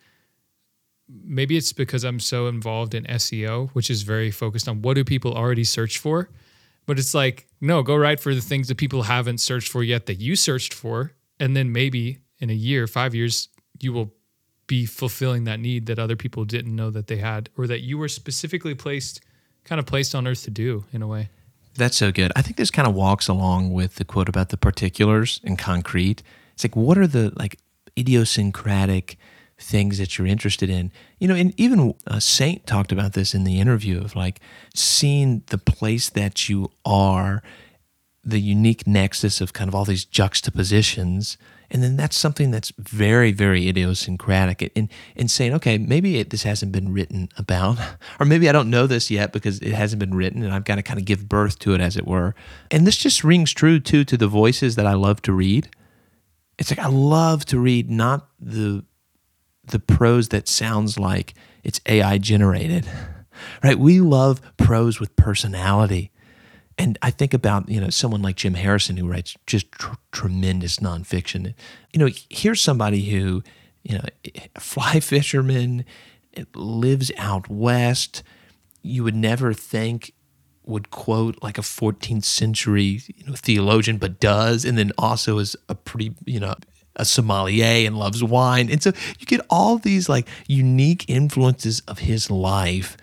maybe 1.08 1.56
it's 1.56 1.72
because 1.72 2.04
I'm 2.04 2.20
so 2.20 2.48
involved 2.48 2.96
in 2.96 3.04
SEO, 3.04 3.70
which 3.74 3.92
is 3.92 4.02
very 4.02 4.32
focused 4.32 4.68
on 4.68 4.82
what 4.82 4.96
do 4.96 5.04
people 5.04 5.36
already 5.36 5.64
search 5.64 6.00
for. 6.00 6.32
But 6.88 6.98
it's 6.98 7.14
like, 7.14 7.46
no, 7.62 7.84
go 7.84 7.96
right 7.96 8.20
for 8.20 8.34
the 8.34 8.42
things 8.42 8.70
that 8.70 8.78
people 8.78 9.04
haven't 9.04 9.38
searched 9.38 9.72
for 9.72 9.84
yet 9.84 10.08
that 10.08 10.16
you 10.16 10.36
searched 10.36 10.74
for. 10.74 11.14
And 11.40 11.56
then 11.56 11.72
maybe 11.72 12.20
in 12.40 12.50
a 12.50 12.54
year, 12.54 12.88
five 12.88 13.14
years, 13.14 13.50
you 13.80 13.94
will 13.94 14.16
be 14.66 14.88
fulfilling 14.88 15.44
that 15.44 15.60
need 15.60 15.86
that 15.86 16.00
other 16.00 16.16
people 16.16 16.44
didn't 16.46 16.76
know 16.76 16.90
that 16.90 17.06
they 17.06 17.18
had 17.18 17.50
or 17.56 17.68
that 17.68 17.82
you 17.82 18.00
were 18.00 18.08
specifically 18.08 18.74
placed 18.74 19.22
kind 19.70 19.80
of 19.80 19.86
placed 19.86 20.16
on 20.16 20.26
earth 20.26 20.44
to 20.44 20.52
do 20.52 20.84
in 20.92 21.04
a 21.04 21.08
way. 21.08 21.30
That's 21.76 21.96
so 21.96 22.12
good. 22.12 22.32
I 22.36 22.42
think 22.42 22.58
this 22.58 22.72
kind 22.72 22.88
of 22.88 22.96
walks 22.96 23.28
along 23.28 23.72
with 23.72 23.96
the 23.96 24.04
quote 24.04 24.28
about 24.28 24.50
the 24.50 24.58
particulars 24.58 25.40
and 25.44 25.58
concrete. 25.58 26.24
It's 26.54 26.64
like 26.64 26.76
what 26.76 26.98
are 26.98 27.08
the 27.08 27.32
like 27.36 27.60
idiosyncratic 27.98 29.18
things 29.60 30.00
that 30.00 30.18
you're 30.18 30.28
interested 30.28 30.70
in. 30.70 30.92
You 31.20 31.28
know, 31.28 31.36
and 31.36 31.54
even 31.60 31.94
a 32.08 32.20
Saint 32.20 32.66
talked 32.66 32.92
about 32.92 33.14
this 33.14 33.36
in 33.36 33.44
the 33.44 33.60
interview 33.60 34.02
of 34.02 34.16
like 34.16 34.40
seeing 34.74 35.44
the 35.48 35.58
place 35.58 36.10
that 36.10 36.50
you 36.50 36.72
are, 36.84 37.44
the 38.24 38.40
unique 38.40 38.88
nexus 38.88 39.40
of 39.40 39.54
kind 39.54 39.68
of 39.68 39.76
all 39.76 39.86
these 39.86 40.06
juxtapositions. 40.06 41.38
And 41.72 41.84
then 41.84 41.98
that's 41.98 42.18
something 42.18 42.52
that's 42.52 42.72
very, 42.78 43.32
very 43.32 43.68
idiosyncratic. 43.68 44.72
And, 44.76 44.90
and 45.16 45.30
saying, 45.30 45.54
okay, 45.56 45.78
maybe 45.78 46.18
it, 46.18 46.30
this 46.30 46.44
hasn't 46.44 46.72
been 46.72 46.92
written 46.92 47.30
about, 47.38 47.78
or 48.20 48.26
maybe 48.26 48.50
I 48.50 48.52
don't 48.52 48.70
know 48.70 48.88
this 48.88 49.12
yet 49.12 49.32
because 49.32 49.60
it 49.60 49.74
hasn't 49.74 50.00
been 50.00 50.16
written 50.16 50.44
and 50.44 50.54
I've 50.54 50.66
got 50.66 50.76
to 50.76 50.84
kind 50.84 51.00
of 51.00 51.06
give 51.06 51.30
birth 51.30 51.60
to 51.60 51.74
it, 51.74 51.82
as 51.82 51.96
it 51.98 52.08
were. 52.08 52.34
And 52.72 52.88
this 52.88 52.98
just 52.98 53.24
rings 53.24 53.54
true, 53.54 53.80
too, 53.80 54.04
to 54.06 54.18
the 54.18 54.28
voices 54.28 54.76
that 54.76 54.86
I 54.86 54.94
love 54.94 55.22
to 55.24 55.34
read. 55.34 55.70
It's 56.58 56.72
like 56.72 56.80
I 56.80 56.90
love 56.90 57.46
to 57.46 57.60
read 57.60 57.90
not 57.90 58.28
the 58.40 58.84
the 59.66 59.80
prose 59.80 60.30
that 60.30 60.48
sounds 60.48 60.98
like 60.98 61.34
it's 61.64 61.80
AI 61.86 62.18
generated, 62.18 62.90
right? 63.64 63.78
We 63.78 64.02
love 64.02 64.42
prose 64.58 65.00
with 65.00 65.16
personality. 65.16 66.12
And 66.80 66.98
I 67.02 67.12
think 67.12 67.34
about, 67.34 67.68
you 67.68 67.82
know, 67.82 67.90
someone 67.90 68.22
like 68.22 68.38
Jim 68.38 68.54
Harrison 68.54 68.96
who 68.96 69.06
writes 69.06 69.36
just 69.46 69.70
tr- 69.74 69.96
tremendous 70.14 70.78
nonfiction. 70.78 71.54
You 71.94 72.00
know, 72.00 72.10
here's 72.30 72.62
somebody 72.62 73.04
who, 73.10 73.44
you 73.84 73.98
know, 73.98 74.06
a 74.56 74.60
fly 74.60 75.00
fisherman, 75.02 75.84
lives 76.56 77.12
out 77.18 77.50
west. 77.50 78.24
You 78.82 79.04
would 79.04 79.16
never 79.16 79.54
think 79.54 80.14
would 80.64 80.90
quote 80.90 81.38
like 81.42 81.58
a 81.58 81.62
14th 81.62 82.24
century 82.24 83.02
you 83.14 83.26
know, 83.26 83.34
theologian, 83.36 83.98
but 83.98 84.20
does, 84.20 84.64
and 84.64 84.78
then 84.78 84.94
also 84.98 85.40
is 85.40 85.58
a 85.68 85.76
pretty, 85.76 86.14
you 86.26 86.40
know, 86.40 86.56
a 86.96 87.04
sommelier 87.04 87.86
and 87.88 87.98
loves 87.98 88.24
wine. 88.24 88.70
And 88.70 88.82
so 88.82 88.94
you 89.20 89.26
get 89.26 89.42
all 89.50 89.80
these 89.80 90.08
like 90.08 90.28
unique 90.48 91.04
influences 91.10 91.82
of 91.88 92.00
his 92.00 92.32
life 92.32 92.96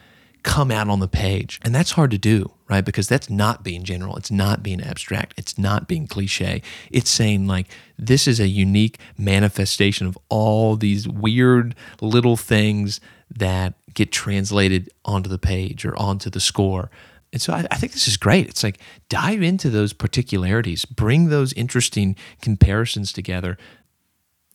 come 0.46 0.70
out 0.70 0.88
on 0.88 1.00
the 1.00 1.08
page. 1.08 1.60
And 1.64 1.74
that's 1.74 1.90
hard 1.90 2.12
to 2.12 2.18
do, 2.18 2.52
right? 2.70 2.84
Because 2.84 3.08
that's 3.08 3.28
not 3.28 3.64
being 3.64 3.82
general. 3.82 4.16
It's 4.16 4.30
not 4.30 4.62
being 4.62 4.80
abstract. 4.80 5.34
It's 5.36 5.58
not 5.58 5.88
being 5.88 6.06
cliche. 6.06 6.62
It's 6.88 7.10
saying 7.10 7.48
like 7.48 7.66
this 7.98 8.28
is 8.28 8.38
a 8.38 8.46
unique 8.46 8.98
manifestation 9.18 10.06
of 10.06 10.16
all 10.28 10.76
these 10.76 11.08
weird 11.08 11.74
little 12.00 12.36
things 12.36 13.00
that 13.28 13.74
get 13.92 14.12
translated 14.12 14.88
onto 15.04 15.28
the 15.28 15.38
page 15.38 15.84
or 15.84 15.98
onto 15.98 16.30
the 16.30 16.38
score. 16.38 16.92
And 17.32 17.42
so 17.42 17.52
I, 17.52 17.66
I, 17.72 17.76
think 17.76 17.92
this 17.92 18.06
is 18.06 18.16
great. 18.16 18.48
It's 18.48 18.62
like 18.62 18.78
dive 19.08 19.42
into 19.42 19.68
those 19.68 19.92
particularities, 19.92 20.84
bring 20.84 21.28
those 21.28 21.52
interesting 21.54 22.14
comparisons 22.40 23.12
together, 23.12 23.58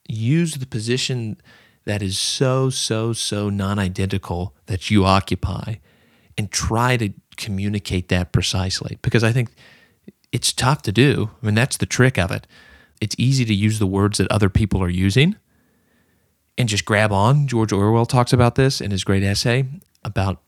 use 0.08 0.56
the 0.56 0.66
position 0.66 1.42
that 1.86 2.01
is 2.01 2.17
so, 2.17 2.69
so, 2.69 3.13
so 3.13 3.49
non 3.49 3.79
identical 3.79 4.55
that 4.67 4.89
you 4.89 5.05
occupy 5.05 5.75
and 6.38 6.51
try 6.51 6.97
to 6.97 7.11
communicate 7.38 8.09
that 8.09 8.32
precisely. 8.32 8.97
Because 9.01 9.23
I 9.23 9.32
think 9.32 9.49
it's 10.32 10.53
tough 10.53 10.82
to 10.84 10.91
do. 10.91 11.32
I 11.41 11.45
mean, 11.45 11.55
that's 11.55 11.77
the 11.77 11.86
trick 11.86 12.17
of 12.17 12.32
it. 12.32 12.47
It's 13.01 13.15
easy 13.17 13.45
to 13.45 13.53
use 13.53 13.79
the 13.79 13.88
words 13.88 14.19
that 14.19 14.32
other 14.32 14.49
people 14.49 14.82
are 14.84 14.89
using 14.89 15.36
and 16.57 16.69
just 16.69 16.86
grab 16.86 17.11
on. 17.11 17.47
George 17.47 17.71
Orwell 17.71 18.05
talks 18.05 18.32
about 18.32 18.55
this 18.55 18.79
in 18.79 18.91
his 18.91 19.03
great 19.03 19.23
essay 19.23 19.65
about 20.03 20.41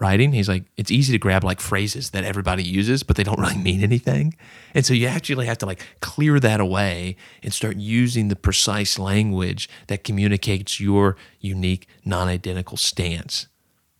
writing. 0.00 0.32
He's 0.32 0.48
like, 0.48 0.64
it's 0.76 0.90
easy 0.90 1.12
to 1.12 1.18
grab 1.18 1.44
like 1.44 1.60
phrases 1.60 2.10
that 2.10 2.24
everybody 2.24 2.62
uses, 2.62 3.02
but 3.02 3.16
they 3.16 3.22
don't 3.22 3.38
really 3.40 3.58
mean 3.58 3.82
anything. 3.82 4.34
And 4.74 4.84
so 4.84 4.94
you 4.94 5.06
actually 5.06 5.46
have 5.46 5.58
to 5.58 5.66
like 5.66 5.84
clear 6.00 6.40
that 6.40 6.60
away 6.60 7.16
and 7.42 7.52
start 7.52 7.76
using 7.76 8.28
the 8.28 8.36
precise 8.36 8.98
language 8.98 9.68
that 9.88 10.04
communicates 10.04 10.80
your 10.80 11.16
unique, 11.40 11.86
non 12.04 12.28
identical 12.28 12.76
stance. 12.76 13.46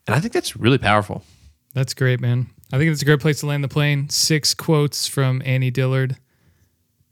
And 0.07 0.15
I 0.15 0.21
think 0.21 0.33
that's 0.33 0.57
really 0.57 0.79
powerful. 0.79 1.23
That's 1.75 1.95
great, 1.95 2.21
man. 2.21 2.49
I 2.73 2.79
think 2.79 2.91
it's 2.91 3.03
a 3.03 3.05
great 3.05 3.21
place 3.21 3.41
to 3.41 3.47
land 3.47 3.63
the 3.63 3.69
plane. 3.69 4.09
Six 4.09 4.55
quotes 4.55 5.07
from 5.07 5.43
Annie 5.45 5.71
Dillard 5.71 6.17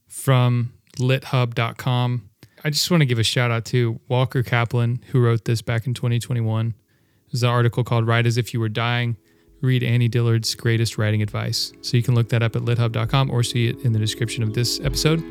from 0.09 0.73
lithub.com. 0.99 2.29
I 2.65 2.71
just 2.71 2.91
want 2.91 3.03
to 3.03 3.07
give 3.07 3.19
a 3.19 3.25
shout 3.25 3.51
out 3.51 3.65
to 3.67 4.01
Walker 4.09 4.43
Caplan, 4.43 5.03
who 5.05 5.21
wrote 5.21 5.45
this 5.45 5.63
back 5.63 5.87
in 5.87 5.95
2021. 5.95 6.75
There's 7.33 7.43
an 7.43 7.51
article 7.51 7.85
called 7.85 8.07
Write 8.07 8.27
as 8.27 8.39
If 8.39 8.55
You 8.55 8.61
Were 8.61 8.69
Dying. 8.69 9.17
Read 9.61 9.83
Annie 9.83 10.09
Dillard's 10.09 10.55
greatest 10.55 10.99
writing 10.99 11.21
advice. 11.21 11.73
So 11.83 11.97
you 11.97 12.03
can 12.03 12.15
look 12.15 12.29
that 12.31 12.43
up 12.43 12.55
at 12.57 12.63
lithub.com 12.63 13.31
or 13.31 13.43
see 13.43 13.69
it 13.69 13.81
in 13.81 13.93
the 13.93 13.99
description 13.99 14.43
of 14.43 14.55
this 14.55 14.81
episode. 14.81 15.23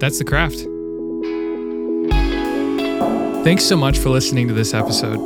That's 0.00 0.18
the 0.18 0.24
craft. 0.24 0.58
Thanks 3.44 3.64
so 3.64 3.76
much 3.76 3.98
for 3.98 4.10
listening 4.10 4.48
to 4.48 4.54
this 4.54 4.74
episode. 4.74 5.18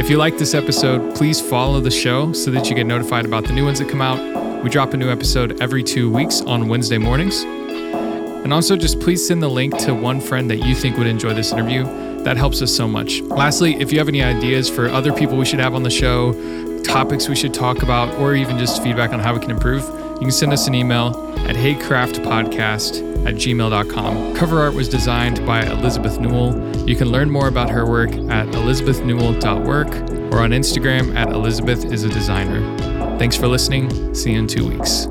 If 0.00 0.10
you 0.10 0.16
like 0.16 0.38
this 0.38 0.54
episode, 0.54 1.14
please 1.14 1.40
follow 1.40 1.80
the 1.80 1.90
show 1.90 2.32
so 2.32 2.50
that 2.50 2.68
you 2.68 2.74
get 2.74 2.86
notified 2.86 3.24
about 3.24 3.44
the 3.44 3.52
new 3.52 3.64
ones 3.64 3.78
that 3.78 3.88
come 3.88 4.02
out. 4.02 4.62
We 4.62 4.70
drop 4.70 4.94
a 4.94 4.96
new 4.96 5.10
episode 5.10 5.60
every 5.62 5.82
two 5.82 6.10
weeks 6.10 6.40
on 6.40 6.68
Wednesday 6.68 6.98
mornings. 6.98 7.42
And 7.42 8.52
also, 8.52 8.76
just 8.76 9.00
please 9.00 9.26
send 9.26 9.42
the 9.42 9.48
link 9.48 9.76
to 9.78 9.94
one 9.94 10.20
friend 10.20 10.50
that 10.50 10.58
you 10.58 10.74
think 10.74 10.98
would 10.98 11.06
enjoy 11.06 11.32
this 11.34 11.52
interview 11.52 11.84
that 12.24 12.36
helps 12.36 12.62
us 12.62 12.74
so 12.74 12.88
much. 12.88 13.20
Lastly, 13.22 13.74
if 13.76 13.92
you 13.92 13.98
have 13.98 14.08
any 14.08 14.22
ideas 14.22 14.68
for 14.68 14.88
other 14.88 15.12
people 15.12 15.36
we 15.36 15.44
should 15.44 15.60
have 15.60 15.74
on 15.74 15.82
the 15.82 15.90
show, 15.90 16.32
topics 16.82 17.28
we 17.28 17.36
should 17.36 17.54
talk 17.54 17.82
about, 17.82 18.12
or 18.18 18.34
even 18.34 18.58
just 18.58 18.82
feedback 18.82 19.12
on 19.12 19.20
how 19.20 19.34
we 19.34 19.40
can 19.40 19.50
improve, 19.50 19.82
you 20.14 20.20
can 20.20 20.30
send 20.30 20.52
us 20.52 20.66
an 20.66 20.74
email 20.74 21.34
at 21.46 21.56
heycraftpodcast 21.56 23.26
at 23.26 23.34
gmail.com. 23.34 24.34
Cover 24.36 24.60
art 24.60 24.74
was 24.74 24.88
designed 24.88 25.44
by 25.46 25.64
Elizabeth 25.64 26.20
Newell. 26.20 26.54
You 26.86 26.96
can 26.96 27.08
learn 27.08 27.30
more 27.30 27.48
about 27.48 27.70
her 27.70 27.86
work 27.86 28.10
at 28.10 28.46
elizabethnewell.work 28.48 30.32
or 30.32 30.40
on 30.40 30.50
Instagram 30.50 31.14
at 31.16 31.30
Elizabeth 31.30 31.84
is 31.86 32.04
a 32.04 32.08
designer. 32.08 32.60
Thanks 33.18 33.36
for 33.36 33.48
listening. 33.48 34.14
See 34.14 34.32
you 34.32 34.38
in 34.38 34.46
two 34.46 34.68
weeks. 34.68 35.06